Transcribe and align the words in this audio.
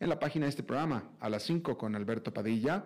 en 0.00 0.08
la 0.08 0.18
página 0.18 0.46
de 0.46 0.50
este 0.50 0.62
programa, 0.62 1.10
a 1.20 1.28
las 1.28 1.42
5 1.44 1.76
con 1.76 1.94
Alberto 1.94 2.32
Padilla, 2.32 2.84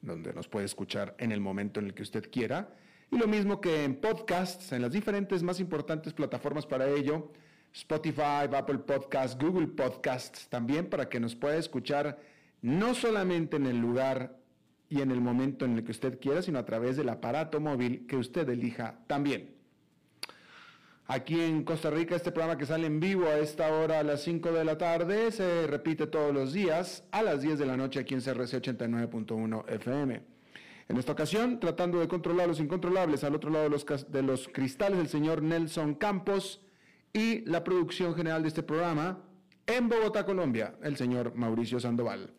donde 0.00 0.32
nos 0.32 0.48
puede 0.48 0.66
escuchar 0.66 1.14
en 1.18 1.32
el 1.32 1.40
momento 1.40 1.80
en 1.80 1.86
el 1.86 1.94
que 1.94 2.02
usted 2.02 2.30
quiera 2.30 2.74
y 3.12 3.18
lo 3.18 3.26
mismo 3.28 3.60
que 3.60 3.84
en 3.84 3.96
podcasts, 3.96 4.72
en 4.72 4.80
las 4.80 4.92
diferentes 4.92 5.42
más 5.42 5.60
importantes 5.60 6.14
plataformas 6.14 6.64
para 6.64 6.88
ello, 6.88 7.30
Spotify, 7.74 8.48
Apple 8.50 8.78
Podcasts, 8.78 9.36
Google 9.38 9.68
Podcasts, 9.68 10.48
también 10.48 10.88
para 10.88 11.08
que 11.08 11.20
nos 11.20 11.36
pueda 11.36 11.56
escuchar 11.56 12.18
no 12.62 12.94
solamente 12.94 13.56
en 13.56 13.66
el 13.66 13.78
lugar 13.78 14.38
y 14.88 15.02
en 15.02 15.10
el 15.10 15.20
momento 15.20 15.66
en 15.66 15.76
el 15.76 15.84
que 15.84 15.90
usted 15.90 16.20
quiera, 16.20 16.40
sino 16.40 16.58
a 16.58 16.64
través 16.64 16.96
del 16.96 17.10
aparato 17.10 17.60
móvil 17.60 18.06
que 18.06 18.16
usted 18.16 18.48
elija 18.48 18.98
también. 19.06 19.61
Aquí 21.08 21.40
en 21.40 21.64
Costa 21.64 21.90
Rica, 21.90 22.14
este 22.14 22.30
programa 22.30 22.56
que 22.56 22.64
sale 22.64 22.86
en 22.86 23.00
vivo 23.00 23.26
a 23.26 23.38
esta 23.38 23.72
hora 23.72 23.98
a 23.98 24.02
las 24.04 24.22
5 24.22 24.52
de 24.52 24.64
la 24.64 24.78
tarde 24.78 25.32
se 25.32 25.66
repite 25.66 26.06
todos 26.06 26.32
los 26.32 26.52
días 26.52 27.04
a 27.10 27.22
las 27.22 27.42
10 27.42 27.58
de 27.58 27.66
la 27.66 27.76
noche 27.76 28.00
aquí 28.00 28.14
en 28.14 28.20
CRC 28.20 28.62
89.1 28.62 29.68
FM. 29.68 30.22
En 30.88 30.96
esta 30.96 31.12
ocasión, 31.12 31.58
tratando 31.58 31.98
de 31.98 32.06
controlar 32.06 32.46
los 32.46 32.60
incontrolables 32.60 33.24
al 33.24 33.34
otro 33.34 33.50
lado 33.50 33.64
de 33.64 33.70
los, 33.70 34.12
de 34.12 34.22
los 34.22 34.48
cristales, 34.48 34.98
el 35.00 35.08
señor 35.08 35.42
Nelson 35.42 35.96
Campos 35.96 36.60
y 37.12 37.40
la 37.50 37.64
producción 37.64 38.14
general 38.14 38.42
de 38.42 38.48
este 38.48 38.62
programa 38.62 39.18
en 39.66 39.88
Bogotá, 39.88 40.24
Colombia, 40.24 40.76
el 40.82 40.96
señor 40.96 41.34
Mauricio 41.34 41.80
Sandoval. 41.80 42.30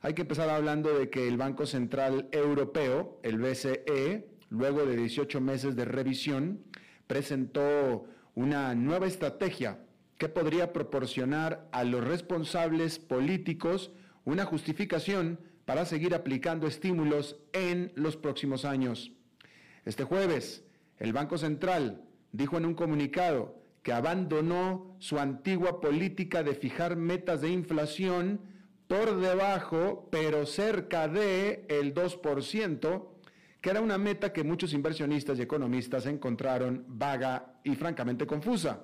Hay 0.00 0.14
que 0.14 0.22
empezar 0.22 0.48
hablando 0.48 0.98
de 0.98 1.10
que 1.10 1.28
el 1.28 1.36
Banco 1.36 1.66
Central 1.66 2.28
Europeo, 2.32 3.20
el 3.22 3.38
BCE, 3.38 4.28
luego 4.48 4.84
de 4.86 4.96
18 4.96 5.40
meses 5.40 5.76
de 5.76 5.84
revisión, 5.84 6.64
presentó 7.12 8.06
una 8.34 8.74
nueva 8.74 9.06
estrategia 9.06 9.84
que 10.16 10.30
podría 10.30 10.72
proporcionar 10.72 11.68
a 11.70 11.84
los 11.84 12.02
responsables 12.02 12.98
políticos 12.98 13.92
una 14.24 14.46
justificación 14.46 15.38
para 15.66 15.84
seguir 15.84 16.14
aplicando 16.14 16.66
estímulos 16.66 17.36
en 17.52 17.92
los 17.96 18.16
próximos 18.16 18.64
años. 18.64 19.12
Este 19.84 20.04
jueves, 20.04 20.64
el 20.96 21.12
Banco 21.12 21.36
Central 21.36 22.02
dijo 22.32 22.56
en 22.56 22.64
un 22.64 22.72
comunicado 22.72 23.60
que 23.82 23.92
abandonó 23.92 24.96
su 24.98 25.18
antigua 25.18 25.82
política 25.82 26.42
de 26.42 26.54
fijar 26.54 26.96
metas 26.96 27.42
de 27.42 27.50
inflación 27.50 28.40
por 28.86 29.20
debajo, 29.20 30.08
pero 30.10 30.46
cerca 30.46 31.08
de 31.08 31.66
el 31.68 31.92
2%, 31.92 33.11
que 33.62 33.70
era 33.70 33.80
una 33.80 33.96
meta 33.96 34.32
que 34.32 34.42
muchos 34.42 34.74
inversionistas 34.74 35.38
y 35.38 35.42
economistas 35.42 36.06
encontraron 36.06 36.84
vaga 36.88 37.60
y 37.62 37.76
francamente 37.76 38.26
confusa. 38.26 38.82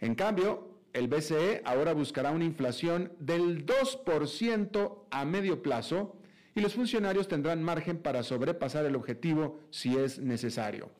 En 0.00 0.14
cambio, 0.14 0.80
el 0.94 1.08
BCE 1.08 1.60
ahora 1.62 1.92
buscará 1.92 2.30
una 2.30 2.46
inflación 2.46 3.12
del 3.20 3.66
2% 3.66 5.04
a 5.10 5.24
medio 5.26 5.62
plazo 5.62 6.16
y 6.54 6.62
los 6.62 6.72
funcionarios 6.72 7.28
tendrán 7.28 7.62
margen 7.62 7.98
para 7.98 8.22
sobrepasar 8.22 8.86
el 8.86 8.96
objetivo 8.96 9.60
si 9.68 9.94
es 9.98 10.18
necesario. 10.18 10.90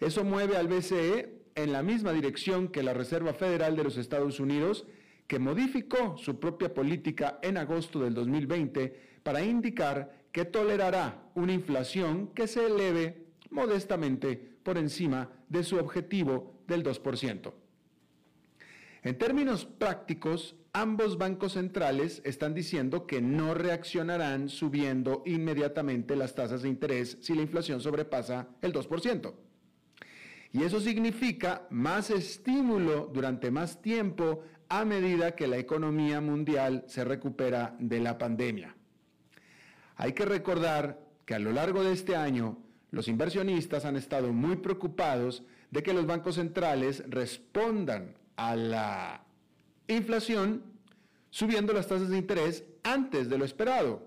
Eso 0.00 0.24
mueve 0.24 0.56
al 0.56 0.68
BCE 0.68 1.42
en 1.54 1.70
la 1.70 1.82
misma 1.82 2.14
dirección 2.14 2.68
que 2.68 2.82
la 2.82 2.94
Reserva 2.94 3.34
Federal 3.34 3.76
de 3.76 3.84
los 3.84 3.98
Estados 3.98 4.40
Unidos, 4.40 4.86
que 5.26 5.38
modificó 5.38 6.16
su 6.16 6.40
propia 6.40 6.72
política 6.72 7.38
en 7.42 7.58
agosto 7.58 8.00
del 8.00 8.14
2020 8.14 9.09
para 9.22 9.42
indicar 9.42 10.20
que 10.32 10.44
tolerará 10.44 11.30
una 11.34 11.52
inflación 11.52 12.28
que 12.28 12.46
se 12.46 12.66
eleve 12.66 13.26
modestamente 13.50 14.36
por 14.62 14.78
encima 14.78 15.30
de 15.48 15.64
su 15.64 15.76
objetivo 15.76 16.62
del 16.66 16.84
2%. 16.84 17.52
En 19.02 19.18
términos 19.18 19.64
prácticos, 19.64 20.56
ambos 20.72 21.16
bancos 21.18 21.54
centrales 21.54 22.20
están 22.24 22.54
diciendo 22.54 23.06
que 23.06 23.20
no 23.20 23.54
reaccionarán 23.54 24.48
subiendo 24.48 25.22
inmediatamente 25.24 26.16
las 26.16 26.34
tasas 26.34 26.62
de 26.62 26.68
interés 26.68 27.18
si 27.20 27.34
la 27.34 27.42
inflación 27.42 27.80
sobrepasa 27.80 28.48
el 28.60 28.72
2%. 28.72 29.34
Y 30.52 30.64
eso 30.64 30.80
significa 30.80 31.66
más 31.70 32.10
estímulo 32.10 33.10
durante 33.12 33.50
más 33.50 33.80
tiempo 33.80 34.42
a 34.68 34.84
medida 34.84 35.34
que 35.34 35.46
la 35.46 35.58
economía 35.58 36.20
mundial 36.20 36.84
se 36.86 37.04
recupera 37.04 37.76
de 37.78 38.00
la 38.00 38.18
pandemia. 38.18 38.76
Hay 40.00 40.14
que 40.14 40.24
recordar 40.24 40.98
que 41.26 41.34
a 41.34 41.38
lo 41.38 41.52
largo 41.52 41.84
de 41.84 41.92
este 41.92 42.16
año 42.16 42.56
los 42.90 43.06
inversionistas 43.06 43.84
han 43.84 43.96
estado 43.96 44.32
muy 44.32 44.56
preocupados 44.56 45.42
de 45.70 45.82
que 45.82 45.92
los 45.92 46.06
bancos 46.06 46.36
centrales 46.36 47.04
respondan 47.06 48.14
a 48.34 48.56
la 48.56 49.26
inflación 49.88 50.62
subiendo 51.28 51.74
las 51.74 51.86
tasas 51.86 52.08
de 52.08 52.16
interés 52.16 52.64
antes 52.82 53.28
de 53.28 53.36
lo 53.36 53.44
esperado. 53.44 54.02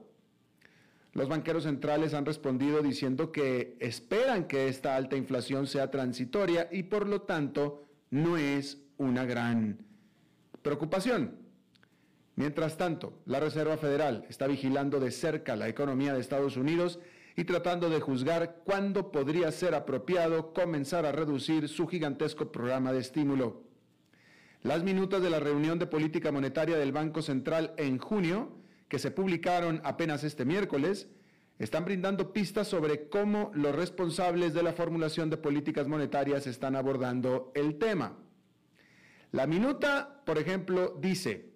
Los 1.12 1.29
banqueros 1.29 1.62
centrales 1.62 2.15
han 2.15 2.25
respondido 2.25 2.81
diciendo 2.81 3.31
que 3.31 3.77
esperan 3.79 4.47
que 4.47 4.69
esta 4.69 4.95
alta 4.95 5.15
inflación 5.15 5.68
sea 5.68 5.91
transitoria 5.91 6.69
y 6.71 6.81
por 6.81 7.07
lo 7.07 7.21
tanto 7.21 7.85
no 8.09 8.38
es 8.38 8.79
una 8.97 9.25
gran 9.25 9.77
preocupación. 10.63 11.43
Mientras 12.35 12.77
tanto, 12.77 13.13
la 13.25 13.39
Reserva 13.39 13.77
Federal 13.77 14.25
está 14.30 14.47
vigilando 14.47 15.00
de 15.00 15.12
cerca 15.12 15.56
la 15.56 15.68
economía 15.68 16.13
de 16.13 16.19
Estados 16.19 16.57
Unidos 16.57 17.00
y 17.35 17.44
tratando 17.45 17.89
de 17.89 18.00
juzgar 18.00 18.62
cuándo 18.63 19.12
podría 19.12 19.51
ser 19.51 19.75
apropiado 19.75 20.53
comenzar 20.53 21.06
a 21.06 21.12
reducir 21.12 21.68
su 21.69 21.88
gigantesco 21.88 22.51
programa 22.51 22.91
de 22.91 23.00
estímulo. 23.00 23.63
Las 24.62 24.83
minutas 24.83 25.21
de 25.21 25.30
la 25.30 25.39
reunión 25.39 25.77
de 25.77 25.88
política 25.88 26.31
monetaria 26.31 26.77
del 26.77 26.91
Banco 26.91 27.21
Central 27.21 27.74
en 27.77 27.97
junio, 27.97 28.56
que 28.88 28.97
se 28.97 29.12
publicaron 29.12 29.81
apenas 29.83 30.24
este 30.24 30.45
miércoles, 30.45 31.09
están 31.59 31.85
brindando 31.85 32.33
pistas 32.33 32.68
sobre 32.68 33.09
cómo 33.09 33.51
los 33.53 33.75
responsables 33.75 34.53
de 34.53 34.63
la 34.63 34.74
formulación 34.74 35.30
de 35.30 35.38
políticas 35.38 35.88
monetarias 35.88 36.47
están 36.47 36.75
abordando 36.75 37.51
el 37.53 37.77
tema. 37.77 38.18
La 39.31 39.47
minuta, 39.47 40.21
por 40.25 40.38
ejemplo, 40.38 40.97
dice, 41.00 41.52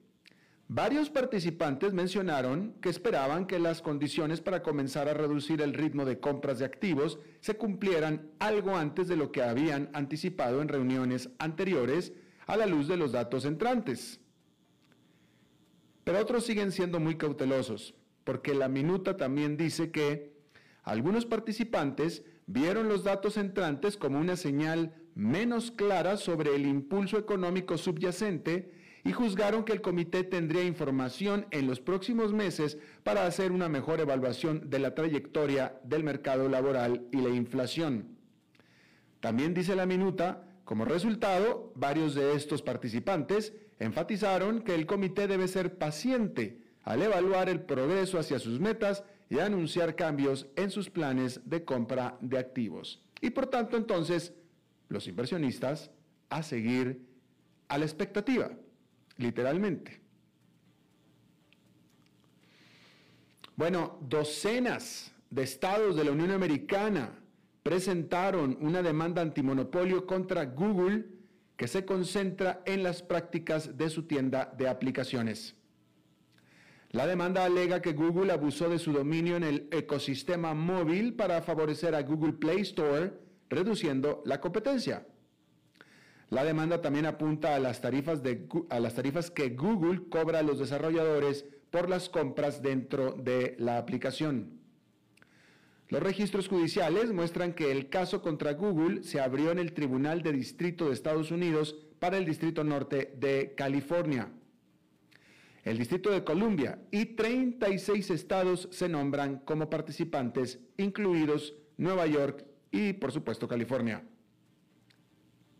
varios 0.69 1.09
participantes 1.09 1.93
mencionaron 1.93 2.75
que 2.81 2.89
esperaban 2.89 3.47
que 3.47 3.59
las 3.59 3.81
condiciones 3.81 4.41
para 4.41 4.61
comenzar 4.61 5.07
a 5.07 5.13
reducir 5.13 5.61
el 5.61 5.73
ritmo 5.73 6.03
de 6.03 6.19
compras 6.19 6.59
de 6.59 6.65
activos 6.65 7.19
se 7.39 7.55
cumplieran 7.55 8.31
algo 8.39 8.75
antes 8.75 9.07
de 9.07 9.15
lo 9.15 9.31
que 9.31 9.43
habían 9.43 9.89
anticipado 9.93 10.61
en 10.61 10.67
reuniones 10.67 11.29
anteriores 11.39 12.13
a 12.47 12.57
la 12.57 12.65
luz 12.65 12.87
de 12.87 12.97
los 12.97 13.11
datos 13.11 13.45
entrantes. 13.45 14.19
Pero 16.03 16.19
otros 16.19 16.45
siguen 16.45 16.71
siendo 16.71 16.99
muy 16.99 17.17
cautelosos, 17.17 17.93
porque 18.23 18.53
la 18.53 18.67
minuta 18.67 19.17
también 19.17 19.57
dice 19.57 19.91
que 19.91 20.37
algunos 20.83 21.25
participantes 21.25 22.23
vieron 22.45 22.87
los 22.87 23.03
datos 23.03 23.35
entrantes 23.35 23.97
como 23.97 24.19
una 24.19 24.37
señal 24.37 24.95
menos 25.15 25.71
clara 25.71 26.15
sobre 26.15 26.55
el 26.55 26.65
impulso 26.65 27.17
económico 27.17 27.77
subyacente 27.77 28.71
y 29.07 29.13
juzgaron 29.13 29.63
que 29.63 29.71
el 29.71 29.79
comité 29.79 30.25
tendría 30.25 30.65
información 30.65 31.45
en 31.51 31.65
los 31.65 31.79
próximos 31.79 32.33
meses 32.33 32.77
para 33.03 33.25
hacer 33.25 33.53
una 33.53 33.69
mejor 33.69 34.01
evaluación 34.01 34.69
de 34.69 34.79
la 34.79 34.93
trayectoria 34.95 35.79
del 35.85 36.03
mercado 36.03 36.49
laboral 36.49 37.07
y 37.13 37.21
la 37.21 37.29
inflación. 37.29 38.17
También 39.21 39.53
dice 39.53 39.77
la 39.77 39.85
minuta, 39.85 40.43
como 40.65 40.83
resultado, 40.83 41.71
varios 41.73 42.15
de 42.15 42.35
estos 42.35 42.61
participantes 42.61 43.53
enfatizaron 43.79 44.61
que 44.61 44.75
el 44.75 44.85
comité 44.85 45.25
debe 45.27 45.47
ser 45.47 45.77
paciente 45.77 46.59
al 46.83 47.01
evaluar 47.01 47.47
el 47.47 47.61
progreso 47.61 48.19
hacia 48.19 48.39
sus 48.39 48.59
metas 48.59 49.05
y 49.29 49.39
anunciar 49.39 49.95
cambios 49.95 50.47
en 50.57 50.69
sus 50.69 50.89
planes 50.89 51.39
de 51.45 51.63
compra 51.63 52.17
de 52.19 52.39
activos. 52.39 53.01
Y 53.21 53.29
por 53.29 53.47
tanto, 53.47 53.77
entonces, 53.77 54.33
los 54.89 55.07
inversionistas 55.07 55.91
a 56.29 56.43
seguir 56.43 57.07
a 57.69 57.77
la 57.77 57.85
expectativa, 57.85 58.51
literalmente. 59.17 60.01
Bueno, 63.55 63.97
docenas 64.01 65.11
de 65.29 65.43
estados 65.43 65.95
de 65.95 66.03
la 66.03 66.11
Unión 66.11 66.31
Americana 66.31 67.19
presentaron 67.63 68.57
una 68.61 68.81
demanda 68.81 69.21
antimonopolio 69.21 70.05
contra 70.05 70.45
Google 70.45 71.05
que 71.57 71.67
se 71.67 71.83
concentra 71.83 72.61
en 72.65 72.83
las 72.83 73.01
prácticas 73.01 73.75
de 73.75 73.89
su 73.89 74.03
tienda 74.03 74.53
de 74.57 74.69
aplicaciones. 74.69 75.55
La 76.91 77.05
demanda 77.05 77.43
alega 77.43 77.81
que 77.81 77.93
Google 77.93 78.31
abusó 78.31 78.69
de 78.69 78.79
su 78.79 78.93
dominio 78.93 79.35
en 79.35 79.43
el 79.43 79.67
ecosistema 79.71 80.53
móvil 80.53 81.15
para 81.15 81.41
favorecer 81.41 81.95
a 81.95 82.03
Google 82.03 82.33
Play 82.33 82.61
Store, 82.61 83.11
reduciendo 83.49 84.21
la 84.25 84.39
competencia. 84.39 85.05
La 86.29 86.43
demanda 86.43 86.81
también 86.81 87.05
apunta 87.05 87.55
a 87.55 87.59
las 87.59 87.79
tarifas, 87.79 88.21
a 88.69 88.79
las 88.79 88.95
tarifas 88.95 89.31
que 89.31 89.49
Google 89.49 90.09
cobra 90.09 90.39
a 90.39 90.43
los 90.43 90.59
desarrolladores 90.59 91.45
por 91.71 91.89
las 91.89 92.09
compras 92.09 92.61
dentro 92.61 93.13
de 93.13 93.55
la 93.59 93.77
aplicación. 93.77 94.59
Los 95.89 96.03
registros 96.03 96.49
judiciales 96.49 97.13
muestran 97.13 97.53
que 97.53 97.71
el 97.71 97.87
caso 97.87 98.21
contra 98.21 98.53
Google 98.53 99.03
se 99.03 99.21
abrió 99.21 99.51
en 99.51 99.59
el 99.59 99.73
Tribunal 99.73 100.21
de 100.21 100.33
Distrito 100.33 100.87
de 100.87 100.93
Estados 100.93 101.31
Unidos 101.31 101.77
para 101.99 102.17
el 102.17 102.25
Distrito 102.25 102.65
Norte 102.65 103.13
de 103.17 103.53
California. 103.55 104.29
El 105.63 105.77
Distrito 105.77 106.11
de 106.11 106.25
Columbia 106.25 106.79
y 106.91 107.05
36 107.05 108.09
estados 108.09 108.67
se 108.71 108.89
nombran 108.89 109.39
como 109.39 109.69
participantes, 109.69 110.59
incluidos 110.77 111.55
Nueva 111.77 112.05
York 112.05 112.45
y, 112.71 112.93
por 112.93 113.13
supuesto, 113.13 113.47
California, 113.47 114.03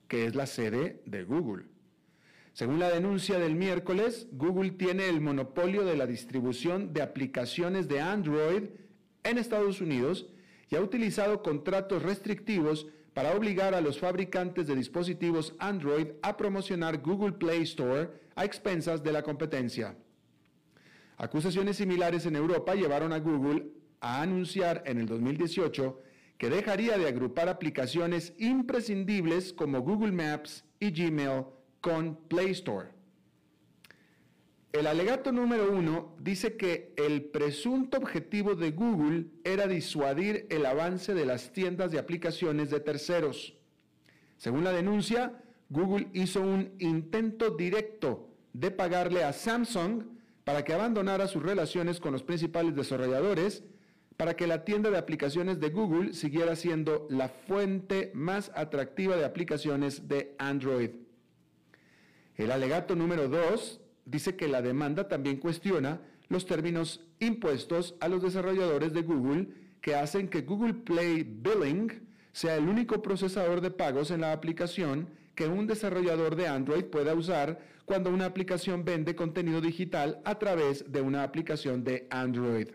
que 0.08 0.26
es 0.26 0.36
la 0.36 0.46
sede 0.46 1.02
de 1.06 1.24
Google. 1.24 1.66
Según 2.54 2.80
la 2.80 2.90
denuncia 2.90 3.38
del 3.38 3.56
miércoles, 3.56 4.28
Google 4.32 4.72
tiene 4.72 5.08
el 5.10 5.22
monopolio 5.22 5.86
de 5.86 5.96
la 5.96 6.08
distribución 6.08 6.92
de 6.92 7.04
aplicaciones 7.04 7.88
de 7.88 8.02
Android 8.02 8.64
en 9.24 9.38
Estados 9.38 9.80
Unidos 9.80 10.28
y 10.70 10.76
ha 10.76 10.82
utilizado 10.82 11.44
contratos 11.44 12.02
restrictivos 12.02 12.88
para 13.14 13.36
obligar 13.36 13.74
a 13.74 13.82
los 13.82 14.00
fabricantes 14.00 14.68
de 14.68 14.76
dispositivos 14.76 15.56
Android 15.60 16.08
a 16.22 16.38
promocionar 16.38 17.02
Google 17.02 17.34
Play 17.34 17.64
Store 17.64 18.10
a 18.36 18.46
expensas 18.46 19.04
de 19.04 19.12
la 19.12 19.24
competencia. 19.24 19.96
Acusaciones 21.18 21.78
similares 21.78 22.26
en 22.26 22.36
Europa 22.36 22.76
llevaron 22.76 23.12
a 23.14 23.20
Google 23.20 23.68
a 24.00 24.22
anunciar 24.22 24.84
en 24.86 25.00
el 25.00 25.08
2018 25.08 26.00
que 26.38 26.50
dejaría 26.50 26.98
de 26.98 27.08
agrupar 27.08 27.50
aplicaciones 27.50 28.34
imprescindibles 28.38 29.54
como 29.54 29.82
Google 29.82 30.12
Maps 30.12 30.64
y 30.80 30.92
Gmail 30.92 31.46
con 31.82 32.16
Play 32.28 32.52
Store. 32.52 32.90
El 34.72 34.86
alegato 34.86 35.32
número 35.32 35.72
uno 35.72 36.16
dice 36.20 36.56
que 36.56 36.94
el 36.98 37.24
presunto 37.24 37.98
objetivo 37.98 38.54
de 38.54 38.72
Google 38.72 39.26
era 39.44 39.66
disuadir 39.66 40.46
el 40.50 40.66
avance 40.66 41.14
de 41.16 41.26
las 41.26 41.52
tiendas 41.52 41.92
de 41.92 42.00
aplicaciones 42.00 42.70
de 42.70 42.82
terceros. 42.82 43.56
Según 44.38 44.64
la 44.64 44.72
denuncia, 44.72 45.42
Google 45.70 46.10
hizo 46.14 46.42
un 46.42 46.74
intento 46.78 47.50
directo 47.52 48.30
de 48.54 48.70
pagarle 48.70 49.24
a 49.24 49.34
Samsung 49.34 50.04
para 50.44 50.64
que 50.64 50.74
abandonara 50.74 51.28
sus 51.28 51.42
relaciones 51.42 52.00
con 52.00 52.14
los 52.14 52.24
principales 52.24 52.76
desarrolladores, 52.76 53.64
para 54.18 54.36
que 54.36 54.48
la 54.48 54.66
tienda 54.66 54.90
de 54.90 54.98
aplicaciones 54.98 55.60
de 55.60 55.70
Google 55.70 56.14
siguiera 56.14 56.56
siendo 56.56 57.08
la 57.10 57.30
fuente 57.30 58.12
más 58.16 58.52
atractiva 58.56 59.16
de 59.16 59.26
aplicaciones 59.26 60.08
de 60.08 60.36
Android. 60.40 60.90
El 62.36 62.52
alegato 62.52 62.96
número 62.96 63.30
dos 63.30 63.80
dice 64.06 64.36
que 64.36 64.48
la 64.48 64.64
demanda 64.64 65.08
también 65.08 65.38
cuestiona 65.38 66.02
los 66.30 66.46
términos 66.46 67.02
impuestos 67.20 67.96
a 68.00 68.08
los 68.08 68.24
desarrolladores 68.24 68.92
de 68.94 69.04
Google 69.04 69.50
que 69.82 69.96
hacen 69.96 70.28
que 70.28 70.42
Google 70.42 70.74
Play 70.74 71.24
Billing 71.24 72.08
sea 72.32 72.56
el 72.56 72.68
único 72.68 73.02
procesador 73.02 73.62
de 73.62 73.72
pagos 73.72 74.12
en 74.12 74.22
la 74.22 74.34
aplicación 74.34 75.10
que 75.36 75.48
un 75.48 75.68
desarrollador 75.68 76.36
de 76.36 76.48
Android 76.48 76.86
pueda 76.86 77.14
usar 77.14 77.60
cuando 77.86 78.10
una 78.10 78.26
aplicación 78.26 78.84
vende 78.84 79.16
contenido 79.16 79.62
digital 79.62 80.20
a 80.26 80.40
través 80.40 80.92
de 80.92 81.02
una 81.02 81.24
aplicación 81.24 81.84
de 81.84 82.08
Android. 82.10 82.70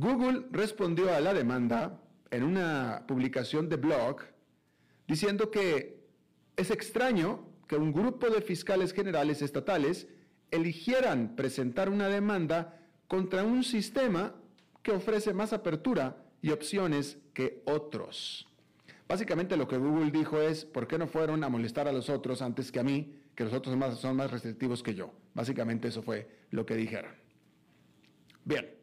Google 0.00 0.46
respondió 0.50 1.14
a 1.14 1.20
la 1.20 1.34
demanda 1.34 2.00
en 2.30 2.42
una 2.42 3.04
publicación 3.06 3.68
de 3.68 3.76
blog 3.76 4.22
diciendo 5.06 5.50
que 5.50 6.00
es 6.56 6.70
extraño 6.70 7.46
que 7.68 7.76
un 7.76 7.92
grupo 7.92 8.30
de 8.30 8.40
fiscales 8.40 8.94
generales 8.94 9.42
estatales 9.42 10.08
eligieran 10.50 11.36
presentar 11.36 11.90
una 11.90 12.08
demanda 12.08 12.80
contra 13.08 13.44
un 13.44 13.62
sistema 13.62 14.34
que 14.82 14.92
ofrece 14.92 15.34
más 15.34 15.52
apertura 15.52 16.24
y 16.40 16.50
opciones 16.50 17.18
que 17.34 17.62
otros. 17.66 18.48
Básicamente 19.06 19.58
lo 19.58 19.68
que 19.68 19.76
Google 19.76 20.10
dijo 20.10 20.40
es, 20.40 20.64
¿por 20.64 20.86
qué 20.86 20.96
no 20.96 21.08
fueron 21.08 21.44
a 21.44 21.50
molestar 21.50 21.88
a 21.88 21.92
los 21.92 22.08
otros 22.08 22.40
antes 22.40 22.72
que 22.72 22.80
a 22.80 22.84
mí, 22.84 23.20
que 23.34 23.44
los 23.44 23.52
otros 23.52 23.76
son 23.98 24.16
más 24.16 24.30
restrictivos 24.30 24.82
que 24.82 24.94
yo? 24.94 25.12
Básicamente 25.34 25.88
eso 25.88 26.00
fue 26.00 26.26
lo 26.52 26.64
que 26.64 26.74
dijeron. 26.74 27.12
Bien. 28.46 28.79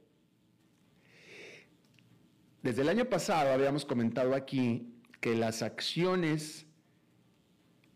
Desde 2.67 2.81
el 2.81 2.89
año 2.89 3.05
pasado 3.05 3.53
habíamos 3.53 3.85
comentado 3.85 4.35
aquí 4.35 4.93
que 5.21 5.35
las 5.35 5.61
acciones 5.61 6.65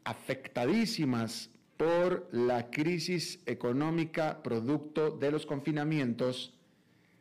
afectadísimas 0.05 1.49
por 1.75 2.29
la 2.31 2.71
crisis 2.71 3.41
económica 3.47 4.41
producto 4.41 5.11
de 5.11 5.29
los 5.29 5.45
confinamientos, 5.45 6.57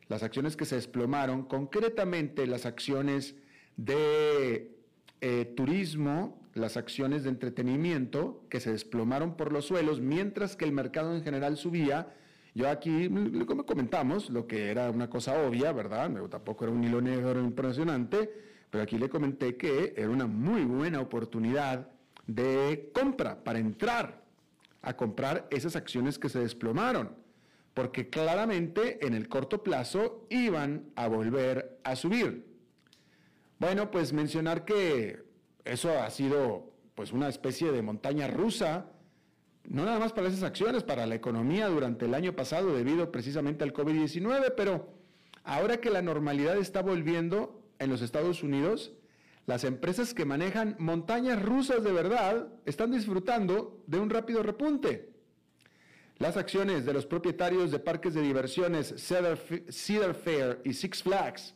las 0.07 0.23
acciones 0.23 0.55
que 0.55 0.63
se 0.63 0.75
desplomaron, 0.75 1.43
concretamente 1.43 2.47
las 2.47 2.65
acciones 2.65 3.35
de 3.75 4.73
eh, 5.19 5.53
turismo, 5.53 6.41
las 6.53 6.77
acciones 6.77 7.23
de 7.23 7.31
entretenimiento, 7.31 8.45
que 8.49 8.61
se 8.61 8.71
desplomaron 8.71 9.35
por 9.35 9.51
los 9.51 9.65
suelos, 9.65 9.99
mientras 9.99 10.55
que 10.55 10.63
el 10.63 10.71
mercado 10.71 11.13
en 11.13 11.21
general 11.21 11.57
subía. 11.57 12.15
Yo 12.53 12.69
aquí, 12.69 13.09
comentamos, 13.65 14.29
lo 14.29 14.45
que 14.45 14.69
era 14.69 14.89
una 14.89 15.09
cosa 15.09 15.41
obvia, 15.41 15.71
¿verdad? 15.71 16.11
Tampoco 16.29 16.65
era 16.65 16.73
un 16.73 16.83
hilo 16.83 16.99
negro 16.99 17.39
impresionante, 17.39 18.29
pero 18.69 18.83
aquí 18.83 18.97
le 18.97 19.09
comenté 19.09 19.55
que 19.55 19.93
era 19.95 20.09
una 20.09 20.27
muy 20.27 20.63
buena 20.63 20.99
oportunidad 20.99 21.87
de 22.27 22.91
compra 22.93 23.43
para 23.43 23.59
entrar 23.59 24.21
a 24.81 24.97
comprar 24.97 25.47
esas 25.49 25.75
acciones 25.75 26.19
que 26.19 26.27
se 26.27 26.39
desplomaron, 26.39 27.15
porque 27.73 28.09
claramente 28.09 29.05
en 29.05 29.13
el 29.13 29.29
corto 29.29 29.63
plazo 29.63 30.25
iban 30.29 30.91
a 30.95 31.07
volver 31.07 31.79
a 31.83 31.95
subir. 31.95 32.45
Bueno, 33.59 33.91
pues 33.91 34.11
mencionar 34.11 34.65
que 34.65 35.23
eso 35.63 36.01
ha 36.01 36.09
sido 36.09 36.73
pues 36.95 37.13
una 37.13 37.29
especie 37.29 37.71
de 37.71 37.81
montaña 37.81 38.27
rusa, 38.27 38.87
no 39.67 39.85
nada 39.85 39.99
más 39.99 40.13
para 40.13 40.27
esas 40.27 40.43
acciones, 40.43 40.83
para 40.83 41.05
la 41.05 41.15
economía 41.15 41.67
durante 41.67 42.05
el 42.05 42.13
año 42.13 42.35
pasado 42.35 42.75
debido 42.75 43.11
precisamente 43.11 43.63
al 43.63 43.73
COVID-19, 43.73 44.53
pero 44.55 44.93
ahora 45.43 45.77
que 45.77 45.89
la 45.89 46.01
normalidad 46.01 46.57
está 46.57 46.81
volviendo 46.81 47.61
en 47.79 47.89
los 47.89 48.01
Estados 48.01 48.43
Unidos, 48.43 48.93
las 49.45 49.63
empresas 49.63 50.13
que 50.13 50.25
manejan 50.25 50.75
montañas 50.79 51.41
rusas 51.41 51.83
de 51.83 51.91
verdad 51.91 52.47
están 52.65 52.91
disfrutando 52.91 53.83
de 53.87 53.99
un 53.99 54.09
rápido 54.09 54.43
repunte. 54.43 55.09
Las 56.19 56.37
acciones 56.37 56.85
de 56.85 56.93
los 56.93 57.07
propietarios 57.07 57.71
de 57.71 57.79
parques 57.79 58.13
de 58.13 58.21
diversiones 58.21 58.93
Cedar, 58.97 60.13
Fair 60.13 60.61
y 60.63 60.73
Six 60.73 61.01
Flags 61.01 61.55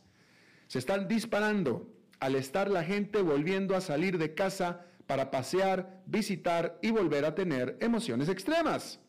se 0.66 0.80
están 0.80 1.06
disparando 1.06 1.88
al 2.18 2.34
estar 2.34 2.68
la 2.68 2.82
gente 2.82 3.22
volviendo 3.22 3.76
a 3.76 3.80
salir 3.80 4.18
de 4.18 4.34
casa 4.34 4.86
para 5.06 5.30
pasear, 5.30 6.02
visitar 6.06 6.78
y 6.82 6.90
volver 6.90 7.24
a 7.24 7.34
tener 7.34 7.76
emociones 7.80 8.28
extremas. 8.28 9.00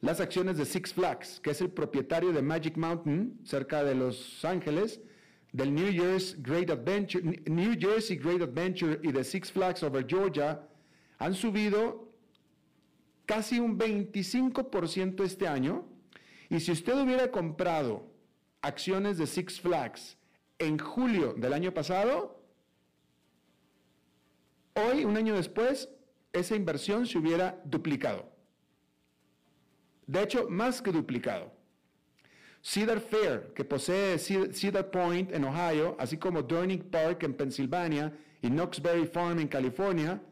Las 0.00 0.20
acciones 0.20 0.58
de 0.58 0.66
Six 0.66 0.92
Flags, 0.92 1.40
que 1.40 1.50
es 1.50 1.60
el 1.60 1.70
propietario 1.70 2.32
de 2.32 2.42
Magic 2.42 2.76
Mountain, 2.76 3.40
cerca 3.44 3.82
de 3.82 3.94
Los 3.94 4.44
Ángeles, 4.44 5.00
del 5.52 5.72
New 5.72 5.92
Jersey 5.92 6.42
Great 6.42 6.68
Adventure, 6.68 7.22
New 7.46 7.74
Jersey 7.78 8.16
Great 8.16 8.42
Adventure 8.42 8.98
y 9.02 9.12
de 9.12 9.22
Six 9.22 9.52
Flags 9.52 9.82
over 9.82 10.04
Georgia 10.06 10.60
han 11.18 11.32
subido 11.32 12.12
casi 13.24 13.60
un 13.60 13.78
25% 13.78 15.24
este 15.24 15.46
año. 15.46 15.86
Y 16.50 16.60
si 16.60 16.72
usted 16.72 17.00
hubiera 17.00 17.30
comprado 17.30 18.10
acciones 18.62 19.16
de 19.16 19.26
Six 19.26 19.60
Flags 19.60 20.18
en 20.58 20.78
julio 20.78 21.34
del 21.34 21.52
año 21.52 21.72
pasado, 21.72 22.33
hoy, 24.74 25.04
un 25.04 25.16
año 25.16 25.34
después, 25.34 25.88
esa 26.32 26.56
inversión 26.56 27.06
se 27.06 27.18
hubiera 27.18 27.60
duplicado. 27.64 28.30
De 30.06 30.22
hecho, 30.22 30.48
más 30.48 30.82
que 30.82 30.92
duplicado. 30.92 31.52
Cedar 32.62 33.00
Fair, 33.00 33.52
que 33.54 33.64
posee 33.64 34.18
Cedar 34.18 34.90
Point 34.90 35.32
en 35.32 35.44
Ohio, 35.44 35.96
así 35.98 36.16
como 36.16 36.42
Dornick 36.42 36.84
Park 36.84 37.22
en 37.22 37.34
Pensilvania 37.34 38.16
y 38.40 38.48
Knoxbury 38.48 39.06
Farm 39.06 39.38
en 39.38 39.48
California, 39.48 40.22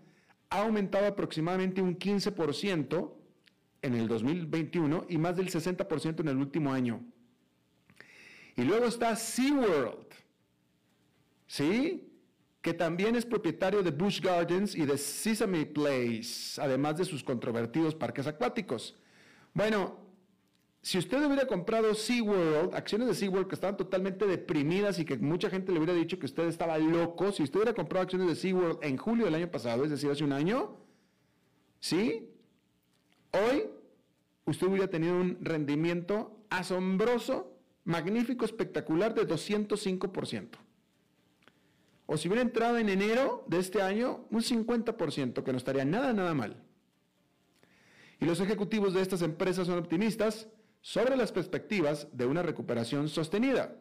ha 0.48 0.62
aumentado 0.62 1.06
aproximadamente 1.06 1.80
un 1.80 1.98
15% 1.98 3.12
en 3.82 3.94
el 3.94 4.08
2021 4.08 5.06
y 5.08 5.18
más 5.18 5.36
del 5.36 5.50
60% 5.50 6.20
en 6.20 6.28
el 6.28 6.36
último 6.36 6.72
año. 6.72 7.04
Y 8.56 8.62
luego 8.62 8.86
está 8.86 9.16
SeaWorld, 9.16 10.06
¿sí? 11.46 12.11
Que 12.62 12.72
también 12.72 13.16
es 13.16 13.26
propietario 13.26 13.82
de 13.82 13.90
Busch 13.90 14.20
Gardens 14.20 14.74
y 14.74 14.86
de 14.86 14.96
Sesame 14.96 15.66
Place, 15.66 16.60
además 16.60 16.96
de 16.96 17.04
sus 17.04 17.22
controvertidos 17.22 17.94
parques 17.94 18.26
acuáticos. 18.26 18.96
Bueno, 19.52 19.98
si 20.80 20.98
usted 20.98 21.24
hubiera 21.24 21.46
comprado 21.46 21.94
SeaWorld, 21.94 22.74
acciones 22.74 23.06
de 23.08 23.14
SeaWorld 23.14 23.46
que 23.46 23.54
estaban 23.54 23.76
totalmente 23.76 24.26
deprimidas 24.26 24.98
y 24.98 25.04
que 25.04 25.16
mucha 25.16 25.48
gente 25.50 25.70
le 25.70 25.78
hubiera 25.78 25.94
dicho 25.94 26.18
que 26.18 26.26
usted 26.26 26.44
estaba 26.48 26.76
loco, 26.78 27.30
si 27.30 27.44
usted 27.44 27.58
hubiera 27.58 27.74
comprado 27.74 28.04
acciones 28.04 28.28
de 28.28 28.34
SeaWorld 28.36 28.78
en 28.82 28.96
julio 28.96 29.26
del 29.26 29.34
año 29.36 29.50
pasado, 29.50 29.84
es 29.84 29.90
decir, 29.90 30.10
hace 30.10 30.24
un 30.24 30.32
año, 30.32 30.76
¿sí? 31.78 32.28
Hoy 33.32 33.64
usted 34.44 34.66
hubiera 34.66 34.88
tenido 34.88 35.14
un 35.14 35.38
rendimiento 35.40 36.44
asombroso, 36.50 37.56
magnífico, 37.84 38.44
espectacular 38.44 39.14
de 39.14 39.26
205%. 39.26 40.48
O 42.06 42.16
si 42.16 42.28
hubiera 42.28 42.42
entrado 42.42 42.78
en 42.78 42.88
enero 42.88 43.44
de 43.46 43.58
este 43.58 43.80
año, 43.80 44.26
un 44.30 44.42
50%, 44.42 45.42
que 45.42 45.52
no 45.52 45.58
estaría 45.58 45.84
nada, 45.84 46.12
nada 46.12 46.34
mal. 46.34 46.62
Y 48.20 48.24
los 48.24 48.40
ejecutivos 48.40 48.94
de 48.94 49.02
estas 49.02 49.22
empresas 49.22 49.66
son 49.66 49.78
optimistas 49.78 50.48
sobre 50.80 51.16
las 51.16 51.32
perspectivas 51.32 52.08
de 52.12 52.26
una 52.26 52.42
recuperación 52.42 53.08
sostenida. 53.08 53.76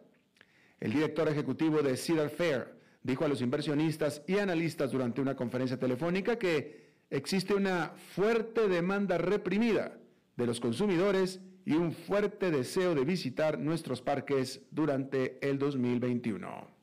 El 0.80 0.94
director 0.94 1.28
ejecutivo 1.28 1.82
de 1.82 1.98
Cedar 1.98 2.30
Fair 2.30 2.76
dijo 3.04 3.26
a 3.26 3.28
los 3.28 3.42
inversionistas 3.42 4.24
y 4.28 4.38
analistas 4.38 4.92
durante 4.92 5.22
una 5.22 5.36
conferencia 5.36 5.78
telefónica 5.78 6.38
que 6.38 6.92
existe 7.10 7.54
una 7.54 7.94
fuerte 8.16 8.68
demanda 8.68 9.18
reprimida 9.18 9.98
de 10.38 10.46
los 10.46 10.60
consumidores 10.60 11.40
y 11.66 11.74
un 11.74 11.92
fuerte 11.92 12.50
deseo 12.50 12.96
de 12.96 13.06
visitar 13.06 13.60
nuestros 13.60 14.02
parques 14.02 14.62
durante 14.72 15.38
el 15.48 15.60
2021. 15.60 16.81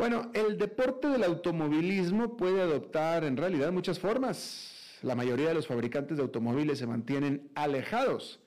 Bueno, 0.00 0.30
el 0.32 0.56
deporte 0.56 1.08
del 1.08 1.24
automovilismo 1.24 2.34
puede 2.34 2.62
adoptar 2.62 3.22
en 3.22 3.36
realidad 3.36 3.70
muchas 3.70 3.98
formas. 3.98 4.96
La 5.02 5.14
mayoría 5.14 5.48
de 5.48 5.54
los 5.54 5.66
fabricantes 5.66 6.16
de 6.16 6.22
automóviles 6.22 6.78
se 6.78 6.86
mantienen 6.86 7.50
alejados 7.54 8.40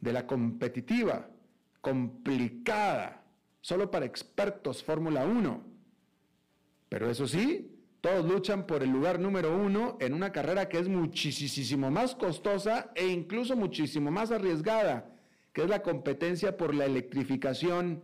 de 0.00 0.12
la 0.12 0.26
competitiva, 0.26 1.30
complicada, 1.80 3.22
solo 3.62 3.90
para 3.90 4.04
expertos 4.04 4.84
Fórmula 4.84 5.24
1. 5.24 5.64
Pero 6.90 7.08
eso 7.08 7.26
sí, 7.26 7.74
todos 8.02 8.30
luchan 8.30 8.66
por 8.66 8.82
el 8.82 8.90
lugar 8.90 9.18
número 9.18 9.56
uno 9.56 9.96
en 10.00 10.12
una 10.12 10.30
carrera 10.30 10.68
que 10.68 10.78
es 10.78 10.90
muchísimo 10.90 11.90
más 11.90 12.14
costosa 12.16 12.92
e 12.94 13.06
incluso 13.06 13.56
muchísimo 13.56 14.10
más 14.10 14.30
arriesgada, 14.30 15.10
que 15.54 15.62
es 15.62 15.70
la 15.70 15.82
competencia 15.82 16.58
por 16.58 16.74
la 16.74 16.84
electrificación. 16.84 18.02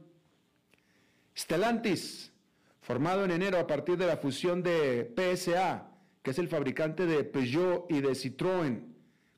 Stellantis, 1.37 2.31
formado 2.85 3.25
en 3.25 3.31
enero 3.31 3.59
a 3.59 3.67
partir 3.67 3.97
de 3.97 4.07
la 4.07 4.19
fusión 4.19 4.63
de 4.63 5.11
PSA, 5.17 5.91
que 6.23 6.33
es 6.33 6.39
el 6.39 6.49
fabricante 6.49 7.07
de 7.07 7.25
Peugeot 7.25 7.91
y 7.91 8.03
de 8.03 8.11
Citroën, 8.11 8.83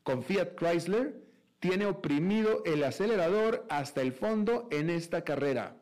con 0.03 0.21
Fiat 0.21 0.55
Chrysler, 0.55 1.15
tiene 1.61 1.85
oprimido 1.85 2.61
el 2.65 2.83
acelerador 2.83 3.65
hasta 3.69 4.01
el 4.01 4.11
fondo 4.11 4.67
en 4.69 4.89
esta 4.89 5.23
carrera. 5.23 5.77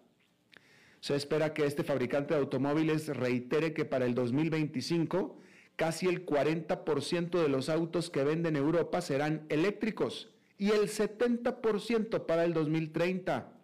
Se 0.99 1.15
espera 1.15 1.55
que 1.55 1.65
este 1.65 1.83
fabricante 1.83 2.35
de 2.35 2.39
automóviles 2.39 3.07
reitere 3.07 3.73
que 3.73 3.83
para 3.83 4.05
el 4.05 4.13
2025 4.13 5.39
casi 5.75 6.07
el 6.07 6.23
40% 6.23 7.41
de 7.41 7.49
los 7.49 7.69
autos 7.69 8.11
que 8.11 8.23
venden 8.23 8.55
en 8.55 8.63
Europa 8.63 9.01
serán 9.01 9.45
eléctricos 9.49 10.29
y 10.59 10.69
el 10.69 10.87
70% 10.87 12.25
para 12.27 12.45
el 12.45 12.53
2030, 12.53 13.54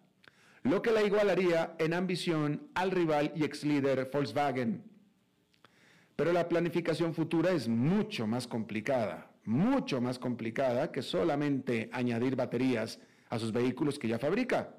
lo 0.62 0.80
que 0.80 0.92
la 0.92 1.02
igualaría 1.02 1.74
en 1.78 1.92
ambición 1.92 2.68
al 2.74 2.90
rival 2.90 3.32
y 3.34 3.44
ex 3.44 3.64
líder 3.64 4.10
Volkswagen. 4.12 4.84
Pero 6.14 6.32
la 6.32 6.48
planificación 6.48 7.14
futura 7.14 7.50
es 7.50 7.68
mucho 7.68 8.26
más 8.26 8.46
complicada, 8.46 9.30
mucho 9.44 10.00
más 10.00 10.18
complicada 10.18 10.92
que 10.92 11.02
solamente 11.02 11.90
añadir 11.92 12.36
baterías 12.36 13.00
a 13.28 13.38
sus 13.38 13.50
vehículos 13.50 13.98
que 13.98 14.08
ya 14.08 14.18
fabrica. 14.18 14.74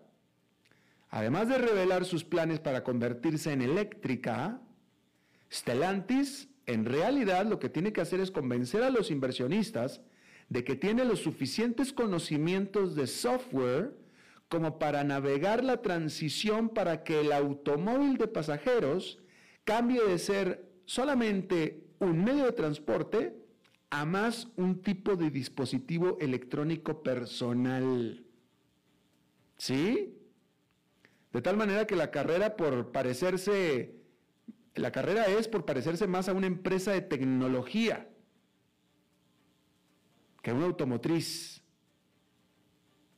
Además 1.10 1.50
de 1.50 1.58
revelar 1.58 2.06
sus 2.06 2.24
planes 2.24 2.60
para 2.60 2.84
convertirse 2.84 3.52
en 3.52 3.62
eléctrica, 3.62 4.62
Stellantis 5.52 6.50
en 6.66 6.86
realidad 6.86 7.46
lo 7.46 7.60
que 7.60 7.70
tiene 7.70 7.92
que 7.92 8.02
hacer 8.02 8.20
es 8.20 8.32
convencer 8.32 8.84
a 8.84 8.90
los 8.90 9.12
inversionistas 9.12 10.02
de 10.50 10.64
que 10.64 10.76
tiene 10.76 11.04
los 11.04 11.20
suficientes 11.20 11.92
conocimientos 11.92 12.96
de 12.96 13.08
software 13.08 14.03
como 14.54 14.78
para 14.78 15.04
navegar 15.04 15.64
la 15.64 15.82
transición 15.82 16.70
para 16.70 17.04
que 17.04 17.22
el 17.22 17.32
automóvil 17.32 18.20
de 18.20 18.28
pasajeros 18.28 19.18
cambie 19.64 20.00
de 20.04 20.20
ser 20.20 20.70
solamente 20.86 21.88
un 21.98 22.24
medio 22.24 22.46
de 22.46 22.52
transporte 22.52 23.36
a 23.90 24.06
más 24.06 24.50
un 24.56 24.84
tipo 24.84 25.16
de 25.16 25.32
dispositivo 25.32 26.20
electrónico 26.22 27.02
personal. 27.02 28.24
¿Sí? 29.58 30.20
De 31.32 31.42
tal 31.42 31.58
manera 31.58 31.88
que 31.88 31.96
la 31.96 32.12
carrera 32.12 32.56
por 32.56 32.92
parecerse, 32.92 33.96
la 34.76 34.92
carrera 34.92 35.26
es 35.26 35.48
por 35.48 35.66
parecerse 35.66 36.06
más 36.06 36.30
a 36.30 36.34
una 36.34 36.46
empresa 36.46 36.92
de 36.92 37.02
tecnología 37.02 38.08
que 40.44 40.52
a 40.52 40.54
una 40.54 40.68
automotriz. 40.68 41.53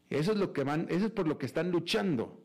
Eso 0.09 0.33
es 0.33 1.11
por 1.11 1.27
lo 1.27 1.37
que 1.37 1.45
están 1.45 1.71
luchando 1.71 2.43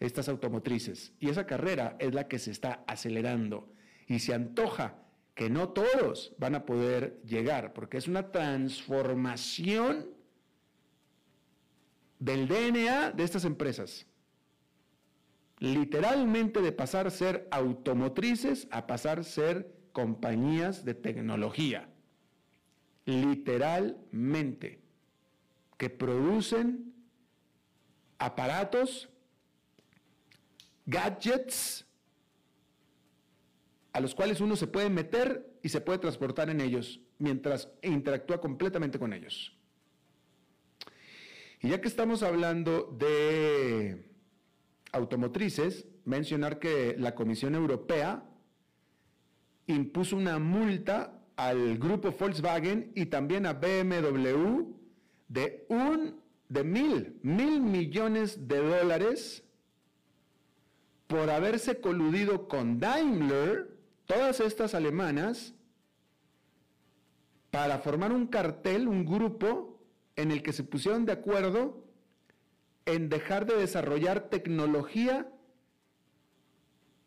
estas 0.00 0.28
automotrices. 0.28 1.12
Y 1.20 1.28
esa 1.28 1.46
carrera 1.46 1.96
es 1.98 2.14
la 2.14 2.28
que 2.28 2.38
se 2.38 2.50
está 2.50 2.84
acelerando. 2.86 3.72
Y 4.06 4.18
se 4.18 4.34
antoja 4.34 4.98
que 5.34 5.48
no 5.48 5.70
todos 5.70 6.34
van 6.38 6.54
a 6.54 6.66
poder 6.66 7.20
llegar, 7.24 7.72
porque 7.72 7.96
es 7.96 8.08
una 8.08 8.32
transformación 8.32 10.10
del 12.18 12.48
DNA 12.48 13.12
de 13.12 13.24
estas 13.24 13.44
empresas 13.44 14.06
literalmente 15.62 16.60
de 16.60 16.72
pasar 16.72 17.06
a 17.06 17.10
ser 17.10 17.46
automotrices 17.52 18.66
a 18.72 18.88
pasar 18.88 19.20
a 19.20 19.22
ser 19.22 19.72
compañías 19.92 20.84
de 20.84 20.94
tecnología. 20.94 21.88
Literalmente. 23.04 24.80
Que 25.76 25.88
producen 25.88 26.92
aparatos, 28.22 29.08
gadgets, 30.86 31.84
a 33.92 34.00
los 34.00 34.14
cuales 34.14 34.40
uno 34.40 34.54
se 34.54 34.68
puede 34.68 34.88
meter 34.88 35.58
y 35.62 35.68
se 35.68 35.80
puede 35.80 35.98
transportar 35.98 36.48
en 36.48 36.60
ellos 36.60 37.00
mientras 37.18 37.68
interactúa 37.82 38.40
completamente 38.40 38.98
con 38.98 39.12
ellos. 39.12 39.56
Y 41.60 41.70
ya 41.70 41.80
que 41.80 41.88
estamos 41.88 42.22
hablando 42.22 42.96
de 42.98 44.04
automotrices, 44.92 45.86
mencionar 46.04 46.58
que 46.58 46.96
la 46.98 47.14
Comisión 47.14 47.54
Europea 47.54 48.24
impuso 49.66 50.16
una 50.16 50.38
multa 50.38 51.20
al 51.36 51.76
grupo 51.78 52.12
Volkswagen 52.12 52.92
y 52.94 53.06
también 53.06 53.46
a 53.46 53.54
BMW 53.54 54.74
de 55.28 55.66
un 55.68 56.21
de 56.52 56.64
mil, 56.64 57.18
mil 57.22 57.62
millones 57.62 58.46
de 58.46 58.58
dólares 58.58 59.42
por 61.06 61.30
haberse 61.30 61.80
coludido 61.80 62.46
con 62.46 62.78
Daimler, 62.78 63.78
todas 64.04 64.40
estas 64.40 64.74
alemanas, 64.74 65.54
para 67.50 67.78
formar 67.78 68.12
un 68.12 68.26
cartel, 68.26 68.86
un 68.86 69.04
grupo 69.06 69.80
en 70.16 70.30
el 70.30 70.42
que 70.42 70.52
se 70.52 70.64
pusieron 70.64 71.06
de 71.06 71.12
acuerdo 71.12 71.86
en 72.84 73.08
dejar 73.08 73.46
de 73.46 73.56
desarrollar 73.56 74.28
tecnología 74.28 75.32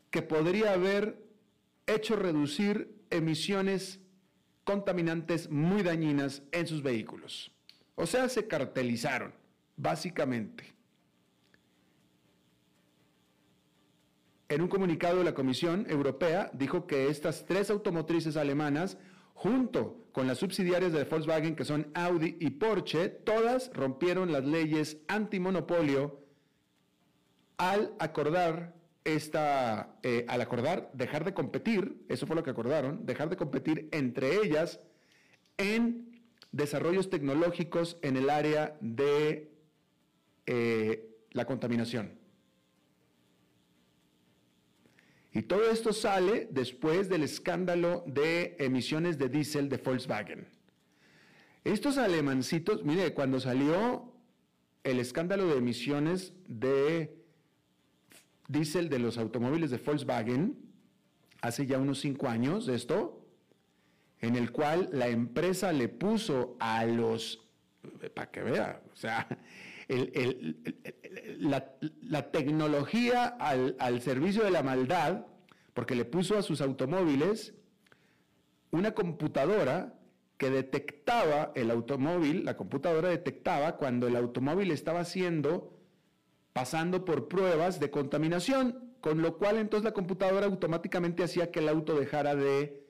que 0.09 0.23
podría 0.23 0.73
haber 0.73 1.23
hecho 1.85 2.15
reducir 2.15 2.95
emisiones 3.11 3.99
contaminantes 4.63 5.51
muy 5.51 5.83
dañinas 5.83 6.41
en 6.51 6.65
sus 6.65 6.81
vehículos. 6.81 7.54
O 7.95 8.05
sea, 8.05 8.29
se 8.29 8.47
cartelizaron, 8.47 9.33
básicamente. 9.77 10.75
En 14.47 14.61
un 14.61 14.67
comunicado 14.67 15.17
de 15.17 15.23
la 15.23 15.33
Comisión 15.33 15.85
Europea 15.89 16.51
dijo 16.53 16.85
que 16.85 17.09
estas 17.09 17.45
tres 17.45 17.69
automotrices 17.69 18.37
alemanas, 18.37 18.97
junto 19.33 20.05
con 20.11 20.27
las 20.27 20.37
subsidiarias 20.37 20.93
de 20.93 21.03
Volkswagen, 21.03 21.55
que 21.55 21.65
son 21.65 21.91
Audi 21.93 22.37
y 22.39 22.51
Porsche, 22.51 23.09
todas 23.09 23.71
rompieron 23.73 24.31
las 24.31 24.45
leyes 24.45 24.97
antimonopolio 25.07 26.19
al 27.57 27.93
acordar 27.99 28.75
esta, 29.03 29.97
eh, 30.03 30.25
al 30.27 30.41
acordar 30.41 30.89
dejar 30.93 31.25
de 31.25 31.33
competir, 31.33 32.05
eso 32.07 32.27
fue 32.27 32.35
lo 32.35 32.43
que 32.43 32.51
acordaron, 32.51 33.05
dejar 33.05 33.29
de 33.29 33.37
competir 33.37 33.87
entre 33.91 34.35
ellas 34.35 34.79
en 35.57 36.14
desarrollos 36.55 37.09
tecnológicos 37.09 37.97
en 38.01 38.15
el 38.15 38.29
área 38.29 38.77
de 38.79 39.51
eh, 40.45 41.17
la 41.31 41.45
contaminación. 41.45 42.17
Y 45.33 45.41
todo 45.41 45.69
esto 45.69 45.91
sale 45.91 46.47
después 46.49 47.09
del 47.09 47.23
escándalo 47.23 48.05
de 48.07 48.55
emisiones 48.57 49.17
de 49.17 49.27
diésel 49.27 49.67
de 49.67 49.77
Volkswagen. 49.77 50.47
Estos 51.65 51.97
alemancitos, 51.97 52.85
mire, 52.85 53.13
cuando 53.13 53.41
salió 53.41 54.13
el 54.85 55.01
escándalo 55.01 55.47
de 55.47 55.57
emisiones 55.57 56.31
de 56.47 57.21
diésel 58.47 58.87
de 58.87 58.99
los 58.99 59.17
automóviles 59.17 59.71
de 59.71 59.77
Volkswagen, 59.77 60.57
hace 61.41 61.65
ya 61.65 61.79
unos 61.79 61.99
cinco 61.99 62.29
años 62.29 62.65
de 62.65 62.75
esto, 62.75 63.14
en 64.21 64.35
el 64.35 64.51
cual 64.51 64.89
la 64.91 65.07
empresa 65.07 65.71
le 65.71 65.89
puso 65.89 66.55
a 66.59 66.85
los, 66.85 67.45
para 68.13 68.31
que 68.31 68.43
vea, 68.43 68.81
o 68.91 68.95
sea, 68.95 69.27
la, 71.39 72.31
tecnología 72.31 73.25
al, 73.27 73.75
al 73.79 74.01
servicio 74.01 74.43
de 74.43 74.51
la 74.51 74.63
maldad, 74.63 75.25
porque 75.73 75.95
le 75.95 76.05
puso 76.05 76.37
a 76.37 76.41
sus 76.41 76.61
automóviles 76.61 77.53
una 78.71 78.93
computadora 78.93 79.93
que 80.37 80.49
detectaba 80.49 81.51
el 81.55 81.71
automóvil, 81.71 82.43
la 82.43 82.57
computadora 82.57 83.09
detectaba 83.09 83.77
cuando 83.77 84.07
el 84.07 84.15
automóvil 84.15 84.71
estaba 84.71 85.01
haciendo 85.01 85.75
pasando 86.55 87.03
por 87.03 87.27
pruebas 87.27 87.81
de 87.81 87.91
contaminación, 87.91 88.95
con 89.01 89.21
lo 89.21 89.37
cual 89.37 89.57
entonces 89.57 89.83
la 89.83 89.91
computadora 89.91 90.45
automáticamente 90.45 91.21
hacía 91.21 91.51
que 91.51 91.59
el 91.59 91.67
auto 91.67 91.99
dejara 91.99 92.33
de 92.33 92.84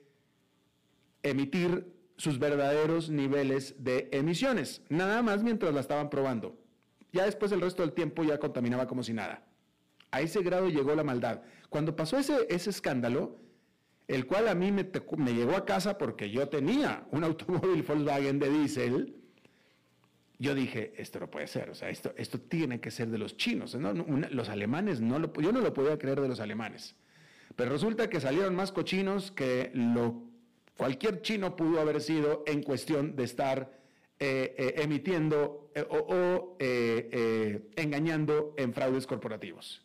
emitir 1.30 1.94
sus 2.16 2.38
verdaderos 2.38 3.10
niveles 3.10 3.74
de 3.78 4.08
emisiones, 4.12 4.82
nada 4.88 5.22
más 5.22 5.42
mientras 5.42 5.74
la 5.74 5.80
estaban 5.80 6.08
probando. 6.08 6.58
Ya 7.12 7.24
después 7.24 7.52
el 7.52 7.60
resto 7.60 7.82
del 7.82 7.92
tiempo 7.92 8.24
ya 8.24 8.38
contaminaba 8.38 8.86
como 8.86 9.02
si 9.02 9.12
nada. 9.12 9.42
A 10.10 10.20
ese 10.20 10.42
grado 10.42 10.68
llegó 10.68 10.94
la 10.94 11.04
maldad. 11.04 11.42
Cuando 11.68 11.96
pasó 11.96 12.18
ese, 12.18 12.46
ese 12.48 12.70
escándalo, 12.70 13.38
el 14.08 14.26
cual 14.26 14.48
a 14.48 14.54
mí 14.54 14.70
me, 14.72 14.88
me 15.16 15.34
llegó 15.34 15.56
a 15.56 15.64
casa 15.64 15.98
porque 15.98 16.30
yo 16.30 16.48
tenía 16.48 17.06
un 17.10 17.24
automóvil 17.24 17.82
Volkswagen 17.82 18.38
de 18.38 18.50
diésel, 18.50 19.16
yo 20.38 20.54
dije, 20.54 20.92
esto 20.96 21.18
no 21.20 21.30
puede 21.30 21.46
ser, 21.46 21.70
o 21.70 21.74
sea, 21.74 21.88
esto, 21.88 22.12
esto 22.16 22.38
tiene 22.38 22.80
que 22.80 22.90
ser 22.90 23.08
de 23.08 23.18
los 23.18 23.36
chinos. 23.36 23.74
los 23.74 24.48
alemanes, 24.48 25.00
no 25.00 25.18
lo, 25.18 25.32
yo 25.40 25.50
no 25.50 25.60
lo 25.60 25.72
podía 25.72 25.98
creer 25.98 26.20
de 26.20 26.28
los 26.28 26.40
alemanes. 26.40 26.94
Pero 27.56 27.70
resulta 27.70 28.10
que 28.10 28.20
salieron 28.20 28.54
más 28.54 28.70
cochinos 28.70 29.30
que 29.30 29.70
lo, 29.72 30.24
cualquier 30.76 31.22
chino 31.22 31.56
pudo 31.56 31.80
haber 31.80 32.00
sido 32.00 32.44
en 32.46 32.62
cuestión 32.62 33.16
de 33.16 33.24
estar 33.24 33.72
eh, 34.18 34.54
eh, 34.58 34.74
emitiendo 34.82 35.70
eh, 35.74 35.86
o, 35.88 36.56
engañando 37.76 38.54
en 38.56 38.72
fraudes 38.72 39.06
corporativos. 39.06 39.82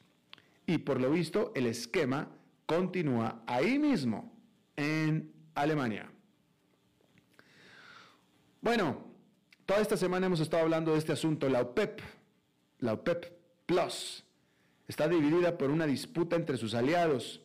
Y 0.65 0.80
por 0.80 1.01
lo 1.01 1.12
visto, 1.12 1.51
el 1.56 1.65
esquema 1.67 2.30
continúa 2.65 3.43
ahí 3.45 3.77
mismo, 3.77 4.32
en 4.77 5.32
Alemania. 5.56 6.10
Bueno, 8.62 9.12
Toda 9.71 9.84
esta 9.84 9.95
semana 9.95 10.25
hemos 10.25 10.41
estado 10.41 10.63
hablando 10.63 10.91
de 10.91 10.97
este 10.97 11.13
asunto. 11.13 11.47
La 11.47 11.62
OPEP, 11.62 12.01
la 12.80 12.91
OPEP 12.91 13.25
Plus, 13.65 14.25
está 14.86 15.08
dividida 15.08 15.58
por 15.58 15.69
una 15.69 15.88
disputa 15.88 16.36
entre 16.36 16.58
sus 16.58 16.73
aliados. 16.73 17.39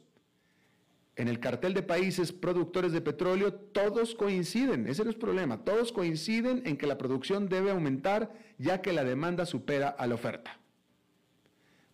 En 1.16 1.28
el 1.28 1.40
cartel 1.40 1.72
de 1.72 1.82
países 1.82 2.30
productores 2.30 2.92
de 2.92 3.00
petróleo, 3.00 3.54
todos 3.54 4.14
coinciden, 4.14 4.86
ese 4.86 5.02
no 5.02 5.10
es 5.10 5.16
problema, 5.16 5.64
todos 5.64 5.90
coinciden 5.90 6.62
en 6.66 6.76
que 6.76 6.86
la 6.86 6.98
producción 6.98 7.48
debe 7.48 7.70
aumentar 7.70 8.34
ya 8.58 8.82
que 8.82 8.92
la 8.92 9.02
demanda 9.02 9.46
supera 9.46 9.88
a 9.88 10.06
la 10.06 10.14
oferta. 10.14 10.60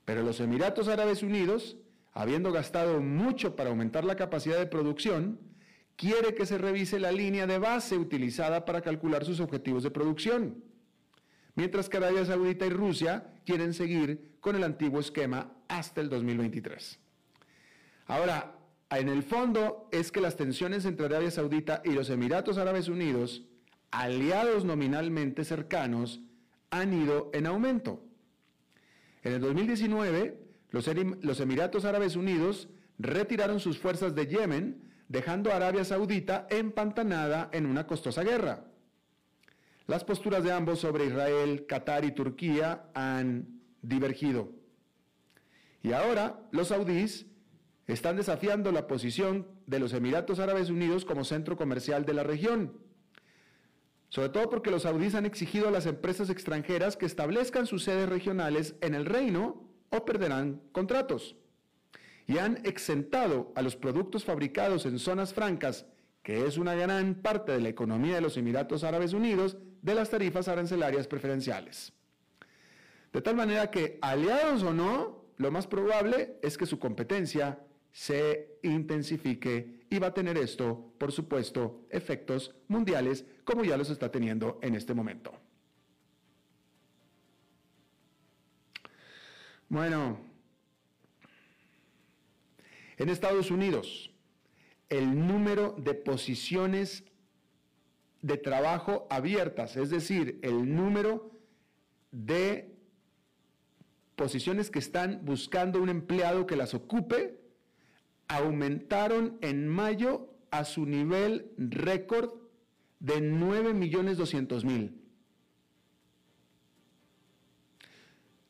Pero 0.05 0.23
los 0.23 0.41
Emiratos 0.41 0.89
Árabes 0.89 1.23
Unidos, 1.23 1.77
habiendo 2.13 2.51
gastado 2.51 3.01
mucho 3.01 3.55
para 3.55 3.71
aumentar 3.71 4.05
la 4.05 4.17
capacidad 4.17 4.59
de 4.59 4.67
producción, 4.67 5.39
quiere 5.95 6.35
que 6.35 6.45
se 6.45 6.59
revise 6.59 6.99
la 6.99 7.13
línea 7.13 7.47
de 7.47 7.59
base 7.59 7.97
utilizada 7.97 8.65
para 8.65 8.81
calcular 8.81 9.25
sus 9.25 9.39
objetivos 9.39 9.85
de 9.85 9.93
producción, 9.93 10.65
mientras 11.55 11.89
que 11.89 11.99
Arabia 11.99 12.25
Saudita 12.25 12.67
y 12.67 12.71
Rusia 12.71 13.35
quieren 13.47 13.73
seguir 13.73 14.37
con 14.41 14.57
el 14.57 14.65
antiguo 14.65 14.99
esquema 14.99 15.53
hasta 15.69 16.01
el 16.01 16.09
2023. 16.09 16.99
Ahora, 18.07 18.59
en 18.99 19.09
el 19.09 19.23
fondo 19.23 19.89
es 19.91 20.13
que 20.13 20.21
las 20.21 20.37
tensiones 20.37 20.85
entre 20.85 21.07
Arabia 21.07 21.31
Saudita 21.31 21.83
y 21.85 21.93
los 21.93 22.11
Emiratos 22.11 22.59
Árabes 22.59 22.89
Unidos, 22.89 23.43
aliados 23.91 24.65
nominalmente 24.65 25.45
cercanos, 25.45 26.21
han 26.71 26.93
ido 26.93 27.31
en 27.33 27.47
aumento. 27.47 28.05
En 29.23 29.35
el 29.35 29.41
2019, 29.41 30.39
los, 30.71 30.91
los 31.21 31.41
Emiratos 31.41 31.85
Árabes 31.85 32.17
Unidos 32.17 32.69
retiraron 32.99 33.61
sus 33.61 33.79
fuerzas 33.79 34.15
de 34.15 34.27
Yemen, 34.27 34.91
dejando 35.09 35.51
a 35.51 35.57
Arabia 35.57 35.85
Saudita 35.85 36.47
empantanada 36.51 37.51
en 37.53 37.67
una 37.67 37.87
costosa 37.87 38.23
guerra. 38.23 38.65
Las 39.87 40.05
posturas 40.05 40.45
de 40.45 40.53
ambos 40.53 40.81
sobre 40.81 41.07
Israel, 41.07 41.67
Qatar 41.67 42.05
y 42.05 42.13
Turquía 42.13 42.91
han 42.95 43.61
divergido. 43.83 44.53
Y 45.83 45.93
ahora 45.93 46.41
los 46.53 46.69
saudíes 46.69 47.27
están 47.87 48.17
desafiando 48.17 48.73
la 48.73 48.87
posición 48.87 49.47
de 49.67 49.79
los 49.79 49.93
Emiratos 49.93 50.39
Árabes 50.39 50.71
Unidos 50.71 51.05
como 51.05 51.25
centro 51.25 51.57
comercial 51.57 52.05
de 52.05 52.15
la 52.15 52.23
región. 52.23 52.79
Sobre 54.09 54.29
todo 54.29 54.51
porque 54.51 54.71
los 54.71 54.83
saudíes 54.83 55.15
han 55.15 55.27
exigido 55.27 55.69
a 55.69 55.73
las 55.73 55.87
empresas 55.87 56.31
extranjeras 56.31 56.97
que 56.97 57.07
establezcan 57.07 57.67
sus 57.67 57.85
sedes 57.85 58.09
regionales 58.09 58.77
en 58.81 58.95
el 58.95 59.07
reino 59.07 59.69
o 59.91 60.05
perderán 60.05 60.61
contratos 60.73 61.37
y 62.27 62.39
han 62.39 62.65
exentado 62.65 63.53
a 63.57 63.63
los 63.63 63.77
productos 63.77 64.25
fabricados 64.25 64.87
en 64.87 64.99
zonas 64.99 65.35
francas, 65.35 65.87
que 66.23 66.47
es 66.47 66.57
una 66.57 66.75
gran 66.75 67.17
parte 67.17 67.53
de 67.53 67.61
la 67.61 67.69
economía 67.69 68.15
de 68.15 68.21
los 68.21 68.37
Emiratos 68.37 68.85
Árabes 68.85 69.13
Unidos, 69.13 69.57
de 69.83 69.95
las 69.95 70.11
tarifas 70.11 70.47
arancelarias 70.47 71.09
preferenciales. 71.09 71.93
De 73.13 73.21
tal 73.21 73.35
manera 73.35 73.71
que, 73.71 73.99
aliados 74.01 74.63
o 74.63 74.73
no, 74.73 75.25
lo 75.37 75.51
más 75.51 75.67
probable 75.67 76.39
es 76.43 76.57
que 76.57 76.67
su 76.67 76.79
competencia 76.79 77.59
se 77.93 78.59
intensifique 78.63 79.85
y 79.91 79.99
va 79.99 80.09
a 80.09 80.15
tener 80.15 80.39
esto, 80.39 80.93
por 80.99 81.13
supuesto, 81.13 81.87
efectos 81.91 82.55
mundiales 82.69 83.27
como 83.45 83.65
ya 83.65 83.77
los 83.77 83.91
está 83.91 84.11
teniendo 84.11 84.59
en 84.63 84.75
este 84.75 84.95
momento. 84.95 85.33
Bueno, 89.69 90.19
en 92.97 93.09
Estados 93.09 93.51
Unidos, 93.51 94.11
el 94.89 95.27
número 95.27 95.75
de 95.79 95.95
posiciones 95.95 97.05
de 98.23 98.37
trabajo 98.37 99.07
abiertas, 99.11 99.77
es 99.77 99.91
decir, 99.91 100.39
el 100.43 100.75
número 100.75 101.31
de 102.11 102.75
posiciones 104.15 104.71
que 104.71 104.79
están 104.79 105.25
buscando 105.25 105.83
un 105.83 105.89
empleado 105.89 106.47
que 106.47 106.57
las 106.57 106.75
ocupe, 106.75 107.42
aumentaron 108.29 109.39
en 109.41 109.67
mayo 109.69 110.29
a 110.51 110.65
su 110.65 110.87
nivel 110.87 111.51
récord 111.57 112.35
de 113.01 113.21
9.200.000. 113.21 114.93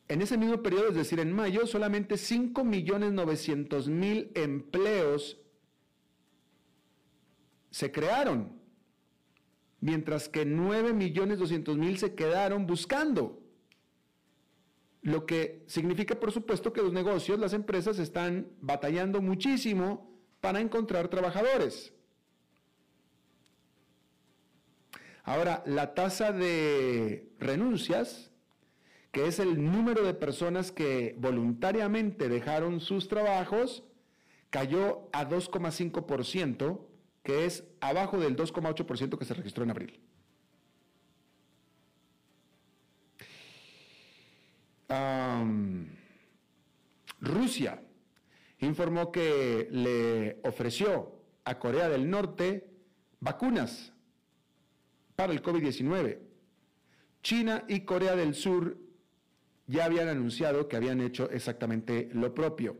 En 0.09 0.21
ese 0.21 0.37
mismo 0.37 0.61
periodo, 0.61 0.89
es 0.89 0.95
decir, 0.95 1.19
en 1.19 1.33
mayo, 1.33 1.65
solamente 1.65 2.13
5.900.000 2.15 4.31
empleos 4.35 5.39
se 7.71 7.91
crearon, 7.91 8.61
mientras 9.81 10.29
que 10.29 10.45
9.200.000 10.45 11.95
se 11.95 12.13
quedaron 12.13 12.67
buscando. 12.67 13.42
Lo 15.03 15.25
que 15.25 15.63
significa, 15.67 16.15
por 16.15 16.31
supuesto, 16.31 16.71
que 16.71 16.81
los 16.81 16.93
negocios, 16.93 17.37
las 17.37 17.53
empresas 17.53 17.99
están 17.99 18.47
batallando 18.61 19.21
muchísimo 19.21 20.09
para 20.39 20.61
encontrar 20.61 21.09
trabajadores. 21.09 21.93
Ahora, 25.23 25.61
la 25.65 25.93
tasa 25.93 26.31
de 26.31 27.33
renuncias, 27.37 28.31
que 29.11 29.27
es 29.27 29.39
el 29.39 29.61
número 29.61 30.03
de 30.03 30.13
personas 30.13 30.71
que 30.71 31.15
voluntariamente 31.17 32.29
dejaron 32.29 32.79
sus 32.79 33.09
trabajos, 33.09 33.83
cayó 34.49 35.09
a 35.11 35.27
2,5%, 35.27 36.79
que 37.23 37.45
es 37.45 37.65
abajo 37.81 38.19
del 38.19 38.37
2,8% 38.37 39.17
que 39.17 39.25
se 39.25 39.33
registró 39.33 39.63
en 39.63 39.71
abril. 39.71 39.99
Rusia 47.19 47.81
informó 48.59 49.11
que 49.11 49.67
le 49.71 50.39
ofreció 50.43 51.19
a 51.45 51.59
Corea 51.59 51.89
del 51.89 52.09
Norte 52.09 52.69
vacunas 53.19 53.93
para 55.15 55.33
el 55.33 55.41
COVID-19. 55.41 56.19
China 57.21 57.63
y 57.67 57.81
Corea 57.81 58.15
del 58.15 58.35
Sur 58.35 58.77
ya 59.67 59.85
habían 59.85 60.09
anunciado 60.09 60.67
que 60.67 60.75
habían 60.75 61.01
hecho 61.01 61.29
exactamente 61.29 62.09
lo 62.13 62.33
propio. 62.33 62.77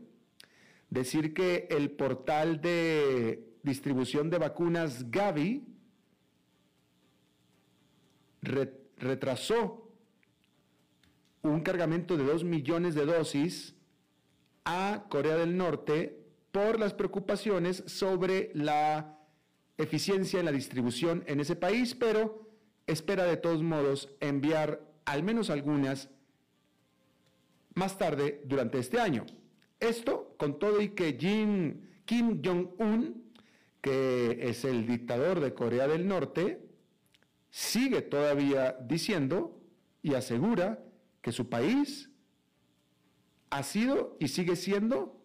Decir 0.90 1.32
que 1.32 1.66
el 1.70 1.90
portal 1.90 2.60
de 2.60 3.54
distribución 3.62 4.28
de 4.30 4.38
vacunas 4.38 5.10
Gavi 5.10 5.64
retrasó 8.98 9.83
un 11.44 11.60
cargamento 11.60 12.16
de 12.16 12.24
2 12.24 12.44
millones 12.44 12.94
de 12.94 13.04
dosis 13.04 13.74
a 14.64 15.04
Corea 15.10 15.36
del 15.36 15.56
Norte 15.56 16.18
por 16.50 16.80
las 16.80 16.94
preocupaciones 16.94 17.84
sobre 17.86 18.50
la 18.54 19.18
eficiencia 19.76 20.38
en 20.38 20.46
la 20.46 20.52
distribución 20.52 21.22
en 21.26 21.40
ese 21.40 21.56
país, 21.56 21.94
pero 21.94 22.48
espera 22.86 23.24
de 23.24 23.36
todos 23.36 23.62
modos 23.62 24.14
enviar 24.20 24.80
al 25.04 25.22
menos 25.22 25.50
algunas 25.50 26.08
más 27.74 27.98
tarde 27.98 28.40
durante 28.46 28.78
este 28.78 28.98
año. 29.00 29.26
Esto 29.80 30.34
con 30.38 30.58
todo 30.58 30.80
y 30.80 30.90
que 30.90 31.16
Kim 31.16 32.42
Jong-un, 32.42 33.32
que 33.82 34.38
es 34.48 34.64
el 34.64 34.86
dictador 34.86 35.40
de 35.40 35.52
Corea 35.52 35.88
del 35.88 36.06
Norte, 36.06 36.64
sigue 37.50 38.00
todavía 38.00 38.78
diciendo 38.80 39.60
y 40.02 40.14
asegura 40.14 40.82
que 41.24 41.32
su 41.32 41.48
país 41.48 42.10
ha 43.48 43.62
sido 43.62 44.14
y 44.20 44.28
sigue 44.28 44.56
siendo 44.56 45.18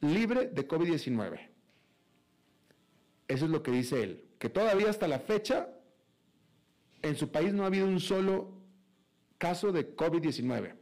libre 0.00 0.46
de 0.48 0.66
COVID-19. 0.66 1.50
Eso 3.28 3.44
es 3.44 3.50
lo 3.50 3.62
que 3.62 3.70
dice 3.70 4.02
él, 4.02 4.24
que 4.40 4.50
todavía 4.50 4.90
hasta 4.90 5.06
la 5.06 5.20
fecha 5.20 5.68
en 7.02 7.14
su 7.14 7.30
país 7.30 7.54
no 7.54 7.62
ha 7.62 7.66
habido 7.66 7.86
un 7.86 8.00
solo 8.00 8.60
caso 9.38 9.70
de 9.70 9.94
COVID-19. 9.94 10.74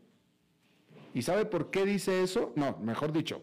¿Y 1.12 1.20
sabe 1.20 1.44
por 1.44 1.70
qué 1.70 1.84
dice 1.84 2.22
eso? 2.22 2.54
No, 2.56 2.78
mejor 2.78 3.12
dicho, 3.12 3.42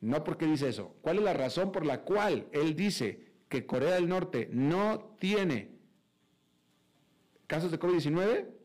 no 0.00 0.24
por 0.24 0.38
qué 0.38 0.46
dice 0.46 0.70
eso. 0.70 0.96
¿Cuál 1.02 1.18
es 1.18 1.24
la 1.24 1.34
razón 1.34 1.70
por 1.70 1.84
la 1.84 2.00
cual 2.00 2.48
él 2.52 2.74
dice 2.74 3.26
que 3.50 3.66
Corea 3.66 3.96
del 3.96 4.08
Norte 4.08 4.48
no 4.50 5.16
tiene 5.18 5.76
casos 7.46 7.70
de 7.70 7.78
COVID-19? 7.78 8.59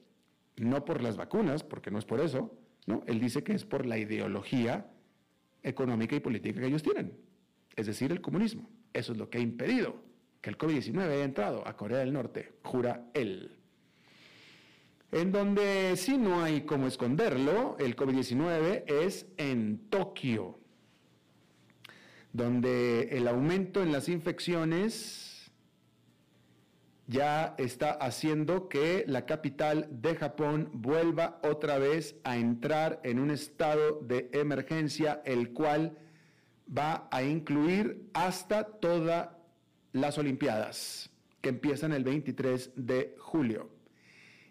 No 0.58 0.86
por 0.86 1.02
las 1.02 1.18
vacunas, 1.18 1.64
porque 1.64 1.92
no 1.92 2.00
es 2.00 2.06
por 2.06 2.20
eso, 2.20 2.52
¿no? 2.86 3.04
Él 3.08 3.20
dice 3.20 3.44
que 3.44 3.54
es 3.54 3.66
por 3.66 3.86
la 3.86 3.98
ideología 3.98 4.90
económica 5.64 6.16
y 6.16 6.20
política 6.20 6.60
que 6.60 6.68
ellos 6.68 6.84
tienen, 6.84 7.18
es 7.76 7.88
decir, 7.88 8.12
el 8.12 8.22
comunismo. 8.22 8.70
Eso 8.94 9.12
es 9.12 9.18
lo 9.18 9.30
que 9.30 9.40
ha 9.40 9.42
impedido 9.42 10.02
que 10.42 10.52
el 10.52 10.58
COVID-19 10.58 11.10
haya 11.10 11.24
entrado 11.24 11.68
a 11.68 11.76
Corea 11.76 11.98
del 11.98 12.14
Norte, 12.14 12.54
jura 12.64 13.10
él. 13.16 13.58
En 15.12 15.32
donde 15.32 15.96
sí 15.98 16.18
no 16.18 16.44
hay 16.44 16.62
cómo 16.62 16.88
esconderlo, 16.88 17.78
el 17.80 17.96
COVID-19 17.96 18.84
es 18.86 19.26
en 19.38 19.90
Tokio, 19.90 20.60
donde 22.32 23.10
el 23.18 23.28
aumento 23.28 23.82
en 23.82 23.92
las 23.92 24.08
infecciones 24.08 25.35
ya 27.08 27.56
está 27.58 27.92
haciendo 27.92 28.68
que 28.68 29.06
la 29.08 29.26
capital 29.26 29.88
de 29.92 30.16
Japón 30.16 30.70
vuelva 30.74 31.40
otra 31.44 31.78
vez 31.78 32.16
a 32.24 32.38
entrar 32.38 33.00
en 33.04 33.20
un 33.20 33.30
estado 33.30 34.00
de 34.02 34.30
emergencia, 34.34 35.22
el 35.26 35.54
cual 35.54 35.98
va 36.76 37.08
a 37.12 37.22
incluir 37.24 38.10
hasta 38.14 38.64
todas 38.64 39.30
las 39.92 40.18
Olimpiadas, 40.18 41.12
que 41.42 41.50
empiezan 41.50 41.94
el 41.94 42.04
23 42.04 42.72
de 42.76 43.16
julio. 43.20 43.70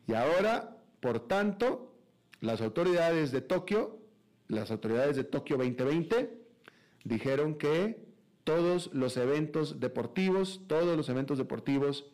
Y 0.06 0.14
ahora, 0.14 0.76
por 1.00 1.26
tanto, 1.26 1.92
las 2.40 2.60
autoridades 2.60 3.32
de 3.32 3.40
Tokio, 3.40 3.98
las 4.46 4.70
autoridades 4.70 5.16
de 5.16 5.24
Tokio 5.24 5.56
2020, 5.56 6.38
dijeron 7.04 7.56
que 7.56 8.04
todos 8.44 8.90
los 8.92 9.16
eventos 9.16 9.80
deportivos, 9.80 10.62
todos 10.68 10.96
los 10.96 11.08
eventos 11.08 11.38
deportivos 11.38 12.13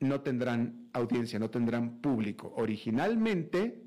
no 0.00 0.20
tendrán 0.20 0.88
audiencia, 0.92 1.38
no 1.38 1.50
tendrán 1.50 2.00
público. 2.00 2.52
Originalmente 2.56 3.82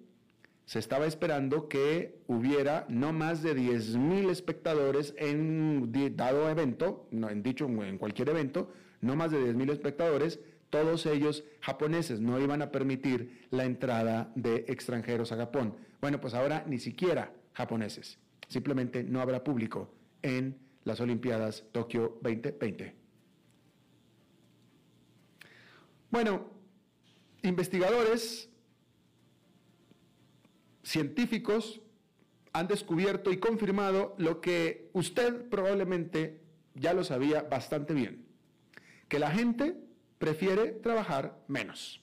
se 0.66 0.80
estaba 0.80 1.06
esperando 1.06 1.70
que 1.70 2.20
hubiera 2.28 2.86
no 2.90 3.14
más 3.14 3.42
de 3.42 3.56
10.000 3.56 4.30
espectadores 4.30 5.14
en 5.18 5.92
dado 6.16 6.50
evento, 6.50 7.08
no, 7.12 7.30
en 7.30 7.42
dicho 7.42 7.66
en 7.68 7.98
cualquier 7.98 8.30
evento, 8.30 8.72
no 9.02 9.16
más 9.16 9.32
de 9.32 9.40
10.000 9.40 9.72
espectadores 9.72 10.40
todos 10.70 11.06
ellos 11.06 11.46
japoneses, 11.62 12.20
no 12.20 12.40
iban 12.40 12.62
a 12.62 12.72
permitir 12.72 13.48
la 13.52 13.66
entrada 13.66 14.32
de 14.36 14.66
extranjeros 14.68 15.32
a 15.32 15.38
Japón. 15.38 15.76
Bueno, 16.02 16.20
pues 16.20 16.34
ahora 16.34 16.66
ni 16.68 16.80
siquiera 16.80 17.32
japoneses, 17.54 18.20
simplemente 18.48 19.04
no 19.04 19.22
habrá 19.22 19.44
público 19.44 19.90
en 20.22 20.58
las 20.84 21.00
Olimpiadas 21.00 21.64
Tokio 21.72 22.20
2020. 22.22 23.07
Bueno, 26.10 26.50
investigadores, 27.44 28.50
científicos 30.84 31.82
han 32.54 32.68
descubierto 32.68 33.32
y 33.32 33.38
confirmado 33.38 34.16
lo 34.18 34.42
que 34.42 34.90
usted 34.94 35.50
probablemente 35.50 36.42
ya 36.76 36.94
lo 36.94 37.04
sabía 37.04 37.44
bastante 37.44 37.94
bien, 37.94 38.26
que 39.08 39.20
la 39.20 39.32
gente 39.32 39.76
prefiere 40.18 40.72
trabajar 40.72 41.38
menos. 41.48 42.02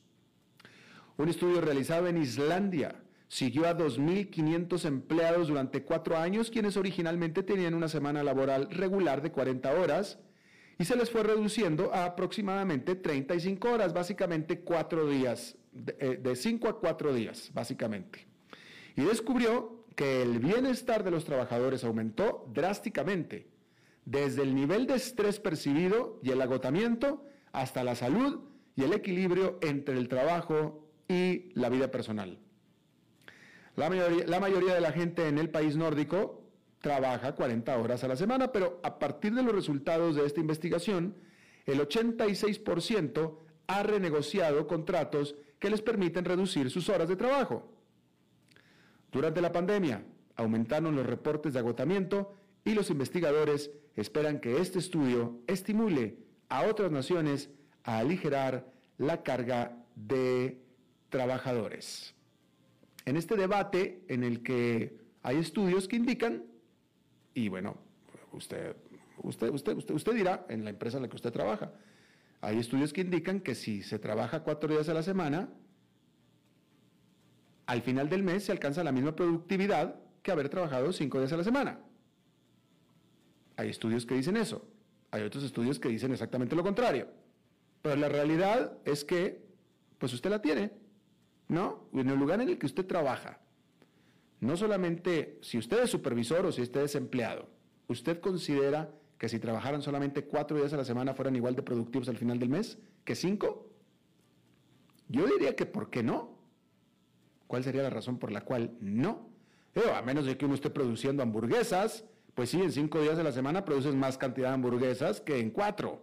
Un 1.17 1.29
estudio 1.29 1.61
realizado 1.61 2.09
en 2.09 2.19
Islandia 2.19 3.01
siguió 3.29 3.67
a 3.67 3.77
2.500 3.77 4.85
empleados 4.85 5.49
durante 5.49 5.83
cuatro 5.83 6.17
años, 6.17 6.51
quienes 6.51 6.77
originalmente 6.77 7.43
tenían 7.43 7.75
una 7.75 7.89
semana 7.89 8.23
laboral 8.23 8.71
regular 8.71 9.23
de 9.23 9.33
40 9.33 9.73
horas, 9.73 10.19
y 10.79 10.85
se 10.85 10.97
les 10.97 11.11
fue 11.11 11.23
reduciendo 11.23 11.93
a 11.95 12.05
aproximadamente 12.05 12.95
35 12.95 13.71
horas, 13.71 13.93
básicamente 13.93 14.61
cuatro 14.61 15.09
días, 15.09 15.57
de 15.73 16.37
5 16.37 16.67
eh, 16.67 16.71
a 16.71 16.73
cuatro 16.75 17.15
días, 17.15 17.51
básicamente. 17.53 18.27
Y 18.97 19.03
descubrió 19.03 19.85
que 19.95 20.23
el 20.23 20.39
bienestar 20.39 21.05
de 21.05 21.11
los 21.11 21.25
trabajadores 21.25 21.85
aumentó 21.85 22.51
drásticamente, 22.53 23.49
desde 24.05 24.43
el 24.43 24.55
nivel 24.55 24.87
de 24.87 24.95
estrés 24.95 25.41
percibido 25.41 26.21
y 26.23 26.31
el 26.31 26.41
agotamiento, 26.43 27.25
hasta 27.53 27.85
la 27.85 27.95
salud 27.95 28.41
y 28.77 28.83
el 28.83 28.93
equilibrio 28.93 29.59
entre 29.63 29.97
el 29.97 30.09
trabajo 30.09 30.89
y 31.09 31.51
la 31.55 31.69
vida 31.69 31.91
personal. 31.91 32.39
La 33.77 33.91
mayoría, 33.91 34.75
de 34.75 34.81
la 34.81 34.93
gente 34.93 35.29
en 35.29 35.39
el 35.39 35.51
país 35.51 35.77
nórdico 35.77 36.44
trabaja 36.85 37.35
40 37.35 37.79
horas 37.79 38.05
a 38.05 38.09
la 38.09 38.15
semana, 38.15 38.53
pero 38.53 38.79
a 38.83 38.99
partir 38.99 39.33
de 39.35 39.43
los 39.43 39.55
resultados 39.55 40.17
de 40.17 40.27
esta 40.27 40.41
investigación, 40.41 41.17
el 41.65 41.81
86% 41.81 43.39
ha 43.69 43.83
renegociado 43.83 44.67
contratos 44.67 45.35
que 45.59 45.71
les 45.71 45.81
permiten 45.81 46.27
reducir 46.27 46.71
sus 46.71 46.91
horas 46.91 47.09
de 47.09 47.17
trabajo. 47.17 47.73
Durante 49.11 49.41
la 49.41 49.51
pandemia, 49.51 50.05
aumentaron 50.37 50.95
los 50.95 51.07
reportes 51.07 51.55
de 51.55 51.61
agotamiento 51.61 52.35
y 52.67 52.75
los 52.75 52.91
investigadores 52.91 53.71
esperan 53.97 54.39
que 54.39 54.59
este 54.61 54.79
estudio 54.79 55.41
estimule 55.47 56.19
a 56.51 56.67
otras 56.67 56.91
naciones 56.93 57.49
a 57.85 58.01
aligerar 58.01 58.71
la 58.99 59.23
carga 59.23 59.75
de 59.95 60.61
trabajadores. 61.09 62.15
En 63.07 63.17
este 63.17 63.37
debate 63.37 64.05
en 64.09 64.23
el 64.23 64.43
que 64.43 64.99
hay 65.23 65.39
estudios 65.39 65.89
que 65.89 65.97
indican, 65.97 66.45
y 67.35 67.49
bueno, 67.49 67.77
usted, 68.33 68.77
usted, 69.23 69.51
usted, 69.51 69.77
usted, 69.77 69.95
usted 69.95 70.15
dirá 70.15 70.47
en 70.49 70.65
la 70.65 70.71
empresa 70.71 70.97
en 70.99 71.03
la 71.03 71.09
que 71.09 71.17
usted 71.17 71.33
trabaja, 71.33 71.73
hay 72.41 72.59
estudios 72.59 72.93
que 72.93 73.01
indican 73.01 73.41
que 73.41 73.55
si 73.55 73.83
se 73.83 73.99
trabaja 73.99 74.43
cuatro 74.43 74.69
días 74.69 74.89
a 74.89 74.95
la 74.95 75.03
semana, 75.03 75.49
al 77.67 77.83
final 77.83 78.09
del 78.09 78.23
mes 78.23 78.45
se 78.45 78.53
alcanza 78.53 78.85
la 78.85 78.93
misma 78.93 79.17
productividad 79.17 79.97
que 80.23 80.31
haber 80.31 80.49
trabajado 80.49 80.93
cinco 80.93 81.19
días 81.19 81.33
a 81.33 81.37
la 81.37 81.45
semana. 81.45 81.79
Hay 83.57 83.71
estudios 83.71 84.05
que 84.05 84.15
dicen 84.15 84.37
eso. 84.37 84.69
Hay 85.11 85.23
otros 85.23 85.45
estudios 85.45 85.79
que 85.79 85.89
dicen 85.89 86.13
exactamente 86.13 86.57
lo 86.57 86.63
contrario. 86.63 87.09
Pero 87.83 87.97
la 87.97 88.09
realidad 88.09 88.77
es 88.85 89.05
que, 89.05 89.45
pues 89.99 90.13
usted 90.13 90.31
la 90.31 90.43
tiene, 90.43 90.73
¿no? 91.49 91.89
En 91.93 92.09
el 92.09 92.19
lugar 92.19 92.41
en 92.41 92.49
el 92.49 92.59
que 92.59 92.67
usted 92.67 92.87
trabaja, 92.87 93.39
no 94.45 94.57
solamente 94.57 95.39
si 95.43 95.59
usted 95.59 95.83
es 95.83 95.91
supervisor 95.91 96.47
o 96.47 96.53
si 96.53 96.63
usted 96.63 96.83
es 96.83 96.95
empleado, 96.95 97.49
usted 97.89 98.21
considera 98.21 98.93
que 99.19 99.29
si 99.29 99.39
trabajaran 99.39 99.83
solamente 99.83 100.25
cuatro 100.25 100.57
días 100.57 100.73
a 100.73 100.77
la 100.77 100.85
semana 100.85 101.15
fueran 101.15 101.37
igual 101.37 101.55
de 101.55 101.63
productivos 101.63 102.09
al 102.09 102.17
final 102.17 102.39
del 102.39 102.49
mes 102.49 102.79
que 103.05 103.15
cinco? 103.15 103.71
Yo 105.09 105.27
diría 105.27 105.55
que 105.57 105.67
¿por 105.67 105.91
qué 105.91 106.03
no? 106.03 106.37
¿Cuál 107.47 107.65
sería 107.65 107.83
la 107.83 107.91
razón 107.91 108.19
por 108.19 108.33
la 108.33 108.43
cual 108.43 108.77
no? 108.81 109.33
a 109.95 110.03
menos 110.03 110.25
de 110.27 110.37
que 110.37 110.45
uno 110.45 110.55
esté 110.55 110.71
produciendo 110.71 111.23
hamburguesas, 111.23 112.05
pues 112.35 112.51
sí, 112.51 112.61
en 112.61 112.71
cinco 112.71 113.01
días 113.01 113.17
de 113.17 113.25
la 113.25 113.33
semana 113.33 113.65
produces 113.65 113.95
más 113.95 114.19
cantidad 114.19 114.49
de 114.49 114.55
hamburguesas 114.55 115.21
que 115.21 115.41
en 115.41 115.51
cuatro. 115.51 116.03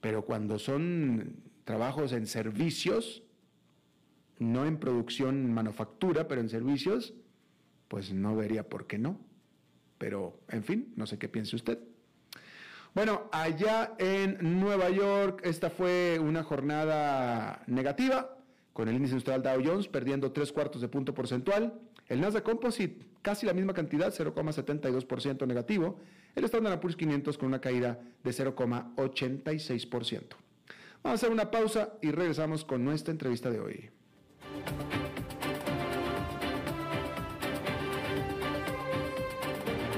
Pero 0.00 0.24
cuando 0.24 0.58
son 0.58 1.36
trabajos 1.64 2.12
en 2.12 2.26
servicios, 2.26 3.22
no 4.38 4.66
en 4.66 4.78
producción 4.78 5.52
manufactura, 5.52 6.28
pero 6.28 6.40
en 6.40 6.48
servicios, 6.48 7.14
pues 7.88 8.12
no 8.12 8.36
vería 8.36 8.68
por 8.68 8.86
qué 8.86 8.98
no. 8.98 9.18
Pero, 9.98 10.40
en 10.48 10.62
fin, 10.64 10.92
no 10.96 11.06
sé 11.06 11.18
qué 11.18 11.28
piense 11.28 11.56
usted. 11.56 11.78
Bueno, 12.94 13.28
allá 13.32 13.94
en 13.98 14.38
Nueva 14.58 14.88
York, 14.90 15.40
esta 15.44 15.70
fue 15.70 16.18
una 16.18 16.42
jornada 16.42 17.62
negativa, 17.66 18.38
con 18.72 18.88
el 18.88 18.96
índice 18.96 19.12
industrial 19.12 19.42
Dow 19.42 19.62
Jones 19.64 19.88
perdiendo 19.88 20.32
tres 20.32 20.52
cuartos 20.52 20.80
de 20.80 20.88
punto 20.88 21.14
porcentual. 21.14 21.80
El 22.08 22.20
Nasdaq 22.20 22.44
Composite, 22.44 23.06
casi 23.22 23.46
la 23.46 23.52
misma 23.54 23.74
cantidad, 23.74 24.12
0,72% 24.12 25.46
negativo. 25.46 25.98
El 26.34 26.44
Standard 26.44 26.78
Poor's 26.80 26.96
500 26.96 27.38
con 27.38 27.48
una 27.48 27.60
caída 27.60 27.98
de 28.22 28.30
0,86%. 28.30 30.22
Vamos 31.02 31.04
a 31.04 31.12
hacer 31.12 31.30
una 31.30 31.50
pausa 31.50 31.94
y 32.02 32.10
regresamos 32.10 32.64
con 32.64 32.84
nuestra 32.84 33.12
entrevista 33.12 33.50
de 33.50 33.60
hoy. 33.60 33.90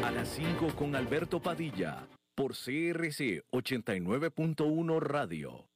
A 0.05 0.11
las 0.11 0.29
5 0.29 0.69
con 0.77 0.97
Alberto 0.97 1.41
Padilla, 1.41 2.07
por 2.35 2.53
CRC 2.53 3.45
89.1 3.51 5.01
Radio. 5.01 5.69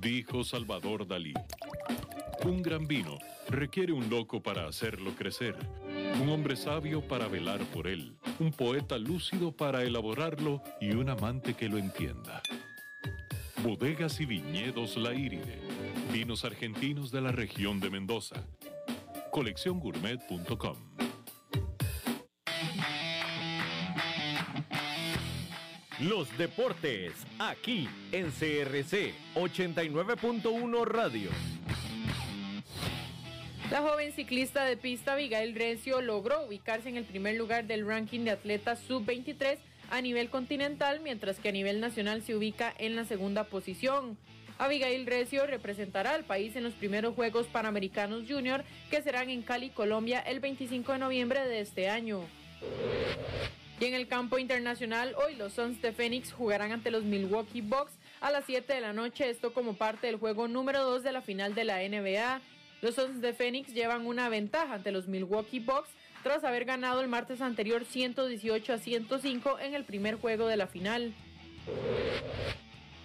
Dijo 0.00 0.44
Salvador 0.44 1.06
Dalí. 1.06 1.34
Un 2.44 2.62
gran 2.62 2.86
vino 2.86 3.18
requiere 3.48 3.92
un 3.92 4.08
loco 4.10 4.42
para 4.42 4.66
hacerlo 4.66 5.12
crecer, 5.16 5.56
un 6.20 6.28
hombre 6.28 6.56
sabio 6.56 7.00
para 7.00 7.28
velar 7.28 7.60
por 7.72 7.88
él, 7.88 8.16
un 8.38 8.52
poeta 8.52 8.98
lúcido 8.98 9.52
para 9.52 9.82
elaborarlo 9.82 10.62
y 10.80 10.92
un 10.92 11.08
amante 11.10 11.54
que 11.54 11.68
lo 11.68 11.78
entienda. 11.78 12.42
Bodegas 13.62 14.20
y 14.20 14.26
viñedos 14.26 14.96
La 14.96 15.14
Iride, 15.14 15.60
vinos 16.12 16.44
argentinos 16.44 17.10
de 17.10 17.20
la 17.20 17.32
región 17.32 17.80
de 17.80 17.90
Mendoza. 17.90 18.36
Colecciongourmet.com 19.30 20.76
Los 26.00 26.36
deportes, 26.38 27.12
aquí 27.38 27.88
en 28.12 28.30
CRC 28.30 29.12
89.1 29.34 30.84
Radio. 30.84 31.30
La 33.70 33.82
joven 33.82 34.12
ciclista 34.12 34.64
de 34.64 34.76
pista 34.76 35.14
Abigail 35.14 35.54
Recio 35.54 36.00
logró 36.00 36.46
ubicarse 36.46 36.88
en 36.88 36.96
el 36.96 37.04
primer 37.04 37.36
lugar 37.36 37.66
del 37.66 37.86
ranking 37.86 38.20
de 38.20 38.30
atletas 38.30 38.78
sub-23 38.86 39.58
a 39.90 40.00
nivel 40.00 40.30
continental, 40.30 41.00
mientras 41.00 41.38
que 41.38 41.48
a 41.48 41.52
nivel 41.52 41.80
nacional 41.80 42.22
se 42.22 42.34
ubica 42.34 42.72
en 42.78 42.96
la 42.96 43.04
segunda 43.04 43.44
posición. 43.44 44.16
Abigail 44.58 45.06
Recio 45.06 45.46
representará 45.46 46.14
al 46.14 46.24
país 46.24 46.56
en 46.56 46.64
los 46.64 46.74
primeros 46.74 47.14
Juegos 47.14 47.46
Panamericanos 47.46 48.24
Junior 48.28 48.64
que 48.90 49.02
serán 49.02 49.30
en 49.30 49.42
Cali, 49.42 49.70
Colombia, 49.70 50.20
el 50.20 50.40
25 50.40 50.92
de 50.92 50.98
noviembre 50.98 51.46
de 51.46 51.60
este 51.60 51.88
año. 51.88 52.22
Y 53.80 53.84
en 53.84 53.94
el 53.94 54.08
campo 54.08 54.38
internacional, 54.38 55.14
hoy 55.24 55.36
los 55.36 55.52
Suns 55.52 55.80
de 55.80 55.92
Phoenix 55.92 56.32
jugarán 56.32 56.72
ante 56.72 56.90
los 56.90 57.04
Milwaukee 57.04 57.60
Bucks 57.60 57.92
a 58.20 58.32
las 58.32 58.44
7 58.46 58.72
de 58.72 58.80
la 58.80 58.92
noche, 58.92 59.30
esto 59.30 59.54
como 59.54 59.74
parte 59.74 60.08
del 60.08 60.16
juego 60.16 60.48
número 60.48 60.82
2 60.82 61.04
de 61.04 61.12
la 61.12 61.22
final 61.22 61.54
de 61.54 61.64
la 61.64 61.78
NBA. 61.78 62.40
Los 62.82 62.96
Suns 62.96 63.20
de 63.20 63.32
Phoenix 63.32 63.72
llevan 63.72 64.06
una 64.06 64.28
ventaja 64.28 64.74
ante 64.74 64.90
los 64.90 65.06
Milwaukee 65.06 65.60
Bucks 65.60 65.90
tras 66.24 66.42
haber 66.42 66.64
ganado 66.64 67.00
el 67.00 67.08
martes 67.08 67.40
anterior 67.40 67.84
118 67.84 68.72
a 68.72 68.78
105 68.78 69.60
en 69.60 69.74
el 69.74 69.84
primer 69.84 70.16
juego 70.16 70.48
de 70.48 70.56
la 70.56 70.66
final. 70.66 71.14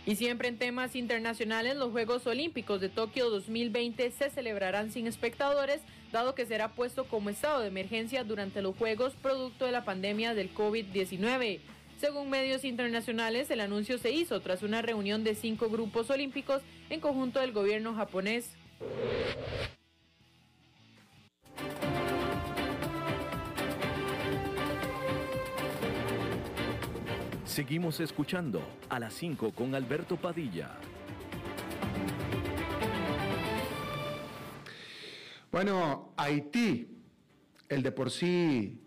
Y 0.05 0.17
siempre 0.17 0.49
en 0.49 0.57
temas 0.57 0.95
internacionales, 0.97 1.77
los 1.77 1.91
Juegos 1.91 2.27
Olímpicos 2.27 2.81
de 2.81 2.89
Tokio 2.89 3.29
2020 3.29 4.11
se 4.11 4.29
celebrarán 4.29 4.91
sin 4.91 5.07
espectadores, 5.07 5.81
dado 6.11 6.35
que 6.35 6.45
será 6.45 6.73
puesto 6.73 7.05
como 7.05 7.29
estado 7.29 7.61
de 7.61 7.67
emergencia 7.67 8.25
durante 8.25 8.61
los 8.61 8.75
Juegos 8.75 9.13
producto 9.21 9.65
de 9.65 9.71
la 9.71 9.85
pandemia 9.85 10.33
del 10.33 10.53
COVID-19. 10.53 11.59
Según 12.01 12.29
medios 12.29 12.65
internacionales, 12.65 13.49
el 13.49 13.61
anuncio 13.61 13.97
se 13.97 14.11
hizo 14.11 14.41
tras 14.41 14.61
una 14.61 14.81
reunión 14.81 15.23
de 15.23 15.35
cinco 15.35 15.69
grupos 15.69 16.09
olímpicos 16.09 16.61
en 16.89 16.99
conjunto 16.99 17.39
del 17.39 17.53
gobierno 17.53 17.93
japonés. 17.95 18.49
Seguimos 27.53 27.99
escuchando 27.99 28.63
a 28.89 28.99
las 28.99 29.13
5 29.13 29.51
con 29.51 29.75
Alberto 29.75 30.17
Padilla. 30.17 30.71
Bueno, 35.51 36.13
Haití, 36.17 36.87
el 37.69 37.83
de 37.83 37.91
por 37.91 38.09
sí 38.09 38.81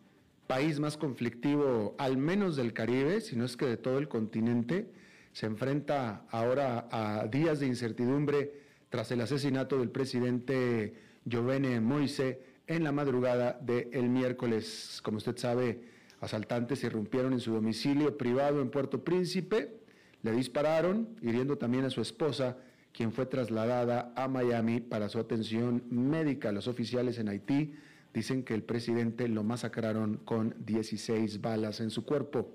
país 0.49 0.81
más 0.81 0.97
conflictivo, 0.97 1.95
al 1.97 2.17
menos 2.17 2.57
del 2.57 2.73
Caribe, 2.73 3.21
si 3.21 3.37
no 3.37 3.45
es 3.45 3.57
que 3.57 3.67
de 3.67 3.77
todo 3.77 3.99
el 3.99 4.09
continente, 4.09 4.91
se 5.31 5.47
enfrenta 5.47 6.25
ahora 6.33 6.89
a 6.91 7.29
días 7.29 7.61
de 7.61 7.69
incertidumbre 7.69 8.53
tras 8.91 9.13
el 9.13 9.21
asesinato 9.21 9.79
del 9.79 9.91
presidente 9.91 10.93
Jovene 11.31 11.81
Moise 11.81 12.41
en 12.67 12.83
la 12.83 12.91
madrugada 12.91 13.61
del 13.61 14.09
miércoles. 14.09 14.99
Como 15.05 15.19
usted 15.19 15.37
sabe, 15.37 15.95
asaltantes 16.21 16.83
irrumpieron 16.85 17.33
en 17.33 17.41
su 17.41 17.53
domicilio 17.53 18.17
privado 18.17 18.61
en 18.61 18.71
Puerto 18.71 19.05
Príncipe, 19.05 19.81
le 20.23 20.33
dispararon, 20.33 21.09
hiriendo 21.23 21.59
también 21.59 21.85
a 21.85 21.91
su 21.91 22.01
esposa, 22.01 22.57
quien 22.93 23.13
fue 23.13 23.27
trasladada 23.27 24.13
a 24.17 24.27
Miami 24.27 24.81
para 24.81 25.09
su 25.09 25.19
atención 25.19 25.85
médica. 25.91 26.51
Los 26.53 26.67
oficiales 26.67 27.19
en 27.19 27.29
Haití 27.29 27.75
dicen 28.15 28.43
que 28.43 28.55
el 28.55 28.63
presidente 28.63 29.29
lo 29.29 29.45
masacraron 29.45 30.17
con 30.25 30.55
16 30.65 31.43
balas 31.43 31.81
en 31.81 31.91
su 31.91 32.05
cuerpo. 32.05 32.51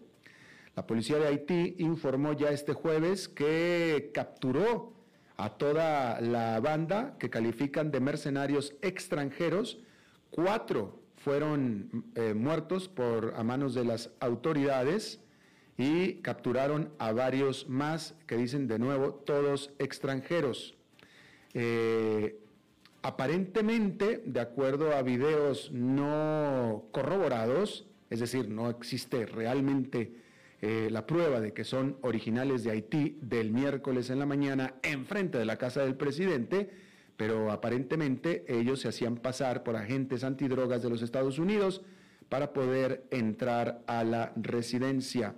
La 0.75 0.87
policía 0.87 1.17
de 1.17 1.27
Haití 1.27 1.75
informó 1.77 2.33
ya 2.33 2.49
este 2.49 2.73
jueves 2.73 3.29
que 3.29 4.09
capturó 4.13 4.93
a 5.37 5.57
toda 5.57 6.19
la 6.21 6.59
banda 6.59 7.15
que 7.19 7.29
califican 7.29 7.91
de 7.91 7.99
mercenarios 7.99 8.73
extranjeros. 8.81 9.79
Cuatro 10.29 11.00
fueron 11.23 12.05
eh, 12.15 12.33
muertos 12.33 12.87
por, 12.87 13.33
a 13.35 13.43
manos 13.43 13.73
de 13.73 13.85
las 13.85 14.11
autoridades 14.19 15.21
y 15.77 16.15
capturaron 16.15 16.91
a 16.97 17.11
varios 17.11 17.69
más 17.69 18.15
que 18.27 18.37
dicen 18.37 18.67
de 18.67 18.79
nuevo 18.79 19.13
todos 19.13 19.71
extranjeros. 19.79 20.75
Eh, 21.53 22.39
aparentemente, 23.01 24.23
de 24.25 24.39
acuerdo 24.39 24.95
a 24.95 25.01
videos 25.01 25.71
no 25.71 26.85
corroborados, 26.91 27.87
es 28.09 28.19
decir, 28.19 28.49
no 28.49 28.69
existe 28.69 29.25
realmente 29.25 30.13
eh, 30.61 30.89
la 30.91 31.05
prueba 31.05 31.39
de 31.39 31.53
que 31.53 31.63
son 31.63 31.97
originales 32.01 32.63
de 32.63 32.71
Haití 32.71 33.17
del 33.21 33.51
miércoles 33.51 34.09
en 34.09 34.19
la 34.19 34.25
mañana 34.25 34.75
enfrente 34.83 35.37
de 35.37 35.45
la 35.45 35.57
casa 35.57 35.83
del 35.83 35.95
presidente, 35.95 36.69
pero 37.17 37.51
aparentemente 37.51 38.45
ellos 38.47 38.81
se 38.81 38.87
hacían 38.87 39.17
pasar 39.17 39.63
por 39.63 39.75
agentes 39.75 40.23
antidrogas 40.23 40.81
de 40.81 40.89
los 40.89 41.01
Estados 41.01 41.39
Unidos 41.39 41.81
para 42.29 42.53
poder 42.53 43.05
entrar 43.11 43.83
a 43.87 44.03
la 44.03 44.33
residencia. 44.35 45.35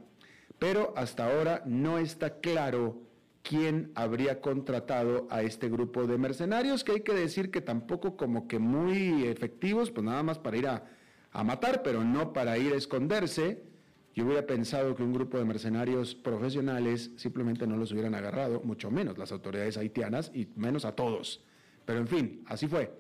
Pero 0.60 0.94
hasta 0.96 1.26
ahora 1.26 1.64
no 1.66 1.98
está 1.98 2.40
claro 2.40 3.02
quién 3.42 3.92
habría 3.96 4.40
contratado 4.40 5.28
a 5.30 5.42
este 5.42 5.68
grupo 5.70 6.08
de 6.08 6.18
mercenarios, 6.18 6.84
que 6.84 6.94
hay 6.94 7.02
que 7.02 7.14
decir 7.14 7.52
que 7.52 7.60
tampoco 7.60 8.16
como 8.16 8.48
que 8.48 8.60
muy 8.60 9.26
efectivos, 9.26 9.92
pues 9.92 10.06
nada 10.06 10.24
más 10.24 10.40
para 10.40 10.58
ir 10.58 10.68
a, 10.68 10.86
a 11.32 11.44
matar, 11.44 11.84
pero 11.84 12.04
no 12.04 12.32
para 12.32 12.58
ir 12.58 12.74
a 12.74 12.78
esconderse 12.78 13.74
yo 14.16 14.26
hubiera 14.26 14.46
pensado 14.46 14.96
que 14.96 15.02
un 15.02 15.14
grupo 15.14 15.40
de 15.40 15.46
mercenarios 15.46 16.14
profesionales 16.14 17.12
simplemente 17.16 17.66
no 17.66 17.78
los 17.78 17.92
hubieran 17.92 18.14
agarrado, 18.14 18.62
mucho 18.62 18.92
menos 18.92 19.18
las 19.18 19.32
autoridades 19.32 19.78
haitianas 19.78 20.32
y 20.36 20.48
menos 20.56 20.86
a 20.86 20.96
todos. 20.96 21.44
Pero 21.86 22.00
en 22.00 22.08
fin, 22.08 22.44
así 22.48 22.68
fue. 22.68 22.92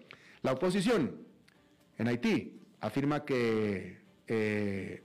La 0.41 0.51
oposición 0.53 1.15
en 1.97 2.07
Haití 2.07 2.59
afirma 2.81 3.23
que, 3.23 3.97
eh, 4.27 5.03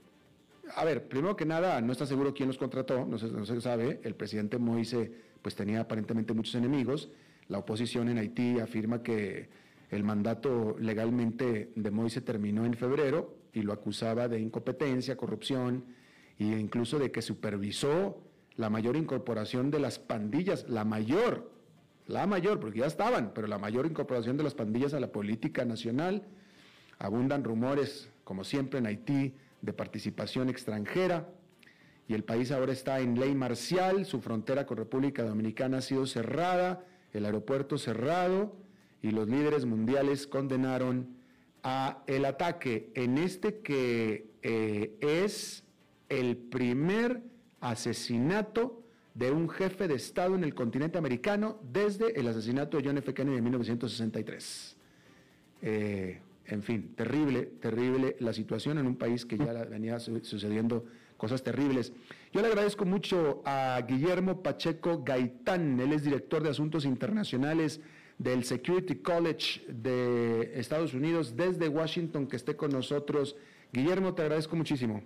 a 0.75 0.83
ver, 0.85 1.07
primero 1.07 1.35
que 1.35 1.45
nada, 1.45 1.79
no 1.81 1.91
está 1.91 2.05
seguro 2.05 2.33
quién 2.33 2.47
los 2.49 2.57
contrató, 2.57 3.05
no 3.05 3.17
se, 3.17 3.27
no 3.27 3.45
se 3.45 3.61
sabe. 3.61 4.01
El 4.03 4.15
presidente 4.15 4.57
Moise 4.57 5.11
pues 5.41 5.55
tenía 5.55 5.81
aparentemente 5.81 6.33
muchos 6.33 6.55
enemigos. 6.55 7.09
La 7.47 7.59
oposición 7.59 8.09
en 8.09 8.17
Haití 8.17 8.59
afirma 8.59 9.01
que 9.01 9.49
el 9.89 10.03
mandato 10.03 10.75
legalmente 10.79 11.71
de 11.75 11.91
Moise 11.91 12.21
terminó 12.21 12.65
en 12.65 12.73
febrero 12.73 13.35
y 13.53 13.61
lo 13.61 13.73
acusaba 13.73 14.27
de 14.27 14.39
incompetencia, 14.39 15.17
corrupción 15.17 15.85
e 16.37 16.45
incluso 16.45 16.99
de 16.99 17.11
que 17.11 17.21
supervisó 17.21 18.21
la 18.55 18.69
mayor 18.69 18.95
incorporación 18.95 19.71
de 19.71 19.79
las 19.79 19.99
pandillas, 19.99 20.67
la 20.69 20.85
mayor, 20.85 21.51
la 22.09 22.25
mayor, 22.25 22.59
porque 22.59 22.79
ya 22.79 22.87
estaban, 22.87 23.31
pero 23.35 23.47
la 23.47 23.59
mayor 23.59 23.85
incorporación 23.85 24.35
de 24.35 24.43
las 24.43 24.55
pandillas 24.55 24.95
a 24.95 24.99
la 24.99 25.11
política 25.11 25.63
nacional. 25.63 26.23
Abundan 26.97 27.43
rumores, 27.43 28.09
como 28.23 28.43
siempre 28.43 28.79
en 28.79 28.87
Haití, 28.87 29.35
de 29.61 29.73
participación 29.73 30.49
extranjera 30.49 31.29
y 32.07 32.15
el 32.15 32.23
país 32.23 32.51
ahora 32.51 32.73
está 32.73 32.99
en 32.99 33.19
ley 33.19 33.35
marcial, 33.35 34.05
su 34.07 34.21
frontera 34.21 34.65
con 34.65 34.77
República 34.77 35.23
Dominicana 35.23 35.77
ha 35.77 35.81
sido 35.81 36.07
cerrada, 36.07 36.83
el 37.13 37.25
aeropuerto 37.25 37.77
cerrado 37.77 38.55
y 39.03 39.11
los 39.11 39.27
líderes 39.27 39.65
mundiales 39.65 40.25
condenaron 40.25 41.15
a 41.61 42.03
el 42.07 42.25
ataque 42.25 42.91
en 42.95 43.19
este 43.19 43.59
que 43.59 44.31
eh, 44.41 44.97
es 45.01 45.63
el 46.09 46.37
primer 46.37 47.21
asesinato 47.59 48.78
de 49.19 49.31
un 49.31 49.49
jefe 49.49 49.89
de 49.89 49.95
Estado 49.95 50.33
en 50.35 50.45
el 50.45 50.55
continente 50.55 50.97
americano 50.97 51.59
desde 51.61 52.17
el 52.17 52.25
asesinato 52.29 52.77
de 52.77 52.83
John 52.85 52.97
F. 52.99 53.13
Kennedy 53.13 53.37
en 53.37 53.43
1963. 53.43 54.77
Eh, 55.61 56.21
en 56.45 56.63
fin, 56.63 56.93
terrible, 56.95 57.43
terrible 57.59 58.15
la 58.19 58.31
situación 58.31 58.77
en 58.77 58.87
un 58.87 58.95
país 58.95 59.25
que 59.25 59.37
ya 59.37 59.51
venía 59.65 59.99
sucediendo 59.99 60.85
cosas 61.17 61.43
terribles. 61.43 61.91
Yo 62.31 62.41
le 62.41 62.47
agradezco 62.47 62.85
mucho 62.85 63.41
a 63.43 63.81
Guillermo 63.85 64.41
Pacheco 64.41 65.03
Gaitán, 65.03 65.77
él 65.81 65.91
es 65.91 66.03
director 66.03 66.41
de 66.41 66.51
Asuntos 66.51 66.85
Internacionales 66.85 67.81
del 68.17 68.45
Security 68.45 68.95
College 68.95 69.65
de 69.67 70.53
Estados 70.55 70.93
Unidos 70.93 71.35
desde 71.35 71.67
Washington, 71.67 72.25
que 72.25 72.37
esté 72.37 72.55
con 72.55 72.71
nosotros. 72.71 73.35
Guillermo, 73.73 74.15
te 74.15 74.21
agradezco 74.21 74.55
muchísimo. 74.55 75.03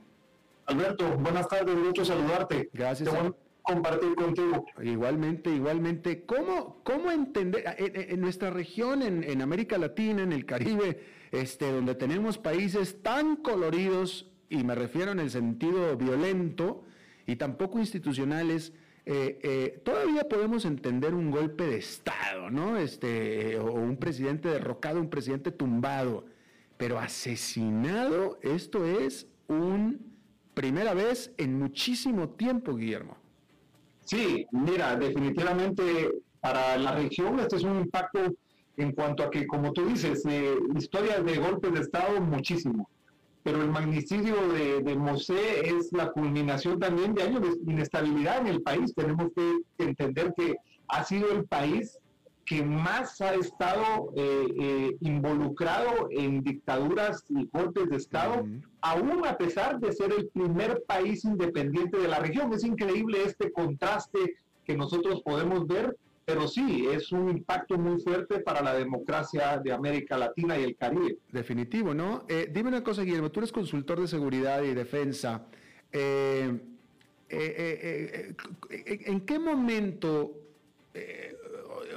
Alberto, 0.67 1.17
buenas 1.17 1.47
tardes, 1.47 1.75
mucho 1.75 2.05
saludarte. 2.05 2.69
Gracias. 2.73 3.09
Te 3.09 3.15
voy 3.15 3.27
a 3.27 3.43
compartir 3.63 4.13
contigo. 4.15 4.65
Igualmente, 4.81 5.49
igualmente. 5.49 6.25
¿Cómo, 6.25 6.81
cómo 6.83 7.11
entender 7.11 7.63
en, 7.77 8.21
nuestra 8.21 8.49
región, 8.49 9.01
en, 9.01 9.41
América 9.41 9.77
Latina, 9.77 10.21
en 10.21 10.33
el 10.33 10.45
Caribe, 10.45 11.01
este, 11.31 11.71
donde 11.71 11.95
tenemos 11.95 12.37
países 12.37 13.01
tan 13.01 13.37
coloridos, 13.37 14.29
y 14.49 14.63
me 14.63 14.75
refiero 14.75 15.11
en 15.11 15.19
el 15.19 15.31
sentido 15.31 15.97
violento 15.97 16.83
y 17.25 17.37
tampoco 17.37 17.79
institucionales, 17.79 18.73
eh, 19.05 19.39
eh, 19.43 19.81
todavía 19.83 20.29
podemos 20.29 20.63
entender 20.65 21.13
un 21.13 21.31
golpe 21.31 21.65
de 21.65 21.77
Estado, 21.77 22.49
¿no? 22.49 22.77
Este, 22.77 23.57
o 23.57 23.73
un 23.73 23.97
presidente 23.97 24.49
derrocado, 24.49 25.01
un 25.01 25.09
presidente 25.09 25.51
tumbado, 25.51 26.25
pero 26.77 26.99
asesinado, 26.99 28.39
esto 28.41 28.85
es 28.85 29.27
un 29.47 30.13
primera 30.53 30.93
vez 30.93 31.33
en 31.37 31.57
muchísimo 31.57 32.29
tiempo, 32.29 32.75
Guillermo. 32.75 33.22
Sí, 34.05 34.45
mira, 34.51 34.95
definitivamente 34.95 36.11
para 36.41 36.77
la 36.77 36.93
región 36.93 37.39
este 37.39 37.55
es 37.55 37.63
un 37.63 37.79
impacto 37.79 38.19
en 38.75 38.91
cuanto 38.91 39.23
a 39.23 39.29
que, 39.29 39.47
como 39.47 39.71
tú 39.71 39.85
dices, 39.85 40.23
eh, 40.27 40.55
historias 40.75 41.23
de 41.23 41.37
golpes 41.37 41.73
de 41.73 41.79
Estado, 41.79 42.19
muchísimo 42.19 42.89
pero 43.43 43.61
el 43.61 43.69
magnicidio 43.69 44.35
de, 44.53 44.81
de 44.81 44.95
Mosé 44.95 45.67
es 45.67 45.91
la 45.91 46.11
culminación 46.11 46.79
también 46.79 47.13
de 47.13 47.23
años 47.23 47.41
de 47.41 47.71
inestabilidad 47.71 48.39
en 48.39 48.47
el 48.47 48.61
país. 48.61 48.93
Tenemos 48.95 49.31
que 49.35 49.59
entender 49.83 50.33
que 50.35 50.55
ha 50.87 51.03
sido 51.03 51.31
el 51.31 51.45
país 51.45 51.99
que 52.45 52.63
más 52.63 53.21
ha 53.21 53.35
estado 53.35 54.11
eh, 54.15 54.47
eh, 54.59 54.97
involucrado 54.99 56.09
en 56.11 56.43
dictaduras 56.43 57.23
y 57.29 57.47
golpes 57.51 57.89
de 57.89 57.95
Estado, 57.97 58.45
aún 58.81 59.25
a 59.25 59.37
pesar 59.37 59.79
de 59.79 59.93
ser 59.93 60.11
el 60.11 60.27
primer 60.27 60.83
país 60.85 61.23
independiente 61.23 61.97
de 61.97 62.07
la 62.07 62.19
región. 62.19 62.51
Es 62.51 62.63
increíble 62.63 63.23
este 63.23 63.51
contraste 63.51 64.35
que 64.65 64.75
nosotros 64.75 65.21
podemos 65.21 65.67
ver 65.67 65.95
pero 66.25 66.47
sí, 66.47 66.87
es 66.89 67.11
un 67.11 67.29
impacto 67.29 67.77
muy 67.77 67.99
fuerte 67.99 68.39
para 68.39 68.61
la 68.61 68.73
democracia 68.73 69.57
de 69.57 69.73
América 69.73 70.17
Latina 70.17 70.57
y 70.57 70.63
el 70.63 70.77
Caribe. 70.77 71.17
Definitivo, 71.29 71.93
¿no? 71.93 72.23
Eh, 72.29 72.49
dime 72.49 72.69
una 72.69 72.81
cosa, 72.81 73.01
Guillermo, 73.01 73.29
tú 73.29 73.41
eres 73.41 73.51
consultor 73.51 73.99
de 73.99 74.07
seguridad 74.07 74.63
y 74.63 74.73
defensa. 74.73 75.45
¿En 75.91 76.61
qué 79.25 79.37
momento, 79.37 80.31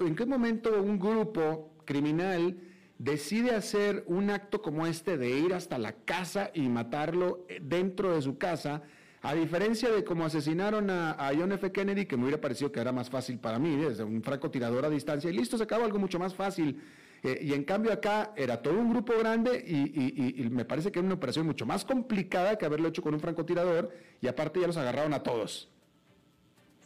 en 0.00 0.14
qué 0.14 0.26
momento 0.26 0.82
un 0.82 0.98
grupo 0.98 1.72
criminal 1.84 2.56
decide 2.98 3.54
hacer 3.54 4.04
un 4.06 4.30
acto 4.30 4.62
como 4.62 4.86
este 4.86 5.18
de 5.18 5.38
ir 5.38 5.54
hasta 5.54 5.78
la 5.78 5.92
casa 5.92 6.50
y 6.54 6.68
matarlo 6.68 7.46
dentro 7.60 8.14
de 8.14 8.22
su 8.22 8.38
casa? 8.38 8.82
A 9.22 9.34
diferencia 9.34 9.90
de 9.90 10.04
cómo 10.04 10.24
asesinaron 10.24 10.88
a, 10.88 11.32
John 11.36 11.50
F. 11.50 11.72
Kennedy, 11.72 12.06
que 12.06 12.16
me 12.16 12.24
hubiera 12.24 12.40
parecido 12.40 12.70
que 12.70 12.78
era 12.78 12.92
más 12.92 13.10
fácil 13.10 13.38
para 13.38 13.58
mí, 13.58 13.74
desde 13.74 14.04
un 14.04 14.22
francotirador 14.22 14.84
a 14.84 14.90
distancia, 14.90 15.28
y 15.28 15.32
listo, 15.32 15.58
se 15.58 15.64
acabó 15.64 15.84
algo 15.84 15.98
mucho 15.98 16.18
más 16.18 16.34
fácil. 16.34 16.80
Eh, 17.22 17.40
y 17.42 17.52
en 17.54 17.64
cambio 17.64 17.92
acá 17.92 18.32
era 18.36 18.62
todo 18.62 18.78
un 18.78 18.90
grupo 18.90 19.14
grande 19.18 19.64
y, 19.66 20.48
me 20.50 20.64
parece 20.64 20.92
que 20.92 21.00
era 21.00 21.06
una 21.06 21.16
operación 21.16 21.44
mucho 21.44 21.66
más 21.66 21.84
complicada 21.84 22.56
que 22.56 22.66
haberlo 22.66 22.88
hecho 22.88 23.02
con 23.02 23.14
un 23.14 23.20
francotirador 23.20 23.90
y 24.20 24.28
aparte 24.28 24.60
ya 24.60 24.68
los 24.68 24.76
agarraron 24.76 25.12
a 25.12 25.22
todos. 25.22 25.70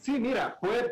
Sí, 0.01 0.19
mira, 0.19 0.57
fue, 0.59 0.91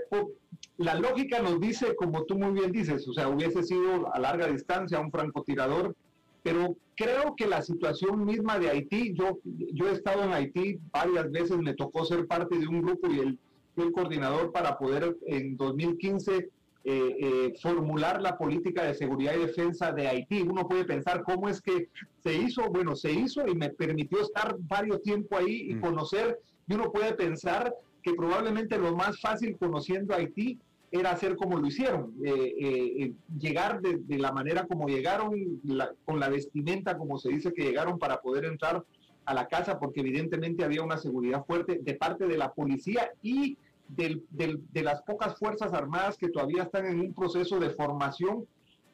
la 0.78 0.96
lógica 0.96 1.42
nos 1.42 1.60
dice, 1.60 1.96
como 1.96 2.24
tú 2.24 2.38
muy 2.38 2.54
bien 2.54 2.72
dices, 2.72 3.08
o 3.08 3.14
sea, 3.14 3.28
hubiese 3.28 3.64
sido 3.64 4.14
a 4.14 4.20
larga 4.20 4.48
distancia 4.48 5.00
un 5.00 5.12
francotirador 5.12 5.96
pero 6.44 6.76
creo 6.96 7.36
que 7.36 7.48
la 7.48 7.62
situación 7.62 8.26
misma 8.26 8.60
de 8.60 8.70
Haití, 8.70 9.14
yo, 9.14 9.40
yo 9.44 9.90
he 9.90 9.94
estado 9.94 10.24
en 10.24 10.34
Haití 10.34 10.80
varias 10.92 11.32
veces, 11.32 11.58
me 11.58 11.74
tocó 11.74 12.06
ser 12.06 12.28
parte 12.28 12.58
de 12.58 12.68
un 12.68 12.82
grupo 12.82 13.08
y 13.12 13.20
el, 13.20 13.40
el 13.78 13.92
coordinador 13.92 14.52
para 14.52 14.78
poder 14.78 15.18
en 15.28 15.58
2015 15.58 16.38
eh, 16.38 16.50
eh, 16.86 17.54
formular 17.62 18.22
la 18.22 18.38
política 18.38 18.84
de 18.84 18.94
seguridad 18.94 19.36
y 19.36 19.46
defensa 19.46 19.92
de 19.92 20.08
Haití. 20.08 20.42
Uno 20.42 20.68
puede 20.68 20.86
pensar 20.86 21.24
cómo 21.24 21.50
es 21.50 21.62
que 21.62 21.90
se 22.24 22.34
hizo, 22.34 22.70
bueno, 22.70 22.96
se 22.96 23.12
hizo 23.12 23.46
y 23.46 23.54
me 23.54 23.70
permitió 23.70 24.22
estar 24.22 24.56
varios 24.60 25.02
tiempo 25.02 25.38
ahí 25.38 25.70
y 25.70 25.76
mm. 25.76 25.82
conocer, 25.82 26.40
y 26.68 26.74
uno 26.74 26.92
puede 26.92 27.14
pensar 27.14 27.74
que 28.02 28.14
probablemente 28.14 28.78
lo 28.78 28.96
más 28.96 29.20
fácil 29.20 29.58
conociendo 29.58 30.14
Haití 30.14 30.60
era 30.92 31.12
hacer 31.12 31.36
como 31.36 31.58
lo 31.58 31.68
hicieron, 31.68 32.14
eh, 32.24 32.56
eh, 32.60 33.04
eh, 33.04 33.14
llegar 33.38 33.82
de, 33.82 34.18
la 34.18 34.32
manera 34.32 34.66
como 34.66 34.88
llegaron, 34.88 35.62
con 36.06 36.20
la 36.20 36.30
vestimenta 36.30 36.98
como 36.98 37.18
se 37.18 37.30
dice 37.30 37.54
que 37.54 37.64
llegaron 37.64 38.00
para 38.00 38.22
poder 38.22 38.46
entrar 38.46 38.84
a 39.26 39.34
la 39.34 39.48
casa, 39.48 39.80
porque 39.80 40.00
evidentemente 40.00 40.64
había 40.64 40.82
una 40.82 40.98
seguridad 40.98 41.46
fuerte 41.46 41.80
de 41.82 41.94
parte 41.94 42.26
de 42.26 42.38
la 42.38 42.52
policía 42.52 43.12
y 43.22 43.58
de 43.88 44.84
las 44.84 45.02
pocas 45.04 45.38
fuerzas 45.38 45.74
armadas 45.74 46.18
que 46.18 46.30
todavía 46.30 46.64
están 46.64 46.86
en 46.86 47.00
un 47.00 47.14
proceso 47.14 47.60
de 47.60 47.70
formación, 47.70 48.48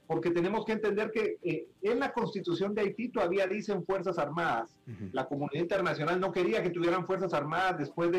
porque 0.07 0.31
tenemos 0.31 0.65
que 0.65 0.73
entender 0.73 1.11
que 1.11 1.67
en 1.81 1.99
la 1.99 2.11
constitución 2.11 2.75
de 2.75 2.81
Haití 2.81 3.09
todavía 3.09 3.47
dicen 3.47 3.85
fuerzas 3.85 4.17
armadas. 4.17 4.77
La 5.13 5.25
comunidad 5.25 5.61
internacional 5.61 6.19
no 6.19 6.31
quería 6.31 6.61
que 6.61 6.69
tuvieran 6.69 7.05
fuerzas 7.05 7.33
armadas 7.33 7.77
después 7.77 8.11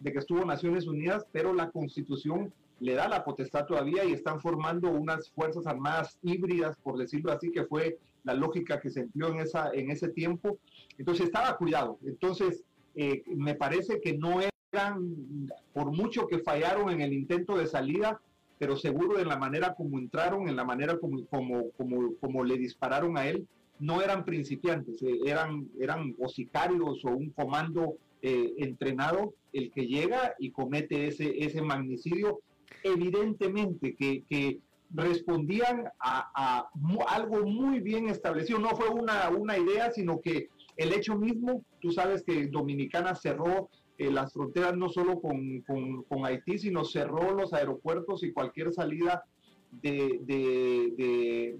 de 0.00 0.12
que 0.12 0.18
estuvo 0.18 0.44
Naciones 0.44 0.86
Unidas, 0.86 1.26
pero 1.30 1.52
la 1.52 1.70
constitución 1.70 2.52
le 2.80 2.94
da 2.94 3.08
la 3.08 3.24
potestad 3.24 3.66
todavía 3.66 4.04
y 4.04 4.12
están 4.12 4.40
formando 4.40 4.90
unas 4.90 5.30
fuerzas 5.30 5.66
armadas 5.66 6.18
híbridas, 6.22 6.76
por 6.82 6.96
decirlo 6.96 7.30
así, 7.30 7.52
que 7.52 7.64
fue 7.64 7.98
la 8.24 8.34
lógica 8.34 8.80
que 8.80 8.90
se 8.90 9.00
empleó 9.00 9.28
en, 9.28 9.40
esa, 9.40 9.70
en 9.72 9.90
ese 9.90 10.08
tiempo. 10.08 10.58
Entonces 10.98 11.26
estaba 11.26 11.56
cuidado. 11.56 11.98
Entonces, 12.04 12.64
eh, 12.94 13.22
me 13.26 13.54
parece 13.54 14.00
que 14.00 14.16
no 14.16 14.40
eran, 14.72 15.50
por 15.74 15.92
mucho 15.92 16.26
que 16.26 16.38
fallaron 16.38 16.90
en 16.90 17.02
el 17.02 17.12
intento 17.12 17.56
de 17.56 17.66
salida, 17.66 18.20
pero 18.58 18.76
seguro 18.76 19.18
en 19.18 19.28
la 19.28 19.36
manera 19.36 19.74
como 19.74 19.98
entraron, 19.98 20.48
en 20.48 20.56
la 20.56 20.64
manera 20.64 20.98
como, 20.98 21.24
como, 21.26 21.70
como, 21.72 22.14
como 22.16 22.44
le 22.44 22.56
dispararon 22.56 23.16
a 23.18 23.26
él, 23.26 23.46
no 23.78 24.02
eran 24.02 24.24
principiantes, 24.24 25.02
eh, 25.02 25.20
eran, 25.26 25.68
eran 25.78 26.14
o 26.18 26.28
sicarios 26.28 27.04
o 27.04 27.08
un 27.08 27.30
comando 27.30 27.96
eh, 28.22 28.54
entrenado 28.58 29.34
el 29.52 29.70
que 29.72 29.86
llega 29.86 30.34
y 30.38 30.50
comete 30.50 31.06
ese, 31.08 31.44
ese 31.44 31.62
magnicidio 31.62 32.40
evidentemente 32.82 33.94
que, 33.96 34.60
respondían 34.92 35.84
a, 36.00 36.68
algo 37.06 37.46
muy 37.46 37.78
bien 37.78 38.08
establecido. 38.08 38.58
No 38.58 38.70
fue 38.70 38.88
una, 38.88 39.28
una 39.28 39.56
idea, 39.56 39.92
sino 39.92 40.20
que 40.20 40.48
el 40.76 40.92
hecho 40.92 41.16
mismo, 41.16 41.64
tú 41.80 41.92
sabes 41.92 42.24
que 42.24 42.48
Dominicana 42.48 43.14
cerró 43.14 43.70
eh, 43.98 44.10
las 44.10 44.32
fronteras 44.32 44.76
no 44.76 44.88
solo 44.88 45.20
con, 45.20 45.60
con, 45.60 46.24
Haití, 46.24 46.58
sino 46.58 46.84
cerró 46.84 47.34
los 47.34 47.52
aeropuertos 47.52 48.24
y 48.24 48.32
cualquier 48.32 48.72
salida 48.72 49.24
de, 49.70 50.18
de, 50.22 51.58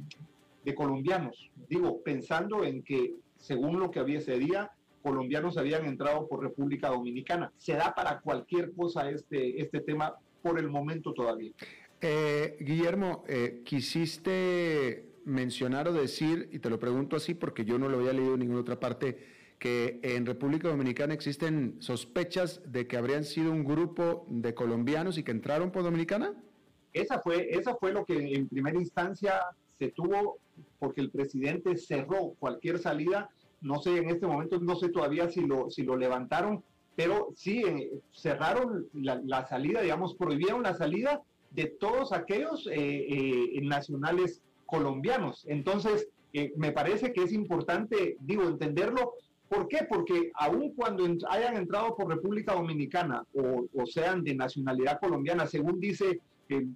de, 0.65 0.75
colombianos. 0.75 1.51
Digo, 1.69 2.03
pensando 2.03 2.65
en 2.65 2.83
que 2.83 3.15
según 3.37 3.79
lo 3.79 3.91
que 3.91 4.01
había 4.01 4.19
ese 4.19 4.39
día, 4.39 4.73
colombianos 5.03 5.57
habían 5.57 5.87
entrado 5.87 6.29
por 6.29 6.43
República 6.43 6.89
Dominicana. 6.89 7.53
Se 7.57 7.75
da 7.75 7.95
para 7.95 8.21
cualquier 8.21 8.73
cosa 8.73 9.11
este, 9.11 9.61
este 9.61 9.81
tema 9.81 10.15
por 10.43 10.59
el 10.59 10.69
momento 10.69 11.13
todavía. 11.13 11.53
Eh, 12.01 12.57
Guillermo, 12.61 13.25
eh, 13.29 13.63
quisiste 13.65 15.05
mencionar 15.25 15.89
o 15.89 15.93
decir, 15.93 16.49
y 16.53 16.59
te 16.59 16.71
lo 16.71 16.79
pregunto 16.79 17.17
así 17.17 17.35
porque 17.35 17.65
yo 17.65 17.79
no 17.79 17.89
lo 17.89 17.99
había 17.99 18.13
leído 18.13 18.35
en 18.35 18.41
ninguna 18.41 18.61
otra 18.61 18.81
parte, 18.81 19.19
que 19.59 20.01
en 20.03 20.25
República 20.25 20.69
Dominicana 20.69 21.13
existen 21.13 21.77
sospechas 21.81 22.63
de 22.73 22.87
que 22.87 22.97
habrían 22.97 23.25
sido 23.25 23.53
un 23.53 23.63
grupo 23.63 24.27
de 24.31 24.55
colombianos 24.55 25.19
y 25.19 25.23
que 25.23 25.33
entraron 25.33 25.71
por 25.71 25.83
Dominicana. 25.83 26.33
Esa 26.95 27.21
fue, 27.21 27.51
esa 27.51 27.77
fue 27.77 27.93
lo 27.93 28.05
que 28.07 28.35
en 28.35 28.49
primera 28.49 28.79
instancia 28.79 29.35
se 29.79 29.91
tuvo 29.91 30.39
porque 30.79 31.03
el 31.03 31.11
presidente 31.11 31.77
cerró 31.77 32.35
cualquier 32.39 32.79
salida. 32.79 33.31
No 33.61 33.81
sé, 33.81 33.99
en 33.99 34.11
este 34.11 34.27
momento 34.27 34.59
no 34.59 34.77
sé 34.77 34.89
todavía 34.89 35.29
si 35.29 35.43
lo, 35.43 35.71
si 35.71 35.83
lo 35.83 35.97
levantaron, 35.97 36.63
pero 36.97 37.29
sí 37.35 37.63
eh, 37.67 37.91
cerraron 38.13 38.87
la, 38.93 39.47
salida, 39.47 39.81
digamos, 39.81 40.15
prohibieron 40.15 40.63
la 40.63 40.75
salida 40.75 41.23
de 41.51 41.67
todos 41.67 42.13
aquellos 42.13 42.67
eh, 42.67 42.75
eh, 42.77 43.61
nacionales 43.63 44.43
colombianos. 44.67 45.45
Entonces, 45.49 46.09
me 46.57 46.71
parece 46.71 47.13
que 47.13 47.25
es 47.25 47.33
importante, 47.33 48.17
digo, 48.21 48.45
entenderlo 48.45 49.15
¿Por 49.51 49.67
qué? 49.67 49.79
Porque 49.89 50.31
aun 50.35 50.73
cuando 50.75 51.05
hayan 51.29 51.57
entrado 51.57 51.97
por 51.97 52.09
República 52.09 52.55
Dominicana 52.55 53.25
o, 53.35 53.85
sean 53.85 54.23
de 54.23 54.37
nacionalidad 54.37 55.01
colombiana, 55.01 55.45
según 55.49 55.81
dice 55.81 56.21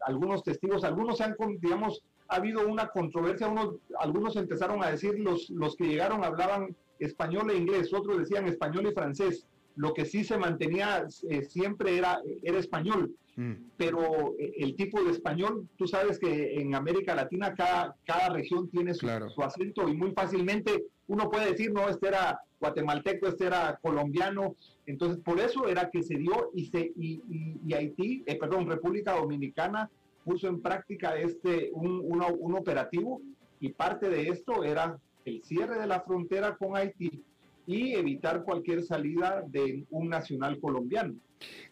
algunos 0.05 0.43
testigos, 0.43 0.83
algunos 0.83 1.21
han, 1.21 1.37
digamos, 1.61 2.03
ha 2.29 2.37
habido 2.37 2.67
una 2.67 2.89
controversia, 2.89 3.49
unos, 3.49 3.77
algunos 3.99 4.37
empezaron 4.37 4.83
a 4.83 4.91
decir, 4.91 5.19
los, 5.19 5.51
los 5.51 5.77
que 5.77 5.87
llegaron 5.87 6.25
hablaban 6.25 6.75
español 6.99 7.51
e 7.51 7.57
inglés, 7.57 7.93
otros 7.93 8.19
decían 8.19 8.47
español 8.47 8.87
y 8.87 8.95
francés. 8.95 9.47
Lo 9.77 9.93
que 9.93 10.05
sí 10.05 10.23
se 10.25 10.39
mantenía 10.39 11.07
eh, 11.29 11.43
siempre 11.43 11.97
era, 11.97 12.21
era 12.43 12.59
español. 12.59 13.15
Mm. 13.37 13.53
Pero 13.77 14.35
eh, 14.39 14.53
el 14.59 14.77
tipo 14.77 15.03
de 15.03 15.11
español, 15.11 15.69
tú 15.77 15.89
sabes 15.89 16.19
que 16.19 16.61
en 16.61 16.75
América 16.75 17.15
Latina 17.15 17.55
cada, 17.55 17.97
cada 18.07 18.29
región 18.29 18.69
tiene 18.71 18.95
su, 18.95 19.09
su 19.35 19.43
acento 19.43 19.89
y 19.89 19.97
muy 19.97 20.13
fácilmente 20.13 20.85
uno 21.07 21.31
puede 21.31 21.51
decir, 21.51 21.73
no, 21.73 21.89
este 21.89 22.09
era 22.09 22.41
guatemalteco, 22.61 23.27
este 23.29 23.47
era 23.47 23.79
colombiano. 23.83 24.57
Entonces, 24.87 25.23
por 25.23 25.39
eso 25.39 25.69
era 25.69 25.91
que 25.91 26.03
se 26.03 26.17
dio 26.17 26.51
y, 26.55 26.67
se, 26.67 26.93
y, 26.97 27.75
Haití, 27.75 28.23
eh, 28.27 28.37
perdón, 28.39 28.67
República 28.67 29.13
Dominicana 29.13 29.91
puso 30.25 30.49
en 30.49 30.61
práctica 30.61 31.17
este, 31.17 31.71
un, 31.73 32.01
un, 32.05 32.55
operativo 32.55 33.21
y 33.61 33.71
parte 33.71 34.09
de 34.09 34.29
esto 34.29 34.65
era 34.65 34.99
el 35.25 35.43
cierre 35.43 35.79
de 35.79 35.87
la 35.87 36.01
frontera 36.01 36.57
con 36.57 36.77
Haití 36.77 37.23
y 37.67 37.95
evitar 37.95 38.45
cualquier 38.45 38.83
salida 38.83 39.43
de 39.47 39.85
un 39.91 40.09
nacional 40.09 40.59
colombiano. 40.61 41.15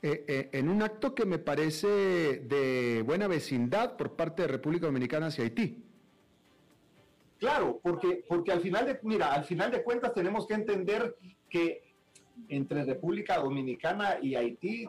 Eh, 0.02 0.24
eh, 0.26 0.48
en 0.52 0.68
un 0.68 0.82
acto 0.82 1.14
que 1.14 1.24
me 1.24 1.38
parece 1.38 1.88
de 1.88 3.02
buena 3.06 3.26
vecindad 3.26 3.96
por 3.96 4.16
parte 4.16 4.42
de 4.42 4.48
República 4.48 4.86
Dominicana 4.86 5.26
hacia 5.26 5.44
Haití. 5.44 5.82
Claro, 7.38 7.80
porque, 7.82 8.24
porque 8.28 8.52
al 8.52 8.60
final 8.60 8.86
de, 8.86 9.00
mira, 9.02 9.32
al 9.32 9.44
final 9.44 9.70
de 9.70 9.82
cuentas 9.82 10.14
tenemos 10.14 10.46
que 10.46 10.54
entender 10.54 11.16
que 11.48 11.82
entre 12.48 12.84
República 12.84 13.38
Dominicana 13.38 14.18
y 14.22 14.34
Haití, 14.34 14.86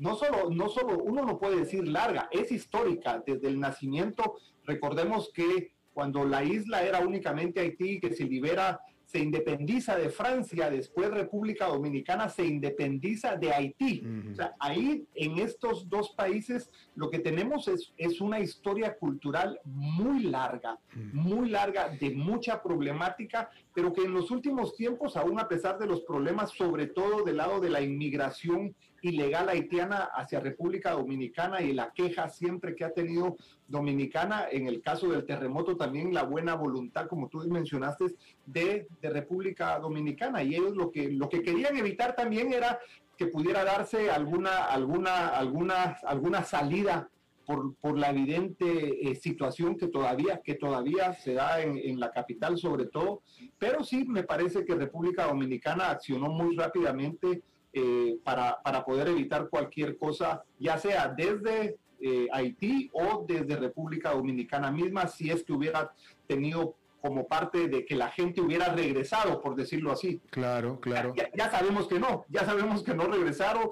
no 0.00 0.16
solo, 0.16 0.48
no 0.50 0.68
solo, 0.70 0.98
uno 0.98 1.24
no 1.26 1.38
puede 1.38 1.56
decir 1.56 1.86
larga, 1.86 2.28
es 2.32 2.50
histórica 2.50 3.22
desde 3.24 3.48
el 3.48 3.60
nacimiento. 3.60 4.36
Recordemos 4.64 5.30
que 5.32 5.74
cuando 5.92 6.24
la 6.24 6.42
isla 6.42 6.82
era 6.82 7.00
únicamente 7.00 7.60
Haití, 7.60 8.00
que 8.00 8.14
se 8.14 8.24
libera 8.24 8.80
se 9.10 9.18
independiza 9.18 9.96
de 9.96 10.08
Francia, 10.08 10.70
después 10.70 11.10
República 11.10 11.66
Dominicana 11.66 12.28
se 12.28 12.46
independiza 12.46 13.34
de 13.34 13.52
Haití. 13.52 14.04
O 14.30 14.34
sea, 14.36 14.54
ahí 14.60 15.04
en 15.16 15.38
estos 15.38 15.88
dos 15.88 16.10
países 16.10 16.70
lo 16.94 17.10
que 17.10 17.18
tenemos 17.18 17.66
es, 17.66 17.92
es 17.96 18.20
una 18.20 18.38
historia 18.38 18.96
cultural 18.96 19.58
muy 19.64 20.22
larga, 20.22 20.78
muy 21.12 21.48
larga, 21.48 21.88
de 21.88 22.14
mucha 22.14 22.62
problemática, 22.62 23.50
pero 23.74 23.92
que 23.92 24.02
en 24.02 24.12
los 24.12 24.30
últimos 24.30 24.76
tiempos, 24.76 25.16
aún 25.16 25.40
a 25.40 25.48
pesar 25.48 25.76
de 25.76 25.88
los 25.88 26.02
problemas, 26.02 26.52
sobre 26.52 26.86
todo 26.86 27.24
del 27.24 27.38
lado 27.38 27.58
de 27.58 27.70
la 27.70 27.80
inmigración 27.80 28.76
ilegal 29.02 29.48
haitiana 29.48 30.10
hacia 30.14 30.40
República 30.40 30.92
Dominicana 30.92 31.62
y 31.62 31.72
la 31.72 31.92
queja 31.92 32.28
siempre 32.28 32.74
que 32.74 32.84
ha 32.84 32.92
tenido 32.92 33.36
Dominicana, 33.66 34.46
en 34.50 34.66
el 34.66 34.82
caso 34.82 35.08
del 35.08 35.24
terremoto 35.24 35.76
también 35.76 36.12
la 36.12 36.24
buena 36.24 36.54
voluntad, 36.54 37.06
como 37.06 37.28
tú 37.28 37.38
mencionaste, 37.48 38.06
de, 38.46 38.88
de 39.00 39.10
República 39.10 39.78
Dominicana. 39.78 40.42
Y 40.42 40.54
ellos 40.54 40.76
lo 40.76 40.90
que, 40.90 41.10
lo 41.10 41.28
que 41.28 41.42
querían 41.42 41.76
evitar 41.76 42.14
también 42.16 42.52
era 42.52 42.78
que 43.16 43.26
pudiera 43.26 43.64
darse 43.64 44.10
alguna, 44.10 44.64
alguna, 44.64 45.28
alguna, 45.28 45.98
alguna 46.04 46.42
salida 46.42 47.08
por, 47.44 47.74
por, 47.76 47.98
la 47.98 48.10
evidente 48.10 49.10
eh, 49.10 49.14
situación 49.14 49.76
que 49.76 49.88
todavía, 49.88 50.40
que 50.42 50.54
todavía 50.54 51.12
se 51.12 51.34
da 51.34 51.60
en, 51.60 51.76
en, 51.76 52.00
la 52.00 52.12
capital 52.12 52.56
sobre 52.56 52.86
todo, 52.86 53.22
pero 53.58 53.84
sí 53.84 54.04
me 54.06 54.22
parece 54.22 54.64
que 54.64 54.74
República 54.74 55.26
Dominicana 55.26 55.90
accionó 55.90 56.28
muy 56.30 56.56
rápidamente 56.56 57.42
eh, 57.72 58.18
para, 58.24 58.60
para, 58.62 58.84
poder 58.84 59.08
evitar 59.08 59.48
cualquier 59.48 59.96
cosa, 59.96 60.42
ya 60.58 60.76
sea 60.78 61.08
desde 61.08 61.78
eh, 62.00 62.28
Haití 62.32 62.90
o 62.92 63.24
desde 63.28 63.56
República 63.56 64.12
Dominicana 64.12 64.70
misma, 64.70 65.06
si 65.06 65.30
es 65.30 65.44
que 65.44 65.52
hubiera 65.52 65.92
tenido 66.26 66.74
como 67.00 67.26
parte 67.26 67.68
de 67.68 67.84
que 67.84 67.94
la 67.94 68.10
gente 68.10 68.40
hubiera 68.40 68.74
regresado, 68.74 69.40
por 69.40 69.56
decirlo 69.56 69.90
así. 69.92 70.20
Claro, 70.30 70.80
claro. 70.80 71.14
Ya, 71.34 71.50
sabemos 71.50 71.86
que 71.86 71.98
no, 71.98 72.24
ya 72.28 72.44
sabemos 72.44 72.82
que 72.82 72.94
no 72.94 73.06
regresaron, 73.06 73.70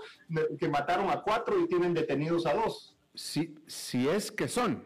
que 0.59 0.69
mataron 0.69 1.11
a 1.11 1.23
cuatro 1.23 1.59
y 1.61 1.67
tienen 1.67 1.95
detenidos 1.95 2.47
a 2.47 2.55
dos. 2.55 2.97
Si, 3.15 3.55
si 3.67 4.09
es 4.09 4.31
que 4.31 4.49
son. 4.49 4.85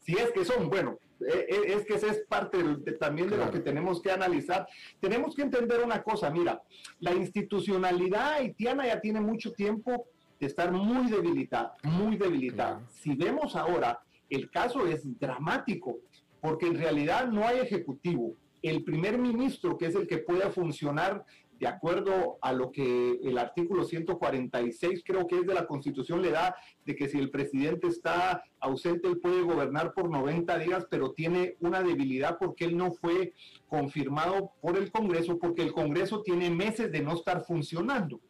Si 0.00 0.14
es 0.14 0.30
que 0.32 0.44
son, 0.44 0.68
bueno, 0.68 0.98
es 1.26 1.84
que 1.86 1.94
esa 1.94 2.08
es 2.08 2.24
parte 2.28 2.58
también 2.98 3.28
de 3.28 3.36
lo 3.36 3.50
que 3.50 3.60
tenemos 3.60 4.00
que 4.00 4.10
analizar. 4.10 4.66
Tenemos 5.00 5.34
que 5.34 5.42
entender 5.42 5.80
una 5.84 6.02
cosa, 6.02 6.30
mira, 6.30 6.62
la 7.00 7.14
institucionalidad 7.14 8.34
haitiana 8.34 8.86
ya 8.86 9.00
tiene 9.00 9.20
mucho 9.20 9.52
tiempo 9.52 10.06
de 10.38 10.46
estar 10.46 10.72
muy 10.72 11.10
debilitada, 11.10 11.76
muy 11.82 12.16
debilitada. 12.16 12.82
Si 12.88 13.14
vemos 13.14 13.56
ahora, 13.56 14.00
el 14.30 14.50
caso 14.50 14.86
es 14.86 15.02
dramático, 15.18 15.98
porque 16.40 16.66
en 16.66 16.78
realidad 16.78 17.28
no 17.28 17.46
hay 17.46 17.58
ejecutivo. 17.58 18.34
El 18.62 18.84
primer 18.84 19.18
ministro, 19.18 19.76
que 19.76 19.86
es 19.86 19.94
el 19.94 20.06
que 20.06 20.18
puede 20.18 20.48
funcionar 20.50 21.24
de 21.60 21.68
acuerdo 21.68 22.38
a 22.40 22.54
lo 22.54 22.72
que 22.72 23.20
el 23.22 23.36
artículo 23.36 23.84
146 23.84 25.02
creo 25.04 25.26
que 25.26 25.40
es 25.40 25.46
de 25.46 25.52
la 25.52 25.66
Constitución 25.66 26.22
le 26.22 26.30
da, 26.30 26.56
de 26.86 26.96
que 26.96 27.06
si 27.06 27.18
el 27.18 27.30
presidente 27.30 27.86
está 27.86 28.42
ausente, 28.60 29.08
él 29.08 29.20
puede 29.20 29.42
gobernar 29.42 29.92
por 29.92 30.08
90 30.10 30.58
días, 30.58 30.86
pero 30.90 31.12
tiene 31.12 31.56
una 31.60 31.82
debilidad 31.82 32.38
porque 32.40 32.64
él 32.64 32.78
no 32.78 32.92
fue 32.92 33.34
confirmado 33.68 34.52
por 34.62 34.78
el 34.78 34.90
Congreso, 34.90 35.38
porque 35.38 35.60
el 35.62 35.72
Congreso 35.74 36.22
tiene 36.22 36.48
meses 36.48 36.90
de 36.90 37.02
no 37.02 37.12
estar 37.12 37.44
funcionando. 37.44 38.20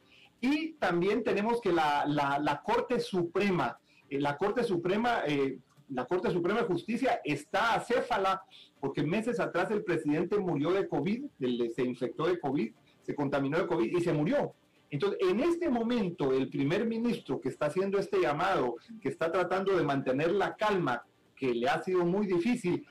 Y 0.40 0.72
también 0.72 1.22
tenemos 1.22 1.60
que 1.60 1.72
la, 1.72 2.04
la, 2.06 2.62
Corte 2.64 2.98
Suprema, 2.98 3.78
eh, 4.10 4.20
la 4.20 4.36
Corte 4.36 4.64
Suprema... 4.64 5.22
Eh, 5.26 5.60
la 5.92 6.06
Corte 6.06 6.30
Suprema 6.30 6.60
de 6.60 6.66
Justicia 6.66 7.20
está 7.24 7.74
acéfala 7.74 8.44
porque 8.78 9.02
meses 9.02 9.40
atrás 9.40 9.72
el 9.72 9.82
presidente 9.82 10.38
murió 10.38 10.70
de 10.70 10.86
COVID, 10.86 11.24
se 11.74 11.82
infectó 11.82 12.28
de 12.28 12.38
COVID, 12.38 12.72
se 13.10 13.16
contaminó 13.16 13.58
de 13.58 13.66
COVID 13.66 13.96
y 13.96 14.00
se 14.00 14.12
murió. 14.12 14.54
Entonces, 14.88 15.18
en 15.28 15.40
este 15.40 15.68
momento, 15.68 16.32
el 16.32 16.48
primer 16.48 16.86
ministro 16.86 17.40
que 17.40 17.48
está 17.48 17.66
haciendo 17.66 17.98
este 17.98 18.20
llamado, 18.20 18.76
que 19.00 19.08
está 19.08 19.30
tratando 19.30 19.76
de 19.76 19.84
mantener 19.84 20.32
la 20.32 20.54
calma, 20.54 21.02
que 21.36 21.54
le 21.54 21.68
ha 21.68 21.82
sido 21.82 22.04
muy 22.04 22.26
difícil, 22.26 22.86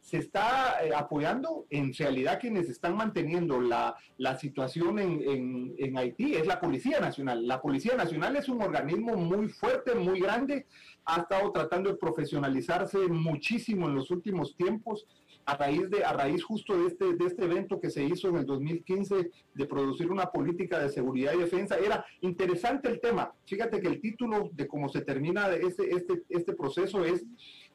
se 0.00 0.18
está 0.18 0.84
eh, 0.84 0.90
apoyando 0.94 1.66
en 1.68 1.92
realidad 1.92 2.38
quienes 2.40 2.68
están 2.68 2.96
manteniendo 2.96 3.60
la, 3.60 3.96
la 4.18 4.38
situación 4.38 5.00
en, 5.00 5.20
en, 5.28 5.74
en, 5.78 5.98
Haití 5.98 6.34
es 6.34 6.46
la 6.46 6.60
Policía 6.60 7.00
Nacional. 7.00 7.44
La 7.44 7.60
Policía 7.60 7.96
Nacional 7.96 8.36
es 8.36 8.48
un 8.48 8.62
organismo 8.62 9.16
muy 9.16 9.48
fuerte, 9.48 9.96
muy 9.96 10.20
grande, 10.20 10.66
ha 11.06 11.22
estado 11.22 11.50
tratando 11.50 11.90
de 11.90 11.96
profesionalizarse 11.96 12.98
muchísimo 13.08 13.88
en 13.88 13.96
los 13.96 14.12
últimos 14.12 14.56
tiempos 14.56 15.06
a 15.46 15.56
raíz, 15.56 15.88
de, 15.90 16.04
a 16.04 16.12
raíz 16.12 16.42
justo 16.42 16.76
de 16.76 16.88
este, 16.88 17.14
de 17.14 17.24
este 17.24 17.44
evento 17.44 17.80
que 17.80 17.88
se 17.88 18.02
hizo 18.02 18.28
en 18.28 18.36
el 18.36 18.46
2015 18.46 19.30
de 19.54 19.66
producir 19.66 20.10
una 20.10 20.26
política 20.26 20.80
de 20.80 20.88
seguridad 20.88 21.34
y 21.34 21.38
defensa. 21.38 21.78
Era 21.78 22.04
interesante 22.20 22.88
el 22.88 23.00
tema. 23.00 23.32
Fíjate 23.44 23.80
que 23.80 23.86
el 23.86 24.00
título 24.00 24.50
de 24.52 24.66
cómo 24.66 24.88
se 24.88 25.02
termina 25.02 25.48
este, 25.54 25.94
este, 25.94 26.24
este 26.28 26.52
proceso 26.52 27.04
es 27.04 27.24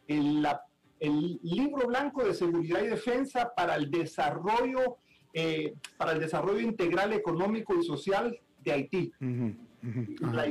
el, 0.10 0.46
el 1.00 1.40
libro 1.44 1.88
blanco 1.88 2.26
de 2.26 2.34
seguridad 2.34 2.84
y 2.84 2.88
defensa 2.88 3.54
para 3.56 3.76
el 3.76 3.90
desarrollo, 3.90 4.98
eh, 5.34 5.74
para 5.98 6.12
el 6.12 6.20
desarrollo 6.20 6.60
integral 6.60 7.14
económico 7.14 7.74
y 7.74 7.84
social 7.84 8.38
de 8.64 8.72
Haití. 8.74 9.14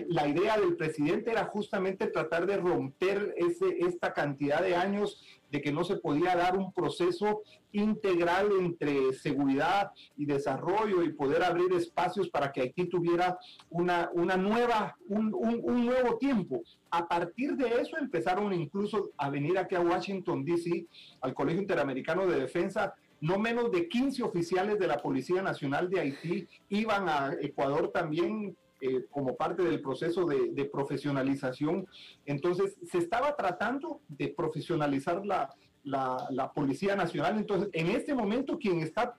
La, 0.08 0.26
idea 0.26 0.58
del 0.58 0.76
presidente 0.76 1.30
era 1.30 1.44
justamente 1.44 2.08
tratar 2.08 2.46
de 2.46 2.56
romper 2.56 3.34
ese, 3.36 3.78
esta 3.80 4.12
cantidad 4.12 4.60
de 4.60 4.74
años 4.74 5.22
de 5.50 5.60
que 5.60 5.72
no 5.72 5.84
se 5.84 5.96
podía 5.96 6.34
dar 6.34 6.56
un 6.56 6.72
proceso 6.72 7.42
integral 7.72 8.48
entre 8.60 9.12
seguridad 9.12 9.92
y 10.16 10.26
desarrollo 10.26 11.04
y 11.04 11.12
poder 11.12 11.44
abrir 11.44 11.72
espacios 11.72 12.28
para 12.28 12.50
que 12.50 12.62
Haití 12.62 12.88
tuviera 12.88 13.38
una, 13.68 14.10
una 14.14 14.36
nueva, 14.36 14.96
un, 15.08 15.32
un, 15.32 15.86
nuevo 15.86 16.18
tiempo. 16.18 16.62
A 16.90 17.06
partir 17.06 17.56
de 17.56 17.80
eso 17.80 17.96
empezaron 17.98 18.52
incluso 18.52 19.10
a 19.16 19.30
venir 19.30 19.58
aquí 19.58 19.76
a 19.76 19.80
Washington, 19.80 20.44
D.C., 20.44 20.86
al 21.20 21.34
Colegio 21.34 21.62
Interamericano 21.62 22.26
de 22.26 22.40
Defensa, 22.40 22.94
no 23.20 23.38
menos 23.38 23.70
de 23.70 23.88
15 23.88 24.22
oficiales 24.22 24.78
de 24.78 24.86
la 24.86 24.96
Policía 24.96 25.42
Nacional 25.42 25.90
de 25.90 26.00
Haití 26.00 26.48
iban 26.70 27.08
a 27.08 27.34
Ecuador 27.40 27.90
también 27.92 28.56
eh, 28.80 29.04
como 29.10 29.36
parte 29.36 29.62
del 29.62 29.80
proceso 29.80 30.24
de, 30.24 30.64
profesionalización. 30.72 31.86
Entonces, 32.24 32.76
se 32.84 32.98
estaba 32.98 33.36
tratando 33.36 34.00
de 34.08 34.28
profesionalizar 34.28 35.24
la, 35.24 35.54
la, 35.84 36.52
Policía 36.54 36.96
Nacional. 36.96 37.36
Entonces, 37.38 37.68
en 37.72 37.88
este 37.88 38.14
momento, 38.14 38.58
quien 38.58 38.80
está 38.80 39.16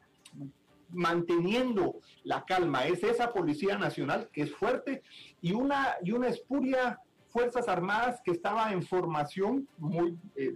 manteniendo 0.90 2.00
la 2.24 2.44
calma 2.46 2.86
es 2.86 3.04
esa 3.04 3.32
Policía 3.34 3.78
Nacional, 3.78 4.30
que 4.32 4.44
es 4.44 4.52
fuerte, 4.52 5.04
y 5.42 5.54
una, 5.54 5.96
y 6.04 6.12
una 6.12 6.28
espuria 6.28 7.00
Fuerzas 7.32 7.68
Armadas 7.70 8.20
que 8.24 8.32
estaba 8.32 8.72
en 8.74 8.84
formación 8.84 9.68
muy, 9.78 10.18
eh, 10.36 10.54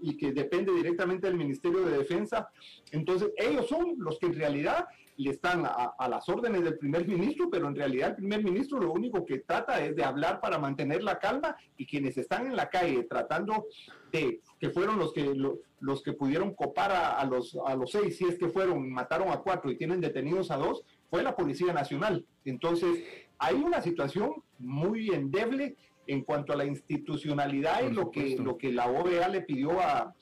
y 0.00 0.16
que 0.16 0.32
depende 0.32 0.72
directamente 0.72 1.26
del 1.26 1.36
Ministerio 1.36 1.84
de 1.84 1.98
Defensa. 1.98 2.48
Entonces, 2.90 3.30
ellos 3.36 3.68
son 3.68 3.96
los 3.98 4.18
que 4.18 4.26
en 4.26 4.34
realidad 4.34 4.86
le 5.16 5.30
están 5.30 5.64
a, 5.64 6.08
las 6.08 6.28
órdenes 6.28 6.62
del 6.62 6.78
primer 6.78 7.06
ministro, 7.06 7.48
pero 7.50 7.68
en 7.68 7.74
realidad 7.74 8.10
el 8.10 8.16
primer 8.16 8.44
ministro 8.44 8.78
lo 8.78 8.92
único 8.92 9.24
que 9.24 9.38
trata 9.38 9.82
es 9.84 9.96
de 9.96 10.04
hablar 10.04 10.40
para 10.40 10.58
mantener 10.58 11.02
la 11.02 11.18
calma 11.18 11.56
y 11.76 11.86
quienes 11.86 12.16
están 12.18 12.46
en 12.46 12.56
la 12.56 12.68
calle 12.68 13.04
tratando 13.04 13.66
de, 14.12 14.40
que 14.58 14.70
fueron 14.70 14.98
los 14.98 15.12
que, 15.12 15.34
los 15.80 16.02
que 16.02 16.12
pudieron 16.12 16.54
copar 16.54 16.92
a, 16.92 17.24
los, 17.24 17.56
a 17.66 17.74
los 17.74 17.90
seis, 17.90 18.18
si 18.18 18.24
es 18.24 18.38
que 18.38 18.48
fueron, 18.48 18.90
mataron 18.90 19.30
a 19.30 19.38
cuatro 19.38 19.70
y 19.70 19.76
tienen 19.76 20.00
detenidos 20.00 20.50
a 20.50 20.56
dos, 20.56 20.82
fue 21.08 21.22
la 21.22 21.36
Policía 21.36 21.72
Nacional. 21.72 22.24
Entonces, 22.44 23.04
hay 23.38 23.54
una 23.54 23.80
situación 23.82 24.42
muy 24.58 25.10
endeble 25.10 25.76
en 26.06 26.22
cuanto 26.22 26.52
a 26.52 26.56
la 26.56 26.64
institucionalidad 26.64 27.82
y 27.82 27.92
lo 27.92 28.10
que, 28.10 28.36
lo 28.38 28.56
que 28.56 28.70
la 28.72 28.86
OEA 28.86 29.28
le 29.28 29.42
pidió 29.42 29.80
a, 29.80 30.14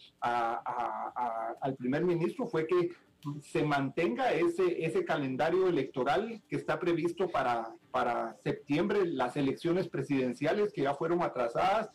al 1.60 1.76
primer 1.76 2.04
ministro 2.04 2.46
fue 2.46 2.66
que 2.66 2.90
se 3.42 3.64
mantenga 3.64 4.32
ese, 4.32 4.84
ese 4.84 5.04
calendario 5.04 5.68
electoral 5.68 6.42
que 6.48 6.56
está 6.56 6.78
previsto 6.78 7.28
para, 7.28 7.72
para 7.90 8.36
septiembre, 8.42 9.06
las 9.06 9.36
elecciones 9.36 9.88
presidenciales 9.88 10.72
que 10.72 10.82
ya 10.82 10.94
fueron 10.94 11.22
atrasadas 11.22 11.90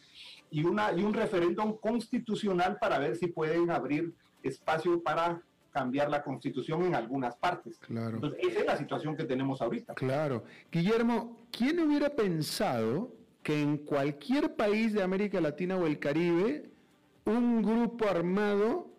y, 0.49 0.63
una, 0.63 0.91
y 0.93 1.03
un 1.03 1.13
referéndum 1.13 1.77
constitucional 1.77 2.77
para 2.79 2.99
ver 2.99 3.15
si 3.15 3.27
pueden 3.27 3.71
abrir 3.71 4.13
espacio 4.43 5.01
para 5.03 5.41
cambiar 5.71 6.09
la 6.09 6.23
constitución 6.23 6.83
en 6.83 6.95
algunas 6.95 7.35
partes. 7.35 7.77
Claro. 7.79 8.15
Entonces, 8.15 8.39
esa 8.41 8.59
es 8.59 8.65
la 8.65 8.77
situación 8.77 9.15
que 9.15 9.23
tenemos 9.25 9.61
ahorita. 9.61 9.93
Claro. 9.93 10.43
Guillermo, 10.71 11.37
¿quién 11.51 11.79
hubiera 11.79 12.09
pensado 12.09 13.13
que 13.43 13.61
en 13.61 13.77
cualquier 13.77 14.55
país 14.55 14.93
de 14.93 15.03
América 15.03 15.39
Latina 15.39 15.77
o 15.77 15.85
el 15.85 15.99
Caribe 15.99 16.69
un 17.25 17.61
grupo 17.61 18.07
armado 18.07 18.89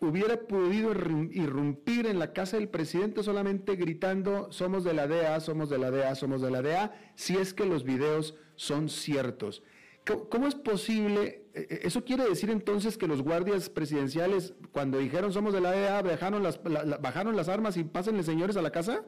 hubiera 0.00 0.40
podido 0.40 0.92
irrumpir 0.92 2.06
en 2.06 2.18
la 2.18 2.32
casa 2.32 2.56
del 2.56 2.68
presidente 2.68 3.22
solamente 3.22 3.76
gritando 3.76 4.50
somos 4.50 4.82
de 4.82 4.94
la 4.94 5.06
DEA, 5.06 5.40
somos 5.40 5.68
de 5.68 5.78
la 5.78 5.90
DEA, 5.90 6.14
somos 6.14 6.40
de 6.40 6.50
la 6.50 6.62
DEA, 6.62 7.12
si 7.14 7.36
es 7.36 7.52
que 7.52 7.66
los 7.66 7.84
videos 7.84 8.34
son 8.56 8.88
ciertos. 8.88 9.62
¿Cómo 10.30 10.46
es 10.46 10.54
posible? 10.54 11.44
E, 11.54 11.60
e, 11.60 11.80
¿Eso 11.86 12.04
quiere 12.04 12.24
decir 12.24 12.50
entonces 12.50 12.96
que 12.96 13.06
los 13.06 13.22
guardias 13.22 13.68
presidenciales, 13.68 14.54
cuando 14.72 14.98
dijeron 14.98 15.32
somos 15.32 15.52
de 15.52 15.60
la 15.60 15.72
DEA, 15.72 16.02
bajaron 16.02 16.42
las, 16.42 16.60
bajaron 16.62 17.36
las 17.36 17.48
armas 17.48 17.76
y 17.76 17.84
pásenle 17.84 18.22
señores 18.22 18.56
a 18.56 18.62
la 18.62 18.70
casa? 18.70 19.04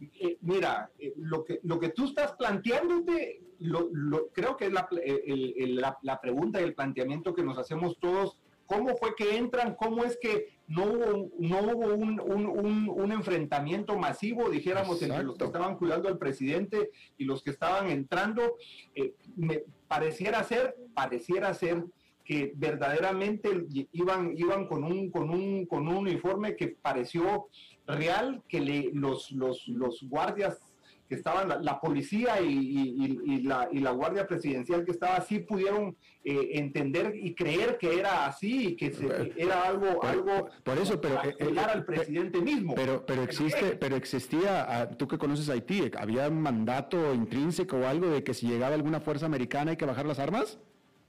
Eh, 0.00 0.38
mira, 0.40 0.90
eh, 0.98 1.12
lo, 1.16 1.44
que, 1.44 1.60
lo 1.62 1.78
que 1.78 1.90
tú 1.90 2.06
estás 2.06 2.32
planteándote, 2.32 3.42
lo, 3.58 3.90
creo 4.32 4.56
que 4.56 4.66
es 4.66 4.72
la, 4.72 4.88
la, 4.90 5.98
la 6.00 6.20
pregunta 6.20 6.60
y 6.60 6.64
el 6.64 6.74
planteamiento 6.74 7.34
que 7.34 7.42
nos 7.42 7.58
hacemos 7.58 7.98
todos 8.00 8.38
cómo 8.68 8.96
fue 8.98 9.16
que 9.16 9.36
entran, 9.36 9.74
cómo 9.74 10.04
es 10.04 10.18
que 10.20 10.58
no 10.68 10.84
hubo, 10.84 11.30
no 11.38 11.60
hubo 11.62 11.94
un, 11.94 12.20
un, 12.20 12.88
un, 12.90 13.12
enfrentamiento 13.12 13.96
masivo, 13.96 14.50
dijéramos, 14.50 15.00
entre 15.00 15.24
los 15.24 15.38
que 15.38 15.46
estaban 15.46 15.78
cuidando 15.78 16.08
al 16.08 16.18
presidente 16.18 16.90
y 17.16 17.24
los 17.24 17.42
que 17.42 17.50
estaban 17.50 17.88
entrando. 17.88 18.56
Eh, 18.94 19.14
me 19.36 19.64
pareciera 19.88 20.44
ser, 20.44 20.76
pareciera 20.94 21.54
ser 21.54 21.82
que 22.24 22.52
verdaderamente 22.54 23.48
iban, 23.92 24.36
iban 24.36 24.66
con, 24.66 24.84
un, 24.84 25.10
con, 25.10 25.30
un, 25.30 25.64
con 25.64 25.88
un 25.88 25.96
uniforme 25.96 26.54
que 26.54 26.68
pareció 26.68 27.48
real, 27.86 28.42
que 28.48 28.60
le, 28.60 28.90
los, 28.92 29.32
los, 29.32 29.66
los 29.66 30.02
guardias 30.02 30.60
que 31.08 31.14
estaban, 31.14 31.64
la, 31.64 31.80
policía 31.80 32.40
y, 32.40 33.42
la, 33.42 33.68
y, 33.72 33.78
la, 33.78 33.90
Guardia 33.92 34.26
Presidencial 34.26 34.84
que 34.84 34.90
estaba 34.90 35.16
así 35.16 35.38
pudieron 35.38 35.96
eh, 36.22 36.50
entender 36.54 37.14
y 37.16 37.34
creer 37.34 37.78
que 37.78 37.98
era 37.98 38.26
así 38.26 38.68
y 38.68 38.76
que 38.76 38.92
era 39.36 39.62
algo, 39.62 40.02
algo 40.04 40.50
por 40.62 40.76
eso, 40.76 41.00
pero 41.00 41.22
eh, 41.24 41.34
eh, 41.38 41.58
al 41.58 41.84
presidente 41.86 42.42
mismo. 42.42 42.74
Pero, 42.74 43.06
pero 43.06 43.22
existe, 43.22 43.76
pero 43.76 43.96
existía, 43.96 44.66
ah, 44.68 44.88
tú 44.90 45.08
que 45.08 45.16
conoces 45.16 45.48
Haití, 45.48 45.90
¿había 45.96 46.28
un 46.28 46.42
mandato 46.42 47.14
intrínseco 47.14 47.78
o 47.78 47.86
algo 47.86 48.10
de 48.10 48.22
que 48.22 48.34
si 48.34 48.46
llegaba 48.46 48.74
alguna 48.74 49.00
fuerza 49.00 49.24
americana 49.24 49.70
hay 49.70 49.76
que 49.78 49.86
bajar 49.86 50.04
las 50.04 50.18
armas? 50.18 50.58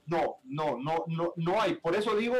No, 0.06 0.38
no, 0.44 0.78
no, 0.78 1.04
no, 1.08 1.34
no 1.36 1.60
hay. 1.60 1.74
Por 1.74 1.94
eso 1.94 2.16
digo, 2.16 2.36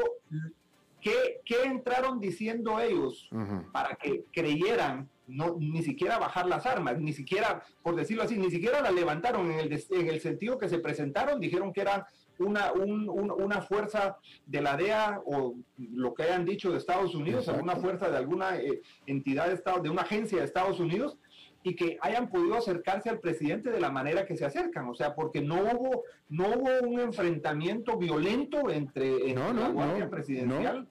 ¿qué, 1.02 1.40
qué 1.44 1.64
entraron 1.64 2.20
diciendo 2.20 2.80
ellos 2.80 3.28
para 3.70 3.96
que 3.96 4.24
creyeran 4.32 5.08
no, 5.30 5.56
ni 5.58 5.82
siquiera 5.82 6.18
bajar 6.18 6.46
las 6.46 6.66
armas, 6.66 6.98
ni 6.98 7.12
siquiera, 7.12 7.62
por 7.82 7.96
decirlo 7.96 8.22
así, 8.22 8.36
ni 8.38 8.50
siquiera 8.50 8.80
la 8.80 8.90
levantaron. 8.90 9.50
En 9.50 9.58
el, 9.60 9.84
en 9.90 10.08
el 10.08 10.20
sentido 10.20 10.58
que 10.58 10.68
se 10.68 10.78
presentaron, 10.78 11.40
dijeron 11.40 11.72
que 11.72 11.82
era 11.82 12.06
una, 12.38 12.72
una 12.72 13.62
fuerza 13.62 14.16
de 14.46 14.62
la 14.62 14.76
DEA 14.76 15.20
o 15.24 15.54
lo 15.78 16.14
que 16.14 16.22
hayan 16.24 16.44
dicho 16.44 16.70
de 16.70 16.78
Estados 16.78 17.14
Unidos, 17.14 17.48
alguna 17.48 17.76
fuerza 17.76 18.10
de 18.10 18.16
alguna 18.16 18.56
eh, 18.56 18.80
entidad 19.06 19.48
de 19.48 19.54
Estado, 19.54 19.80
de 19.80 19.90
una 19.90 20.02
agencia 20.02 20.38
de 20.38 20.44
Estados 20.44 20.80
Unidos, 20.80 21.18
y 21.62 21.76
que 21.76 21.98
hayan 22.00 22.30
podido 22.30 22.54
acercarse 22.54 23.10
al 23.10 23.20
presidente 23.20 23.70
de 23.70 23.80
la 23.80 23.90
manera 23.90 24.24
que 24.24 24.36
se 24.36 24.46
acercan, 24.46 24.88
o 24.88 24.94
sea, 24.94 25.14
porque 25.14 25.42
no 25.42 25.56
hubo, 25.56 26.04
no 26.30 26.48
hubo 26.48 26.88
un 26.88 27.00
enfrentamiento 27.00 27.98
violento 27.98 28.70
entre, 28.70 29.34
la 29.34 29.68
Guardia 29.68 30.08
Presidencial, 30.08 30.88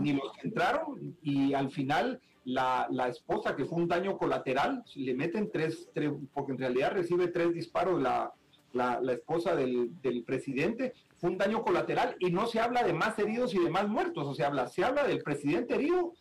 ni 0.00 0.14
los 0.14 0.32
que 0.32 0.48
entraron, 0.48 1.16
y 1.20 1.52
al 1.52 1.70
final 1.70 2.20
la, 2.46 2.86
la, 2.90 3.08
esposa, 3.08 3.56
que 3.56 3.64
fue 3.64 3.78
un 3.78 3.88
daño 3.88 4.16
colateral, 4.16 4.84
le 4.94 5.14
meten 5.14 5.50
tres, 5.50 5.90
tres 5.92 6.12
porque 6.32 6.52
en 6.52 6.58
realidad 6.58 6.92
recibe 6.92 7.26
tres 7.28 7.52
disparos 7.52 8.00
la, 8.00 8.32
la, 8.72 9.00
la 9.00 9.12
esposa 9.12 9.56
del, 9.56 10.00
del, 10.00 10.22
presidente, 10.22 10.94
fue 11.16 11.30
un 11.30 11.38
daño 11.38 11.62
colateral 11.62 12.14
y 12.20 12.30
no 12.30 12.46
se 12.46 12.60
habla 12.60 12.84
de 12.84 12.92
más 12.92 13.18
heridos 13.18 13.52
y 13.52 13.58
de 13.58 13.68
más 13.68 13.88
muertos, 13.88 14.26
o 14.26 14.34
sea, 14.34 14.46
habla, 14.46 14.68
se 14.68 14.84
habla 14.84 15.04
del 15.04 15.22
presidente 15.24 15.74
herido, 15.74 16.12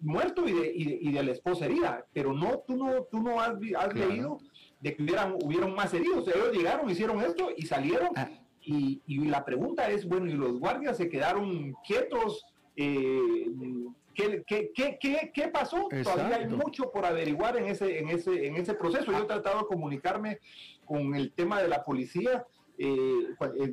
muerto 0.00 0.46
y 0.46 0.52
de, 0.52 0.72
y 0.74 1.10
de, 1.10 1.22
la 1.22 1.32
esposa 1.32 1.64
herida, 1.64 2.04
pero 2.12 2.34
no, 2.34 2.58
tú 2.66 2.76
no, 2.76 3.04
tú 3.04 3.22
no 3.22 3.40
has, 3.40 3.54
has 3.78 3.94
leído 3.94 4.40
de 4.80 4.94
que 4.94 5.02
hubieran, 5.02 5.36
hubieron 5.42 5.74
más 5.74 5.94
heridos, 5.94 6.28
ellos 6.28 6.52
llegaron, 6.52 6.90
hicieron 6.90 7.22
esto 7.22 7.48
y 7.56 7.62
salieron. 7.66 8.10
Ah. 8.14 8.28
Y, 8.60 9.00
y, 9.06 9.24
la 9.24 9.44
pregunta 9.44 9.88
es, 9.90 10.06
bueno, 10.06 10.26
¿y 10.26 10.34
los 10.34 10.60
guardias 10.60 10.96
se 10.96 11.08
quedaron 11.08 11.72
quietos? 11.84 12.44
Eh, 12.76 13.46
¿Qué, 14.14 14.42
qué, 14.46 14.70
qué, 14.74 15.30
qué 15.32 15.48
pasó? 15.48 15.88
Todavía 16.02 16.36
hay 16.36 16.48
mucho 16.48 16.90
por 16.90 17.04
averiguar 17.04 17.56
en 17.56 17.66
ese, 17.66 17.98
en 17.98 18.08
ese, 18.08 18.46
en 18.46 18.56
ese 18.56 18.74
proceso. 18.74 19.10
Yo 19.12 19.24
he 19.24 19.26
tratado 19.26 19.60
de 19.60 19.66
comunicarme 19.66 20.38
con 20.84 21.14
el 21.14 21.32
tema 21.32 21.62
de 21.62 21.68
la 21.68 21.82
policía 21.82 22.46
eh, 22.78 23.26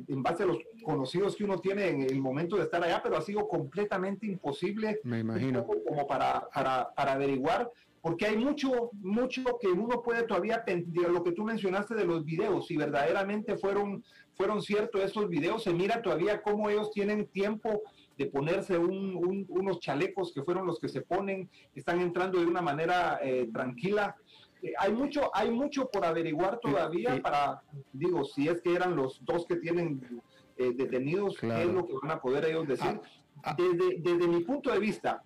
en 0.08 0.22
base 0.22 0.42
a 0.42 0.46
los 0.46 0.58
conocidos 0.84 1.34
que 1.34 1.44
uno 1.44 1.58
tiene 1.58 1.88
en 1.88 2.02
el 2.02 2.20
momento 2.20 2.56
de 2.56 2.62
estar 2.62 2.82
allá, 2.82 3.00
pero 3.02 3.16
ha 3.16 3.22
sido 3.22 3.48
completamente 3.48 4.26
imposible 4.26 5.00
Me 5.04 5.20
imagino. 5.20 5.66
como 5.66 6.06
para, 6.06 6.48
para, 6.52 6.92
para 6.94 7.12
averiguar 7.12 7.70
porque 8.02 8.26
hay 8.26 8.36
mucho, 8.36 8.90
mucho 8.94 9.58
que 9.60 9.68
uno 9.68 10.02
puede 10.02 10.22
todavía, 10.22 10.64
lo 10.94 11.22
que 11.22 11.32
tú 11.32 11.44
mencionaste 11.44 11.94
de 11.94 12.04
los 12.04 12.24
videos, 12.24 12.66
si 12.66 12.76
verdaderamente 12.76 13.58
fueron, 13.58 14.02
fueron 14.34 14.62
ciertos 14.62 15.02
esos 15.02 15.28
videos, 15.28 15.64
se 15.64 15.72
mira 15.72 16.00
todavía 16.00 16.40
cómo 16.40 16.70
ellos 16.70 16.90
tienen 16.92 17.26
tiempo 17.26 17.82
de 18.20 18.26
ponerse 18.26 18.76
unos 18.76 19.80
chalecos 19.80 20.30
que 20.34 20.42
fueron 20.42 20.66
los 20.66 20.78
que 20.78 20.90
se 20.90 21.00
ponen, 21.00 21.48
están 21.74 22.02
entrando 22.02 22.38
de 22.38 22.44
una 22.44 22.60
manera 22.60 23.18
eh, 23.22 23.48
tranquila. 23.50 24.14
Eh, 24.62 24.74
hay 24.78 24.92
mucho, 24.92 25.30
hay 25.34 25.50
mucho 25.50 25.88
por 25.88 26.04
averiguar 26.04 26.58
todavía 26.60 27.18
para, 27.22 27.62
digo, 27.94 28.26
si 28.26 28.46
es 28.46 28.60
que 28.60 28.74
eran 28.74 28.94
los 28.94 29.24
dos 29.24 29.46
que 29.46 29.56
tienen 29.56 30.20
eh, 30.58 30.72
detenidos, 30.76 31.38
qué 31.40 31.62
es 31.62 31.72
lo 31.72 31.86
que 31.86 31.94
van 32.02 32.10
a 32.10 32.20
poder 32.20 32.44
ellos 32.44 32.68
decir. 32.68 33.00
Ah, 33.42 33.52
ah. 33.52 33.56
Desde, 33.56 33.96
desde 34.00 34.28
mi 34.28 34.40
punto 34.40 34.70
de 34.70 34.80
vista, 34.80 35.22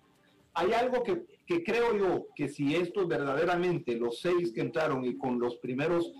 hay 0.53 0.71
algo 0.71 1.03
que, 1.03 1.25
que, 1.45 1.65
creo 1.65 1.97
yo 1.97 2.27
que 2.33 2.47
si 2.47 2.77
estos 2.77 3.09
verdaderamente, 3.09 3.97
los 3.97 4.21
seis 4.21 4.53
que 4.53 4.61
entraron 4.61 5.03
y 5.03 5.17
con 5.17 5.37
los 5.37 5.57
primeros, 5.57 6.13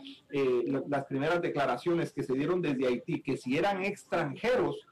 las 0.89 1.05
primeras 1.05 1.41
declaraciones 1.41 2.11
que 2.11 2.21
se 2.21 2.33
dieron 2.33 2.61
desde 2.61 2.85
Haití, 2.85 3.21
que 3.21 3.37
si 3.37 3.57
eran 3.57 3.85
extranjeros, 3.85 4.85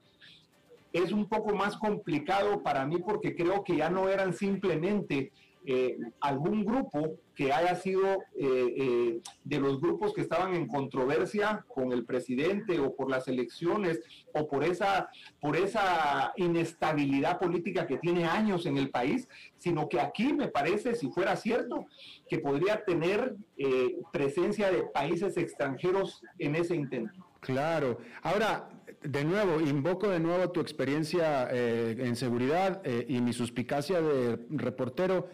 es 0.93 1.11
un 1.11 1.27
poco 1.27 1.53
más 1.55 1.75
complicado 1.75 2.61
para 2.63 2.85
mí 2.85 2.97
porque 2.97 3.35
creo 3.35 3.63
que 3.63 3.77
ya 3.77 3.89
no 3.89 4.07
eran 4.07 4.33
simplemente 4.33 5.31
eh, 5.65 5.97
algún 6.19 6.65
grupo 6.65 7.19
que 7.33 7.53
haya 7.53 7.73
sido 7.75 8.03
eh, 8.35 8.73
eh, 8.77 9.21
de 9.45 9.59
los 9.59 9.79
grupos 9.79 10.13
que 10.13 10.19
estaban 10.19 10.53
en 10.55 10.67
controversia 10.67 11.65
con 11.69 11.93
el 11.93 12.05
presidente 12.05 12.79
o 12.79 12.93
por 12.93 13.09
las 13.09 13.29
elecciones 13.29 14.01
o 14.33 14.45
por 14.45 14.65
esa, 14.65 15.09
por 15.39 15.55
esa 15.55 16.33
inestabilidad 16.35 17.39
política 17.39 17.87
que 17.87 17.97
tiene 17.97 18.25
años 18.25 18.65
en 18.65 18.77
el 18.77 18.89
país, 18.89 19.29
sino 19.57 19.87
que 19.87 20.01
aquí 20.01 20.33
me 20.33 20.49
parece, 20.49 20.95
si 20.95 21.09
fuera 21.09 21.37
cierto, 21.37 21.85
que 22.27 22.39
podría 22.39 22.83
tener 22.83 23.37
presencia 24.11 24.69
de 24.69 24.83
países 24.83 25.37
extranjeros 25.37 26.21
en 26.39 26.55
ese 26.55 26.75
intento. 26.75 27.25
Claro. 27.39 27.99
Ahora, 28.21 28.69
de 29.03 29.23
nuevo, 29.23 29.59
invoco 29.61 30.09
de 30.09 30.19
nuevo 30.19 30.51
tu 30.51 30.61
experiencia 30.61 31.49
en 31.51 32.15
seguridad 32.15 32.81
y 33.07 33.21
mi 33.21 33.33
suspicacia 33.33 34.01
de 34.01 34.39
reportero 34.49 35.27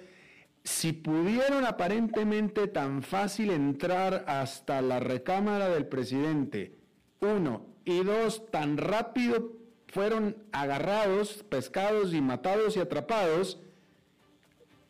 si 0.64 0.94
pudieron 0.94 1.66
aparentemente 1.66 2.68
tan 2.68 3.02
fácil 3.02 3.50
entrar 3.52 4.26
hasta 4.28 4.82
la 4.82 5.00
recámara 5.00 5.70
del 5.70 5.88
presidente, 5.88 6.76
uno, 7.22 7.66
y 7.86 8.04
dos, 8.04 8.50
tan 8.52 8.78
rápido 8.78 9.54
fueron 9.88 10.38
agarrados, 10.52 11.44
pescados 11.50 12.14
y 12.14 12.22
matados 12.22 12.78
y 12.78 12.80
atrapados, 12.80 13.60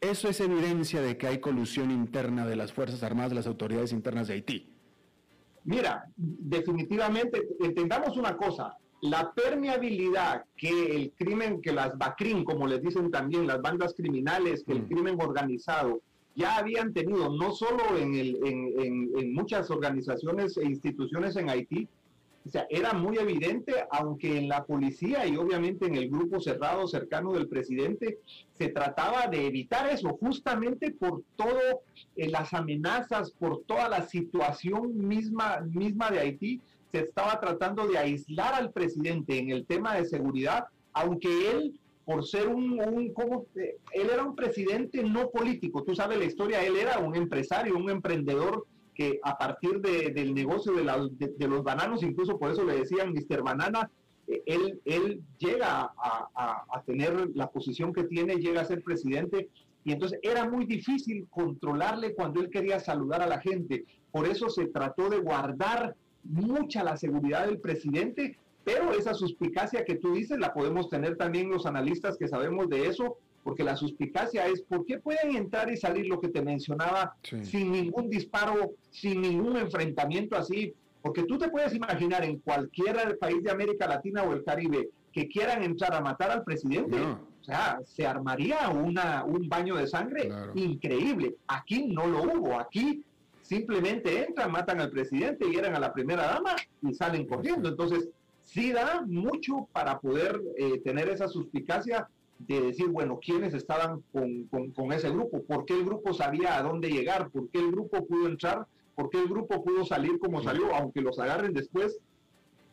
eso 0.01 0.29
es 0.29 0.39
evidencia 0.39 1.01
de 1.01 1.17
que 1.17 1.27
hay 1.27 1.39
colusión 1.39 1.91
interna 1.91 2.45
de 2.45 2.55
las 2.55 2.73
Fuerzas 2.73 3.03
Armadas, 3.03 3.31
de 3.31 3.35
las 3.35 3.47
autoridades 3.47 3.91
internas 3.91 4.27
de 4.27 4.33
Haití. 4.33 4.73
Mira, 5.69 6.03
definitivamente, 6.17 7.47
entendamos 7.59 8.17
una 8.17 8.35
cosa, 8.35 8.75
la 9.01 9.31
permeabilidad 9.33 10.45
que 10.57 10.95
el 10.95 11.11
crimen, 11.11 11.61
que 11.61 11.71
las 11.71 11.95
BACRIM, 11.95 12.43
como 12.43 12.65
les 12.65 12.81
dicen 12.81 13.11
también, 13.11 13.45
las 13.45 13.61
bandas 13.61 13.93
criminales, 13.93 14.63
que 14.63 14.71
el 14.71 14.81
mm. 14.81 14.87
crimen 14.87 15.21
organizado 15.21 16.01
ya 16.33 16.57
habían 16.57 16.91
tenido, 16.91 17.29
no 17.29 17.51
solo 17.51 17.99
en, 17.99 18.15
el, 18.15 18.39
en, 18.43 19.11
en, 19.15 19.33
muchas 19.35 19.69
organizaciones 19.69 20.57
e 20.57 20.65
instituciones 20.65 21.35
en 21.35 21.51
Haití, 21.51 21.87
era 22.69 22.93
muy 22.93 23.17
evidente, 23.17 23.73
aunque 23.91 24.37
en 24.37 24.49
la 24.49 24.63
policía 24.65 25.25
y 25.25 25.35
obviamente 25.37 25.85
en 25.85 25.95
el 25.95 26.09
grupo 26.09 26.39
cerrado 26.39 26.87
cercano 26.87 27.33
del 27.33 27.47
presidente, 27.47 28.19
se 28.53 28.69
trataba 28.69 29.27
de 29.27 29.47
evitar 29.47 29.89
eso, 29.89 30.09
justamente 30.19 30.91
por 30.91 31.23
todas 31.35 31.75
eh, 32.15 32.29
las 32.29 32.53
amenazas, 32.53 33.31
por 33.31 33.63
toda 33.63 33.89
la 33.89 34.07
situación 34.07 35.07
misma, 35.07 35.61
misma 35.61 36.11
de 36.11 36.19
Haití, 36.19 36.61
se 36.91 36.99
estaba 36.99 37.39
tratando 37.39 37.87
de 37.87 37.97
aislar 37.97 38.53
al 38.53 38.71
presidente 38.71 39.37
en 39.37 39.51
el 39.51 39.65
tema 39.65 39.95
de 39.95 40.05
seguridad, 40.05 40.65
aunque 40.93 41.51
él, 41.51 41.79
por 42.05 42.25
ser 42.25 42.47
un, 42.47 42.79
un 42.79 43.13
como, 43.13 43.45
él 43.55 44.09
era 44.11 44.23
un 44.23 44.35
presidente 44.35 45.03
no 45.03 45.29
político, 45.29 45.83
tú 45.83 45.95
sabes 45.95 46.17
la 46.17 46.25
historia, 46.25 46.63
él 46.63 46.77
era 46.77 46.97
un 46.97 47.15
empresario, 47.15 47.77
un 47.77 47.89
emprendedor 47.89 48.65
que 48.99 49.17
a 49.23 49.37
partir 49.37 49.79
del 49.79 50.33
negocio 50.33 50.73
de, 50.73 51.47
los 51.47 51.63
bananos, 51.63 52.03
incluso 52.03 52.37
por 52.37 52.51
eso 52.51 52.65
le 52.65 52.79
decían 52.79 53.13
Mr. 53.13 53.41
Banana, 53.41 53.89
eh, 54.27 54.43
él, 54.45 54.81
él 54.83 55.21
llega 55.37 55.93
a, 55.95 56.65
a 56.69 56.83
tener 56.83 57.29
la 57.33 57.49
posición 57.49 57.93
que 57.93 58.03
tiene, 58.03 58.35
llega 58.35 58.59
a 58.59 58.65
ser 58.65 58.83
presidente 58.83 59.47
y 59.85 59.93
entonces 59.93 60.19
era 60.21 60.49
muy 60.49 60.65
difícil 60.65 61.27
controlarle 61.29 62.13
cuando 62.13 62.41
él 62.41 62.49
quería 62.49 62.81
saludar 62.81 63.21
a 63.21 63.27
la 63.27 63.39
gente. 63.39 63.85
Por 64.11 64.27
eso 64.27 64.49
se 64.49 64.65
trató 64.65 65.09
de 65.09 65.19
guardar 65.19 65.95
mucha 66.25 66.83
la 66.83 66.97
seguridad 66.97 67.45
del 67.45 67.61
presidente, 67.61 68.37
pero 68.65 68.91
esa 68.91 69.13
suspicacia 69.13 69.85
que 69.85 69.95
tú 69.95 70.13
dices 70.13 70.39
la 70.39 70.53
podemos 70.53 70.89
tener 70.89 71.15
también 71.15 71.49
los 71.49 71.65
analistas 71.65 72.17
que 72.17 72.27
sabemos 72.27 72.67
de 72.67 72.87
eso, 72.87 73.17
porque 73.49 73.63
la 73.63 73.75
suspicacia 73.75 74.45
es 74.45 74.61
por 74.61 74.85
qué 74.85 74.99
pueden 74.99 75.35
entrar 75.35 75.71
y 75.71 75.75
salir 75.75 76.05
lo 76.05 76.21
que 76.21 76.27
te 76.27 76.39
mencionaba 76.39 77.15
sin 77.23 77.71
ningún 77.71 78.07
disparo, 78.07 78.73
sin 78.91 79.21
ningún 79.21 79.57
enfrentamiento 79.57 80.37
así, 80.37 80.71
porque 81.01 81.23
tú 81.23 81.39
te 81.39 81.49
puedes 81.49 81.73
imaginar 81.73 82.23
en 82.23 82.37
cualquier 82.41 83.17
país 83.17 83.41
de 83.41 83.49
América 83.49 83.87
Latina 83.87 84.21
o 84.21 84.33
el 84.33 84.43
Caribe 84.43 84.89
que 85.11 85.27
quieran 85.27 85.63
entrar 85.63 85.95
a 85.95 85.99
matar 85.99 86.29
al 86.29 86.43
presidente. 86.43 86.95
O 87.01 87.43
sea, 87.43 87.79
se 87.83 88.05
armaría 88.05 88.69
una, 88.69 89.23
un 89.23 89.49
baño 89.49 89.77
de 89.77 89.87
sangre 89.87 90.29
increíble. 90.53 91.33
Aquí 91.47 91.87
no 91.87 92.05
lo 92.05 92.21
hubo. 92.21 92.59
Aquí 92.59 93.03
simplemente 93.41 94.27
entran, 94.27 94.51
matan 94.51 94.79
al 94.79 94.91
presidente, 94.91 95.47
y 95.51 95.55
eran 95.55 95.75
a 95.75 95.79
la 95.79 95.91
primera 95.91 96.21
dama 96.27 96.55
y 96.83 96.93
salen 96.93 97.25
corriendo. 97.25 97.67
Entonces, 97.67 98.09
sí 98.43 98.71
da 98.71 99.01
mucho 99.07 99.67
para 99.71 99.99
poder 99.99 100.39
eh, 100.55 100.79
tener 100.83 101.09
esa 101.09 101.27
suspicacia 101.27 102.07
de 102.39 102.61
decir, 102.61 102.87
bueno, 102.87 103.19
quiénes 103.19 103.53
estaban 103.53 104.01
con, 104.11 104.91
ese 104.93 105.09
grupo, 105.09 105.43
por 105.43 105.65
qué 105.65 105.73
el 105.73 105.85
grupo 105.85 106.13
sabía 106.13 106.57
a 106.57 106.63
dónde 106.63 106.89
llegar, 106.89 107.29
por 107.29 107.49
qué 107.49 107.59
el 107.59 107.71
grupo 107.71 108.05
pudo 108.07 108.27
entrar, 108.27 108.65
por 108.95 109.09
qué 109.09 109.19
el 109.19 109.27
grupo 109.27 109.63
pudo 109.63 109.85
salir 109.85 110.17
como 110.19 110.41
salió, 110.41 110.73
aunque 110.73 111.01
los 111.01 111.19
agarren 111.19 111.53
después, 111.53 111.99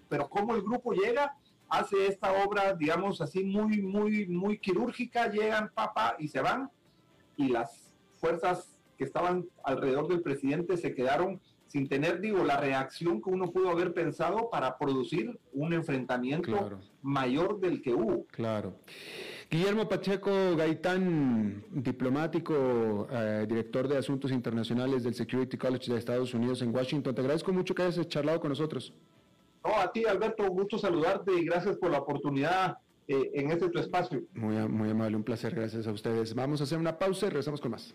pero 0.08 0.28
cómo 0.28 0.54
el 0.54 0.62
grupo 0.62 0.92
llega, 0.92 1.36
hace 1.68 2.06
esta 2.06 2.44
obra, 2.44 2.74
digamos 2.74 3.20
así, 3.20 3.42
muy, 3.42 3.82
muy, 3.82 4.26
muy 4.28 4.58
quirúrgica, 4.58 5.28
llegan, 5.30 5.70
papá, 5.74 6.14
y 6.18 6.28
se 6.28 6.40
van, 6.40 6.70
y 7.36 7.48
las 7.48 7.92
fuerzas 8.20 8.78
que 8.96 9.04
estaban 9.04 9.46
alrededor 9.64 10.08
del 10.08 10.22
presidente 10.22 10.76
se 10.76 10.94
quedaron 10.94 11.40
sin 11.66 11.88
tener, 11.88 12.20
digo, 12.20 12.44
la 12.44 12.56
reacción 12.56 13.20
que 13.20 13.30
uno 13.30 13.50
pudo 13.50 13.70
haber 13.70 13.92
pensado 13.92 14.48
para 14.48 14.78
producir 14.78 15.38
un 15.52 15.72
enfrentamiento 15.72 16.78
mayor 17.02 17.58
del 17.60 17.82
que 17.82 17.92
hubo. 17.92 18.24
Claro. 18.26 18.76
Guillermo 19.48 19.88
Pacheco 19.88 20.56
Gaitán, 20.56 21.64
diplomático, 21.70 23.06
eh, 23.10 23.46
director 23.48 23.86
de 23.86 23.98
Asuntos 23.98 24.32
Internacionales 24.32 25.04
del 25.04 25.14
Security 25.14 25.56
College 25.56 25.92
de 25.92 25.98
Estados 25.98 26.34
Unidos 26.34 26.62
en 26.62 26.74
Washington. 26.74 27.14
Te 27.14 27.20
agradezco 27.20 27.52
mucho 27.52 27.74
que 27.74 27.82
hayas 27.82 28.08
charlado 28.08 28.40
con 28.40 28.48
nosotros. 28.48 28.92
No, 29.64 29.76
a 29.76 29.92
ti, 29.92 30.04
Alberto, 30.04 30.48
gusto 30.50 30.78
saludarte 30.78 31.32
y 31.32 31.44
gracias 31.44 31.76
por 31.76 31.90
la 31.90 31.98
oportunidad 31.98 32.78
eh, 33.06 33.30
en 33.34 33.52
este 33.52 33.68
tu 33.68 33.78
espacio. 33.78 34.22
Muy, 34.34 34.56
muy 34.68 34.90
amable, 34.90 35.16
un 35.16 35.22
placer, 35.22 35.54
gracias 35.54 35.86
a 35.86 35.92
ustedes. 35.92 36.34
Vamos 36.34 36.60
a 36.60 36.64
hacer 36.64 36.78
una 36.78 36.98
pausa 36.98 37.26
y 37.26 37.28
regresamos 37.30 37.60
con 37.60 37.70
más. 37.70 37.94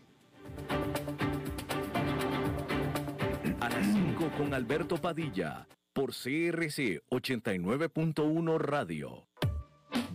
A 3.60 3.70
las 3.70 3.86
5 3.86 4.32
con 4.38 4.54
Alberto 4.54 4.98
Padilla, 4.98 5.68
por 5.94 6.12
CRC 6.12 7.02
89.1 7.10 8.58
Radio. 8.58 9.28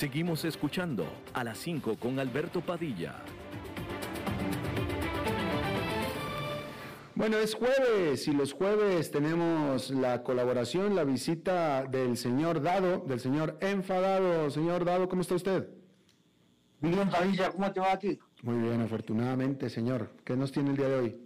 Seguimos 0.00 0.46
escuchando 0.46 1.04
a 1.34 1.44
las 1.44 1.58
5 1.58 1.96
con 1.96 2.18
Alberto 2.18 2.62
Padilla. 2.62 3.16
Bueno, 7.14 7.36
es 7.36 7.54
jueves 7.54 8.26
y 8.26 8.32
los 8.32 8.54
jueves 8.54 9.10
tenemos 9.10 9.90
la 9.90 10.22
colaboración, 10.22 10.96
la 10.96 11.04
visita 11.04 11.84
del 11.84 12.16
señor 12.16 12.62
Dado, 12.62 13.00
del 13.00 13.20
señor 13.20 13.58
Enfadado. 13.60 14.48
Señor 14.48 14.86
Dado, 14.86 15.06
¿cómo 15.06 15.20
está 15.20 15.34
usted? 15.34 15.68
Bien, 16.80 17.10
Padilla, 17.10 17.50
¿cómo 17.50 17.70
te 17.70 17.80
va 17.80 17.92
a 17.92 17.98
ti? 17.98 18.18
Muy 18.42 18.56
bien, 18.56 18.80
afortunadamente, 18.80 19.68
señor. 19.68 20.12
¿Qué 20.24 20.34
nos 20.34 20.50
tiene 20.50 20.70
el 20.70 20.78
día 20.78 20.88
de 20.88 20.94
hoy? 20.94 21.20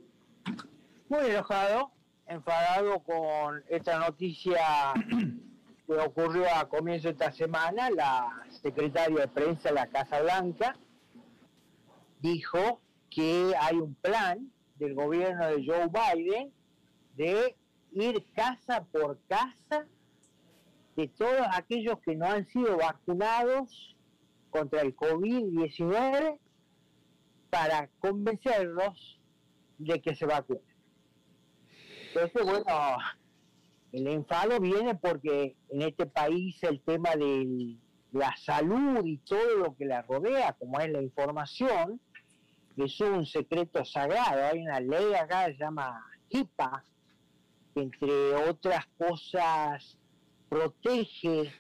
Muy 1.09 1.27
enojado, 1.27 1.93
enfadado 2.27 2.99
con 3.05 3.63
esta 3.69 4.01
noticia 4.01 4.95
que 5.87 5.93
ocurrió 5.93 6.45
a 6.55 6.69
comienzo 6.69 7.09
de 7.09 7.13
esta 7.13 7.31
semana. 7.31 7.91
La 7.91 8.45
secretaria 8.65 9.21
de 9.21 9.29
prensa 9.29 9.69
de 9.69 9.75
la 9.75 9.87
Casa 9.89 10.23
Blanca 10.23 10.75
dijo 12.21 12.81
que 13.11 13.53
hay 13.61 13.77
un 13.77 13.95
plan 13.97 14.51
del 14.77 14.95
gobierno 14.95 15.47
de 15.49 15.67
Joe 15.67 15.89
Biden 15.89 16.51
de 17.15 17.55
ir 17.93 18.25
casa 18.35 18.83
por 18.85 19.21
casa 19.29 19.87
de 20.97 21.09
todos 21.09 21.47
aquellos 21.53 22.01
que 22.01 22.17
no 22.17 22.25
han 22.25 22.47
sido 22.47 22.79
vacunados 22.79 23.97
contra 24.49 24.81
el 24.81 24.97
COVID-19 24.97 26.39
para 27.51 27.89
convencerlos 27.99 29.21
de 29.77 30.01
que 30.01 30.15
se 30.15 30.25
vacunen. 30.25 30.63
Entonces, 32.09 32.43
bueno, 32.43 32.65
el 33.93 34.07
enfado 34.07 34.59
viene 34.59 34.95
porque 34.95 35.55
en 35.69 35.83
este 35.83 36.07
país 36.07 36.63
el 36.63 36.81
tema 36.81 37.11
del, 37.11 37.79
la 38.15 38.35
salud 38.37 39.05
y 39.05 39.19
todo 39.19 39.57
lo 39.57 39.75
que 39.75 39.85
la 39.85 40.03
rodea, 40.03 40.53
como 40.53 40.79
es 40.79 40.89
la 40.91 41.03
información, 41.03 42.01
es 42.77 43.01
un 43.01 43.27
secreto 43.27 43.85
sagrado. 43.85 44.45
Hay 44.45 44.61
una 44.63 44.79
ley 44.79 45.15
acá 45.15 45.47
que 45.47 45.55
se 45.55 45.59
llama 45.59 46.01
HIPAA, 46.29 46.85
que 47.75 47.83
entre 47.83 48.35
otras 48.49 48.87
cosas 48.97 49.99
protege 50.49 51.53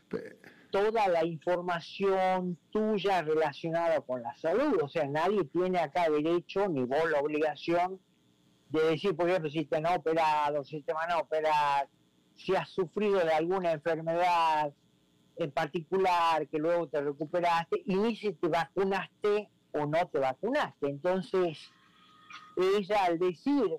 toda 0.70 1.08
la 1.08 1.24
información 1.24 2.56
tuya 2.70 3.22
relacionada 3.22 4.00
con 4.00 4.22
la 4.22 4.36
salud. 4.36 4.80
O 4.80 4.88
sea, 4.88 5.08
nadie 5.08 5.44
tiene 5.46 5.80
acá 5.80 6.08
derecho, 6.08 6.68
ni 6.68 6.84
vos 6.84 7.10
la 7.10 7.20
obligación, 7.20 8.00
de 8.68 8.80
decir, 8.90 9.16
por 9.16 9.28
ejemplo, 9.28 9.50
si 9.50 9.64
te 9.64 9.76
han 9.76 9.86
operado, 9.86 10.64
si 10.64 10.82
te 10.82 10.92
van 10.92 11.10
a 11.10 11.18
operar, 11.18 11.88
si 12.36 12.54
has 12.54 12.68
sufrido 12.68 13.18
de 13.18 13.32
alguna 13.32 13.72
enfermedad 13.72 14.72
en 15.36 15.50
particular, 15.50 16.46
que 16.48 16.58
luego 16.58 16.86
te 16.88 17.00
recuperaste, 17.00 17.82
y 17.84 18.16
si 18.16 18.32
te 18.32 18.48
vacunaste 18.48 19.48
o 19.72 19.86
no 19.86 20.06
te 20.08 20.18
vacunaste. 20.18 20.88
Entonces, 20.88 21.58
ella 22.56 23.04
al 23.04 23.18
decir 23.18 23.78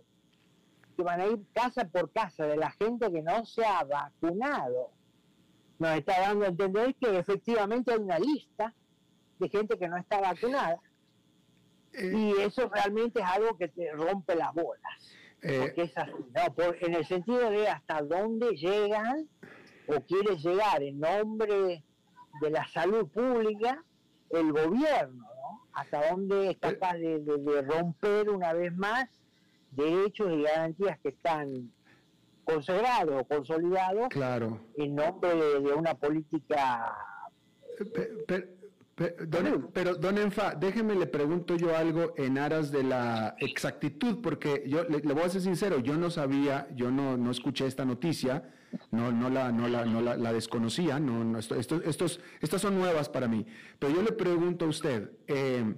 que 0.96 1.04
van 1.04 1.22
a 1.22 1.28
ir 1.28 1.40
casa 1.54 1.86
por 1.86 2.12
casa 2.12 2.46
de 2.46 2.58
la 2.58 2.72
gente 2.72 3.12
que 3.12 3.22
no 3.22 3.46
se 3.46 3.66
ha 3.66 3.84
vacunado, 3.84 4.92
nos 5.80 5.98
está 5.98 6.22
dando 6.22 6.46
a 6.46 6.50
entender 6.50 6.96
que 6.96 7.18
efectivamente 7.18 7.92
hay 7.92 8.00
una 8.00 8.20
lista 8.20 8.74
de 9.40 9.50
gente 9.50 9.78
que 9.78 9.88
no 9.88 9.98
está 9.98 10.22
vacunada. 10.22 10.80
Eh. 11.98 12.12
y 12.14 12.42
eso 12.42 12.70
realmente 12.70 13.22
es 13.22 13.26
algo 13.26 13.58
que 13.58 13.70
te 13.70 13.92
rompe 13.94 14.36
las 14.36 14.54
bolas. 14.54 15.18
Eh. 15.42 15.60
porque 15.62 15.84
es 15.84 15.98
así, 15.98 16.12
¿no? 16.12 16.74
en 16.82 16.94
el 16.96 17.06
sentido 17.06 17.50
de 17.52 17.70
hasta 17.70 18.02
dónde 18.02 18.56
llegan 18.56 19.30
o 19.88 20.02
quiere 20.02 20.38
llegar 20.38 20.82
en 20.84 21.00
nombre 21.00 21.84
de 22.42 22.50
la 22.50 22.68
salud 22.68 23.08
pública 23.08 23.84
el 24.30 24.52
gobierno, 24.52 25.24
¿no? 25.24 25.68
Hasta 25.74 26.10
dónde 26.10 26.52
es 26.52 26.58
capaz 26.58 26.94
de, 26.96 27.62
romper 27.62 28.30
una 28.30 28.54
vez 28.54 28.76
más 28.76 29.06
derechos 29.72 30.32
y 30.32 30.44
garantías 30.44 31.00
que 31.00 31.10
están 31.10 31.72
consagrados 32.44 33.22
o 33.22 33.26
consolidados 33.26 34.10
claro. 34.10 34.60
en 34.78 34.96
nombre 34.96 35.36
de, 35.36 35.74
una 35.74 35.96
política... 35.96 36.96
Pero, 38.96 39.96
don, 39.96 40.18
Enfa, 40.18 40.56
déjeme 40.56 40.96
le 40.96 41.08
pregunto 41.08 41.58
yo 41.58 41.76
algo 41.76 42.14
en 42.16 42.38
aras 42.38 42.72
de 42.72 42.84
la 42.84 43.36
exactitud, 43.40 44.22
porque 44.22 44.64
yo 44.68 44.86
le, 44.86 45.00
voy 45.14 45.24
a 45.24 45.30
ser 45.30 45.42
sincero, 45.42 45.80
yo 45.80 45.98
no 45.98 46.10
sabía, 46.10 46.70
yo 46.74 46.92
no, 46.92 47.18
no 47.18 47.32
escuché 47.32 47.68
esta 47.68 47.84
noticia, 47.84 48.55
no, 48.92 49.12
no, 49.12 49.30
la, 49.30 49.52
no, 49.52 49.68
la, 49.68 49.86
no 49.86 50.02
la, 50.02 50.34
desconocía, 50.34 51.00
no, 51.00 51.24
no 51.24 51.40
esto, 51.40 51.56
estos, 51.56 52.20
estas 52.42 52.62
son 52.62 52.76
nuevas 52.76 53.10
para 53.10 53.28
mí. 53.28 53.46
Pero 53.80 53.96
yo 53.96 54.02
le 54.02 54.12
pregunto 54.12 54.66
a 54.66 54.68
usted, 54.70 55.12
eh, 55.28 55.74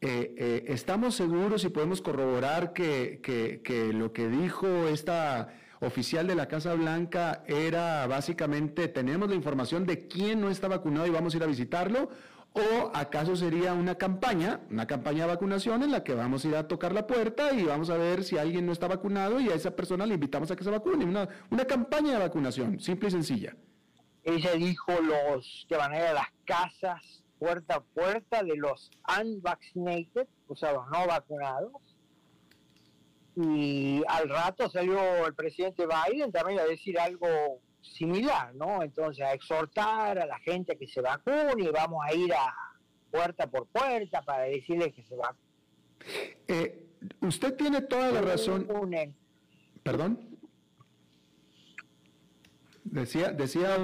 eh, 0.00 0.34
eh, 0.36 0.64
¿estamos 0.68 1.14
seguros 1.14 1.64
y 1.64 1.68
podemos 1.68 2.00
corroborar 2.02 2.72
que, 2.72 3.20
que, 3.22 3.60
que 3.62 3.92
lo 3.92 4.12
que 4.12 4.28
dijo 4.28 4.88
esta 4.88 5.48
oficial 5.80 6.26
de 6.26 6.34
la 6.34 6.48
Casa 6.48 6.74
Blanca 6.74 7.42
era 7.46 8.06
básicamente, 8.06 8.88
tenemos 8.88 9.28
la 9.28 9.34
información 9.34 9.86
de 9.86 10.06
quién 10.06 10.40
no 10.40 10.50
está 10.50 10.68
vacunado 10.68 11.06
y 11.06 11.10
vamos 11.10 11.34
a 11.34 11.36
ir 11.36 11.42
a 11.42 11.46
visitarlo? 11.46 12.10
¿O 12.56 12.90
acaso 12.94 13.36
sería 13.36 13.74
una 13.74 13.96
campaña, 13.96 14.60
una 14.70 14.86
campaña 14.86 15.26
de 15.26 15.34
vacunación 15.34 15.82
en 15.82 15.92
la 15.92 16.02
que 16.02 16.14
vamos 16.14 16.42
a 16.42 16.48
ir 16.48 16.56
a 16.56 16.66
tocar 16.66 16.92
la 16.92 17.06
puerta 17.06 17.52
y 17.52 17.64
vamos 17.64 17.90
a 17.90 17.98
ver 17.98 18.24
si 18.24 18.38
alguien 18.38 18.64
no 18.64 18.72
está 18.72 18.88
vacunado 18.88 19.38
y 19.40 19.50
a 19.50 19.54
esa 19.54 19.76
persona 19.76 20.06
le 20.06 20.14
invitamos 20.14 20.50
a 20.50 20.56
que 20.56 20.64
se 20.64 20.70
vacune? 20.70 21.04
Una, 21.04 21.28
una 21.50 21.66
campaña 21.66 22.12
de 22.12 22.18
vacunación, 22.20 22.80
simple 22.80 23.08
y 23.08 23.10
sencilla. 23.10 23.54
Ella 24.24 24.52
dijo 24.54 24.90
los 25.02 25.66
que 25.68 25.76
van 25.76 25.92
a 25.92 25.98
ir 25.98 26.04
a 26.04 26.14
las 26.14 26.28
casas 26.46 27.22
puerta 27.38 27.74
a 27.74 27.80
puerta 27.80 28.42
de 28.42 28.56
los 28.56 28.90
unvaccinated, 29.20 30.26
o 30.48 30.56
sea, 30.56 30.72
los 30.72 30.88
no 30.88 31.06
vacunados. 31.06 31.72
Y 33.36 34.02
al 34.08 34.30
rato 34.30 34.70
salió 34.70 35.26
el 35.26 35.34
presidente 35.34 35.86
Biden 35.86 36.32
también 36.32 36.58
a 36.58 36.64
decir 36.64 36.98
algo 36.98 37.60
similar, 37.92 38.54
¿no? 38.54 38.82
Entonces, 38.82 39.24
a 39.24 39.32
exhortar 39.32 40.18
a 40.18 40.26
la 40.26 40.38
gente 40.40 40.76
que 40.76 40.86
se 40.86 41.00
vacune 41.00 41.54
y 41.62 41.68
vamos 41.68 42.00
a 42.04 42.14
ir 42.14 42.32
a 42.32 42.54
puerta 43.10 43.46
por 43.46 43.66
puerta 43.66 44.22
para 44.22 44.44
decirle 44.44 44.92
que 44.92 45.02
se 45.02 45.16
vacune. 45.16 45.46
Eh, 46.48 46.86
usted 47.20 47.56
tiene 47.56 47.82
toda 47.82 48.12
la 48.12 48.20
razón. 48.20 48.68
¿Perdón? 49.82 50.36
Decía, 52.84 53.30
decía. 53.32 53.78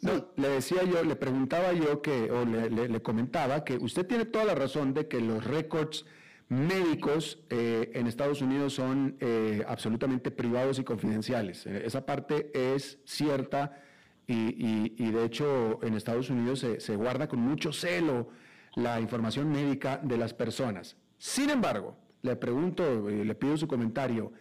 No, 0.00 0.28
le 0.36 0.48
decía 0.48 0.84
yo, 0.84 1.02
le 1.02 1.16
preguntaba 1.16 1.72
yo 1.72 2.00
que, 2.00 2.30
o 2.30 2.44
le, 2.44 2.70
le, 2.70 3.02
comentaba 3.02 3.64
que 3.64 3.76
usted 3.76 4.06
tiene 4.06 4.26
toda 4.26 4.44
la 4.44 4.54
razón 4.54 4.94
de 4.94 5.08
que 5.08 5.20
los 5.20 5.44
récords 5.44 6.06
médicos 6.48 7.38
eh, 7.50 7.90
en 7.94 8.06
Estados 8.06 8.40
Unidos 8.40 8.72
son 8.74 9.16
eh, 9.20 9.62
absolutamente 9.66 10.30
privados 10.30 10.78
y 10.78 10.84
confidenciales. 10.84 11.66
Eh, 11.66 11.82
esa 11.84 12.06
parte 12.06 12.50
es 12.54 12.98
cierta 13.04 13.82
y, 14.26 15.10
de 15.10 15.24
hecho 15.24 15.78
en 15.82 15.94
Estados 15.94 16.28
Unidos 16.28 16.66
se, 16.78 16.96
guarda 16.96 17.28
con 17.28 17.40
mucho 17.40 17.72
celo 17.72 18.28
la 18.74 19.00
información 19.00 19.50
médica 19.50 19.98
de 20.02 20.18
las 20.18 20.34
personas. 20.34 20.98
Sin 21.16 21.48
embargo, 21.48 21.96
le 22.20 22.36
pregunto, 22.36 23.08
le 23.08 23.34
pido 23.34 23.56
su 23.56 23.66
comentario, 23.66 24.32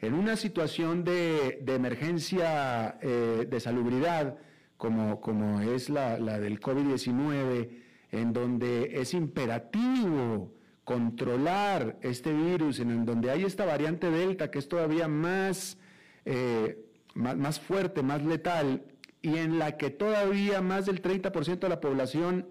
en 0.00 0.14
una 0.14 0.34
situación 0.34 1.04
de, 1.04 1.62
emergencia 1.64 2.98
de 3.00 3.60
salubridad 3.60 4.36
como, 4.76 5.20
como 5.20 5.60
es 5.60 5.90
la, 5.90 6.18
la 6.18 6.40
del 6.40 6.58
COVID-19, 6.58 7.70
en 8.10 8.32
donde 8.32 9.00
es 9.00 9.14
imperativo 9.14 10.55
controlar 10.86 11.98
este 12.00 12.32
virus, 12.32 12.78
en 12.78 13.04
donde 13.04 13.32
hay 13.32 13.42
esta 13.42 13.64
variante 13.64 14.08
Delta 14.08 14.52
que 14.52 14.60
es 14.60 14.68
todavía 14.68 15.08
más, 15.08 15.78
eh, 16.24 16.78
más, 17.12 17.58
fuerte, 17.58 18.04
más 18.04 18.22
letal, 18.22 18.84
y 19.20 19.36
en 19.36 19.58
la 19.58 19.78
que 19.78 19.90
todavía 19.90 20.62
más 20.62 20.86
del 20.86 21.02
30% 21.02 21.58
de 21.58 21.68
la 21.68 21.80
población 21.80 22.48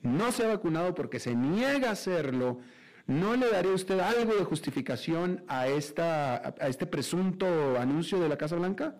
no 0.00 0.32
se 0.32 0.44
ha 0.44 0.48
vacunado 0.48 0.94
porque 0.94 1.20
se 1.20 1.34
niega 1.34 1.90
a 1.90 1.92
hacerlo, 1.92 2.60
¿no 3.06 3.36
le 3.36 3.50
daría 3.50 3.72
usted 3.72 4.00
algo 4.00 4.34
de 4.34 4.44
justificación 4.44 5.44
a, 5.46 5.68
esta, 5.68 6.54
a 6.58 6.68
este 6.68 6.86
presunto 6.86 7.78
anuncio 7.78 8.18
de 8.18 8.30
la 8.30 8.38
Casa 8.38 8.56
Blanca? 8.56 8.96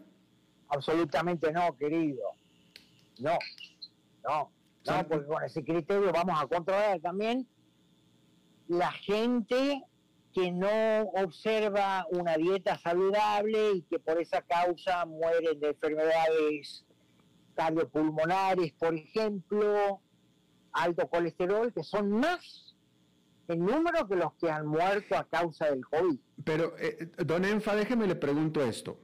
Absolutamente 0.68 1.50
no, 1.52 1.74
querido. 1.78 2.20
No, 3.18 3.38
no, 4.28 4.50
no, 4.84 5.08
porque 5.08 5.26
con 5.26 5.42
ese 5.42 5.64
criterio 5.64 6.12
vamos 6.12 6.38
a 6.38 6.46
controlar 6.46 7.00
también 7.00 7.48
la 8.68 8.92
gente 8.92 9.82
que 10.32 10.50
no 10.50 11.02
observa 11.14 12.06
una 12.10 12.36
dieta 12.36 12.78
saludable 12.78 13.72
y 13.72 13.82
que 13.82 13.98
por 13.98 14.20
esa 14.20 14.42
causa 14.42 15.04
mueren 15.04 15.60
de 15.60 15.68
enfermedades 15.68 16.84
cardiopulmonares, 17.54 18.72
por 18.72 18.94
ejemplo, 18.94 20.00
alto 20.72 21.06
colesterol, 21.08 21.72
que 21.72 21.82
son 21.82 22.10
más 22.10 22.74
en 23.48 23.60
número 23.60 24.08
que 24.08 24.16
los 24.16 24.32
que 24.34 24.50
han 24.50 24.66
muerto 24.66 25.16
a 25.16 25.24
causa 25.24 25.66
del 25.66 25.84
COVID. 25.84 26.18
Pero, 26.44 26.74
eh, 26.78 27.10
don 27.18 27.44
Enfa, 27.44 27.76
déjeme 27.76 28.06
le 28.06 28.14
pregunto 28.14 28.62
esto. 28.62 29.00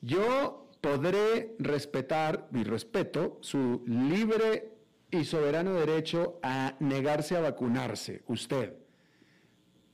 Yo 0.00 0.70
podré 0.80 1.54
respetar 1.60 2.48
y 2.52 2.64
respeto 2.64 3.38
su 3.40 3.84
libre 3.86 4.72
y 5.10 5.24
soberano 5.24 5.74
derecho 5.74 6.40
a 6.42 6.74
negarse 6.80 7.36
a 7.36 7.40
vacunarse, 7.40 8.22
usted. 8.26 8.81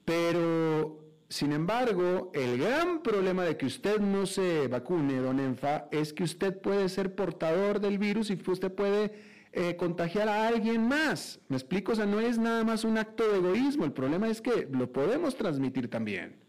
Pero, 0.09 1.05
sin 1.29 1.53
embargo, 1.53 2.31
el 2.33 2.57
gran 2.57 3.03
problema 3.03 3.45
de 3.45 3.59
que 3.59 3.67
usted 3.67 4.01
no 4.01 4.25
se 4.25 4.67
vacune, 4.67 5.17
don 5.17 5.39
Enfa, 5.39 5.87
es 5.91 6.15
que 6.15 6.23
usted 6.23 6.59
puede 6.63 6.89
ser 6.89 7.15
portador 7.15 7.79
del 7.79 7.99
virus 7.99 8.31
y 8.31 8.43
usted 8.51 8.73
puede 8.73 9.13
eh, 9.53 9.77
contagiar 9.77 10.31
a 10.31 10.49
alguien 10.49 10.89
más. 10.89 11.41
¿Me 11.49 11.57
explico? 11.57 11.93
O 11.93 11.95
sea, 11.95 12.07
no 12.07 12.21
es 12.21 12.39
nada 12.39 12.65
más 12.65 12.85
un 12.85 12.97
acto 12.97 13.31
de 13.31 13.37
egoísmo, 13.37 13.85
el 13.85 13.93
problema 13.93 14.31
es 14.31 14.41
que 14.41 14.67
lo 14.71 14.91
podemos 14.91 15.37
transmitir 15.37 15.91
también. 15.91 16.41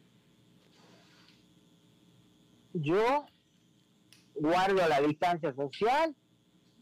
Yo 2.72 3.26
guardo 4.36 4.88
la 4.88 5.02
distancia 5.02 5.54
social, 5.54 6.16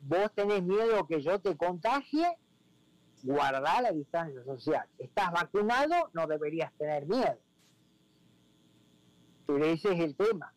vos 0.03 0.32
tenés 0.36 0.61
miedo 0.61 1.07
que 1.07 1.23
yo 1.23 1.39
te 1.39 1.57
contagie, 1.57 2.38
guardar 3.28 3.84
la 3.84 3.91
distancia 3.91 4.41
social. 4.45 4.88
Estás 4.97 5.32
vacunado, 5.32 6.09
no 6.13 6.28
deberías 6.28 6.71
tener 6.78 7.05
miedo. 7.05 7.38
Pero 9.45 9.65
ese 9.65 9.93
es 9.93 9.99
el 9.99 10.15
tema. 10.15 10.53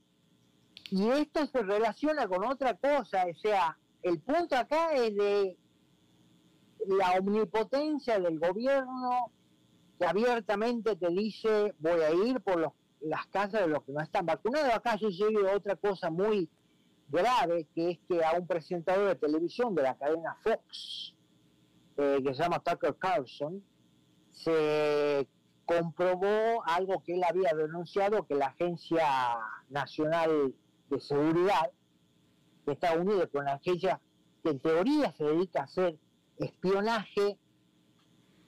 Y 0.91 1.09
esto 1.09 1.47
se 1.47 1.62
relaciona 1.62 2.29
con 2.29 2.45
otra 2.45 2.75
cosa, 2.75 3.25
o 3.29 3.35
sea, 3.35 3.77
el 4.03 4.21
punto 4.21 4.57
acá 4.57 4.93
es 4.95 5.14
de 5.14 5.57
la 6.87 7.12
omnipotencia 7.18 8.18
del 8.18 8.39
gobierno 8.39 9.31
que 9.99 10.07
abiertamente 10.07 10.97
te 10.97 11.09
dice 11.11 11.75
voy 11.79 12.01
a 12.01 12.11
ir 12.11 12.41
por 12.41 12.73
las 13.01 13.27
casas 13.27 13.61
de 13.61 13.68
los 13.68 13.85
que 13.85 13.93
no 13.93 14.01
están 14.01 14.27
vacunados. 14.27 14.75
Acá 14.75 14.97
sucede 14.97 15.55
otra 15.55 15.77
cosa 15.77 16.11
muy 16.11 16.49
grave, 17.09 17.66
que 17.75 17.91
es 17.91 17.99
que 18.09 18.25
a 18.25 18.33
un 18.33 18.47
presentador 18.47 19.09
de 19.09 19.16
televisión 19.16 19.75
de 19.75 19.83
la 19.83 19.97
cadena 19.97 20.37
Fox, 20.43 21.14
eh, 22.01 22.22
que 22.24 22.34
se 22.34 22.42
llama 22.42 22.61
Tucker 22.61 22.96
Carlson, 22.96 23.62
se 24.32 25.28
comprobó 25.66 26.62
algo 26.64 27.03
que 27.05 27.14
él 27.14 27.22
había 27.24 27.53
denunciado, 27.55 28.26
que 28.26 28.36
la 28.36 28.46
Agencia 28.46 29.05
Nacional 29.68 30.55
de 30.88 31.01
Seguridad 31.01 31.70
de 32.64 32.72
Estados 32.72 33.05
Unidos, 33.05 33.28
con 33.30 33.44
la 33.44 33.53
agencia 33.53 34.01
que 34.42 34.51
en 34.51 34.61
teoría 34.61 35.12
se 35.12 35.24
dedica 35.24 35.61
a 35.61 35.64
hacer 35.64 35.98
espionaje 36.38 37.38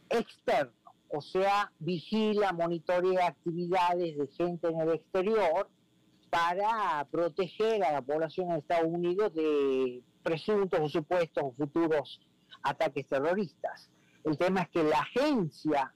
externo, 0.08 0.72
o 1.10 1.20
sea, 1.20 1.70
vigila, 1.78 2.54
monitorea 2.54 3.26
actividades 3.26 4.16
de 4.16 4.26
gente 4.28 4.68
en 4.68 4.80
el 4.80 4.94
exterior 4.94 5.68
para 6.30 7.06
proteger 7.10 7.84
a 7.84 7.92
la 7.92 8.00
población 8.00 8.48
de 8.48 8.58
Estados 8.60 8.90
Unidos 8.90 9.34
de 9.34 10.02
presuntos 10.22 10.80
o 10.80 10.88
supuestos 10.88 11.54
futuros 11.58 12.18
ataques 12.62 13.06
terroristas. 13.06 13.90
El 14.24 14.38
tema 14.38 14.62
es 14.62 14.68
que 14.70 14.82
la 14.84 14.98
agencia 14.98 15.92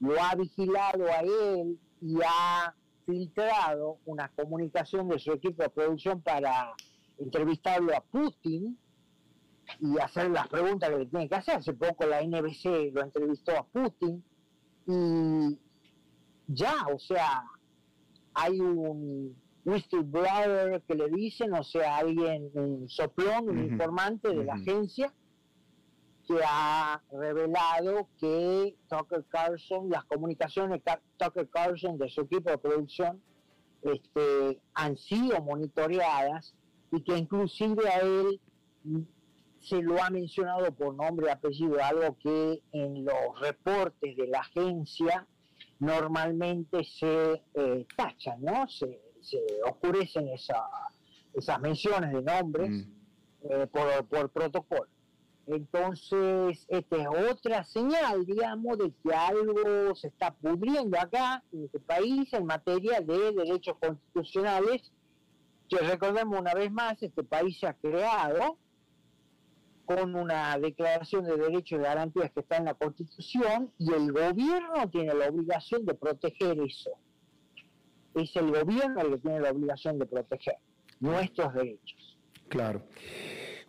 lo 0.00 0.20
ha 0.22 0.34
vigilado 0.34 1.06
a 1.06 1.20
él 1.20 1.78
y 2.00 2.16
ha 2.24 2.74
filtrado 3.06 3.98
una 4.06 4.28
comunicación 4.28 5.08
de 5.08 5.18
su 5.18 5.32
equipo 5.32 5.62
de 5.62 5.70
producción 5.70 6.20
para 6.20 6.72
entrevistarlo 7.18 7.96
a 7.96 8.00
Putin 8.00 8.78
y 9.80 9.98
hacer 9.98 10.30
las 10.30 10.48
preguntas 10.48 10.90
que 10.90 10.98
le 10.98 11.06
tiene 11.06 11.28
que 11.28 11.34
hacer. 11.34 11.56
Hace 11.56 11.74
poco 11.74 12.06
la 12.06 12.22
NBC 12.22 12.92
lo 12.92 13.02
entrevistó 13.02 13.52
a 13.56 13.66
Putin 13.66 14.22
y 14.86 15.58
ya, 16.46 16.86
o 16.92 16.98
sea, 16.98 17.44
hay 18.34 18.60
un 18.60 19.34
whistleblower 19.64 20.82
que 20.82 20.94
le 20.94 21.08
dicen, 21.08 21.54
o 21.54 21.64
sea, 21.64 21.96
alguien, 21.98 22.50
un 22.54 22.88
soplón, 22.88 23.48
un 23.48 23.64
informante 23.64 24.28
de 24.28 24.44
la 24.44 24.54
agencia 24.54 25.12
que 26.26 26.40
ha 26.46 27.02
revelado 27.12 28.08
que 28.18 28.76
Tucker 28.88 29.24
Carlson, 29.28 29.90
las 29.90 30.04
comunicaciones 30.04 30.82
de 30.84 30.98
Tucker 31.16 31.48
Carlson 31.48 31.98
de 31.98 32.08
su 32.08 32.22
equipo 32.22 32.50
de 32.50 32.58
producción 32.58 33.22
este, 33.82 34.60
han 34.74 34.96
sido 34.96 35.40
monitoreadas 35.42 36.54
y 36.90 37.02
que 37.02 37.16
inclusive 37.16 37.88
a 37.88 38.00
él 38.00 38.40
se 39.60 39.82
lo 39.82 40.02
ha 40.02 40.10
mencionado 40.10 40.72
por 40.72 40.94
nombre 40.94 41.26
y 41.26 41.30
apellido, 41.30 41.82
algo 41.82 42.16
que 42.18 42.62
en 42.72 43.04
los 43.04 43.40
reportes 43.40 44.16
de 44.16 44.26
la 44.26 44.40
agencia 44.40 45.26
normalmente 45.78 46.84
se 46.84 47.42
eh, 47.54 47.86
tachan, 47.96 48.42
¿no? 48.42 48.68
Se, 48.68 49.00
oscurecen 49.66 50.28
esas 50.28 51.60
menciones 51.60 52.12
de 52.12 52.22
nombres 52.22 52.70
mm. 52.70 52.82
eh, 53.44 53.66
por, 53.68 54.06
por 54.06 54.28
protocolo. 54.28 54.93
Entonces, 55.46 56.64
esta 56.68 56.96
es 56.96 57.06
otra 57.30 57.64
señal, 57.64 58.24
digamos, 58.24 58.78
de 58.78 58.92
que 59.02 59.14
algo 59.14 59.94
se 59.94 60.08
está 60.08 60.32
pudriendo 60.32 60.98
acá 60.98 61.42
en 61.52 61.64
este 61.64 61.80
país 61.80 62.32
en 62.32 62.46
materia 62.46 63.00
de 63.00 63.32
derechos 63.32 63.76
constitucionales, 63.78 64.90
que 65.68 65.78
recordemos 65.78 66.40
una 66.40 66.54
vez 66.54 66.70
más, 66.72 67.02
este 67.02 67.22
país 67.22 67.58
se 67.58 67.66
ha 67.66 67.74
creado 67.74 68.58
con 69.84 70.14
una 70.14 70.58
declaración 70.58 71.24
de 71.24 71.36
derechos 71.36 71.78
y 71.78 71.82
garantías 71.82 72.32
que 72.32 72.40
está 72.40 72.56
en 72.56 72.64
la 72.64 72.74
Constitución 72.74 73.70
y 73.78 73.92
el 73.92 74.12
gobierno 74.12 74.88
tiene 74.90 75.12
la 75.14 75.28
obligación 75.28 75.84
de 75.84 75.94
proteger 75.94 76.58
eso. 76.60 76.90
Es 78.14 78.34
el 78.36 78.50
gobierno 78.50 79.00
el 79.02 79.10
que 79.10 79.18
tiene 79.18 79.40
la 79.40 79.50
obligación 79.50 79.98
de 79.98 80.06
proteger 80.06 80.56
nuestros 81.00 81.52
derechos. 81.52 82.18
Claro. 82.48 82.82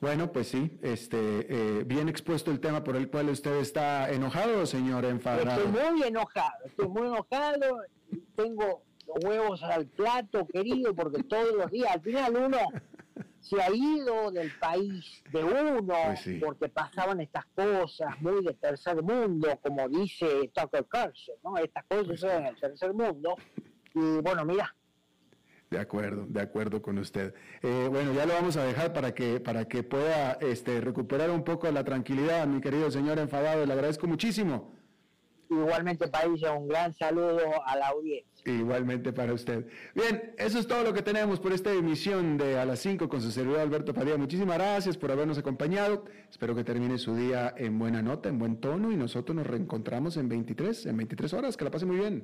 Bueno, 0.02 0.32
pues 0.32 0.48
sí, 0.48 0.78
este, 0.82 1.18
eh, 1.20 1.84
bien 1.86 2.10
expuesto 2.10 2.52
el 2.52 2.60
tema 2.60 2.84
por 2.84 2.96
el 2.96 3.10
cual 3.10 3.30
usted 3.30 3.56
está 3.56 4.10
enojado, 4.12 4.66
señor 4.66 5.06
enfadado. 5.06 5.64
Estoy 5.64 5.92
muy 5.92 6.04
enojado, 6.04 6.66
estoy 6.66 6.88
muy 6.88 7.08
enojado, 7.08 7.82
tengo 8.36 8.84
los 9.08 9.24
huevos 9.24 9.64
al 9.64 9.86
plato, 9.88 10.46
querido, 10.48 10.94
porque 10.94 11.24
todos 11.24 11.54
los 11.56 11.72
días, 11.72 11.92
al 11.92 12.02
final 12.02 12.36
uno 12.36 12.58
se 13.40 13.62
ha 13.62 13.70
ido 13.72 14.32
del 14.32 14.52
país 14.60 15.24
de 15.32 15.44
uno, 15.44 15.94
pues 16.08 16.28
porque 16.44 16.68
pasaban 16.68 17.22
estas 17.22 17.46
cosas 17.56 18.20
muy 18.20 18.44
de 18.44 18.54
tercer 18.56 19.02
mundo, 19.04 19.60
como 19.62 19.88
dice 19.88 20.52
Tucker 20.54 20.86
Carlson, 20.88 21.36
¿no? 21.44 21.58
Estas 21.58 21.86
cosas 21.86 22.06
pues 22.08 22.20
son 22.20 22.32
en 22.32 22.46
el 22.48 22.56
tercer 22.60 22.94
mundo. 22.94 23.36
Y 23.94 24.22
bueno, 24.22 24.44
mira, 24.46 24.76
de 25.70 25.80
acuerdo, 25.80 26.26
de 26.28 26.42
acuerdo 26.42 26.82
con 26.82 26.98
usted. 26.98 27.34
Eh, 27.62 27.88
bueno, 27.90 28.14
ya 28.14 28.26
lo 28.26 28.34
vamos 28.34 28.58
a 28.58 28.64
dejar 28.64 28.94
para 28.94 29.14
que, 29.14 29.40
para 29.40 29.66
que 29.66 29.84
pueda 29.84 30.34
este, 30.34 30.82
recuperar 30.82 31.30
un 31.32 31.44
poco 31.44 31.70
la 31.72 31.84
tranquilidad, 31.84 32.48
mi 32.48 32.62
querido 32.62 32.92
señor 32.92 33.20
enfadado. 33.20 33.66
Le 33.66 33.74
agradezco 33.74 34.08
muchísimo. 34.08 34.76
Igualmente, 35.50 36.08
País, 36.08 36.42
un 36.44 36.68
gran 36.68 36.94
saludo 36.94 37.40
a 37.66 37.76
la 37.76 37.88
audiencia. 37.90 38.52
Igualmente 38.52 39.14
para 39.14 39.34
usted. 39.34 39.68
Bien, 39.94 40.34
eso 40.38 40.60
es 40.60 40.68
todo 40.68 40.84
lo 40.84 40.94
que 40.94 41.02
tenemos 41.02 41.40
por 41.40 41.54
esta 41.54 41.72
emisión 41.72 42.38
de 42.38 42.60
A 42.60 42.66
las 42.66 42.80
5 42.80 43.10
con 43.10 43.22
su 43.22 43.32
servidor 43.32 43.60
Alberto 43.60 43.94
Padilla. 43.94 44.18
Muchísimas 44.18 44.58
gracias 44.58 44.98
por 44.98 45.12
habernos 45.12 45.38
acompañado. 45.38 46.06
Espero 46.30 46.56
que 46.56 46.64
termine 46.64 46.98
su 46.98 47.16
día 47.16 47.54
en 47.58 47.78
buena 47.78 48.02
nota, 48.02 48.30
en 48.30 48.40
buen 48.40 48.58
tono 48.58 48.92
y 48.92 48.98
nosotros 48.98 49.36
nos 49.36 49.48
reencontramos 49.48 50.18
en 50.18 50.30
23, 50.30 50.88
en 50.88 50.98
23 50.98 51.34
horas. 51.34 51.58
Que 51.58 51.66
la 51.66 51.72
pase 51.72 51.86
muy 51.86 51.98
bien. 51.98 52.24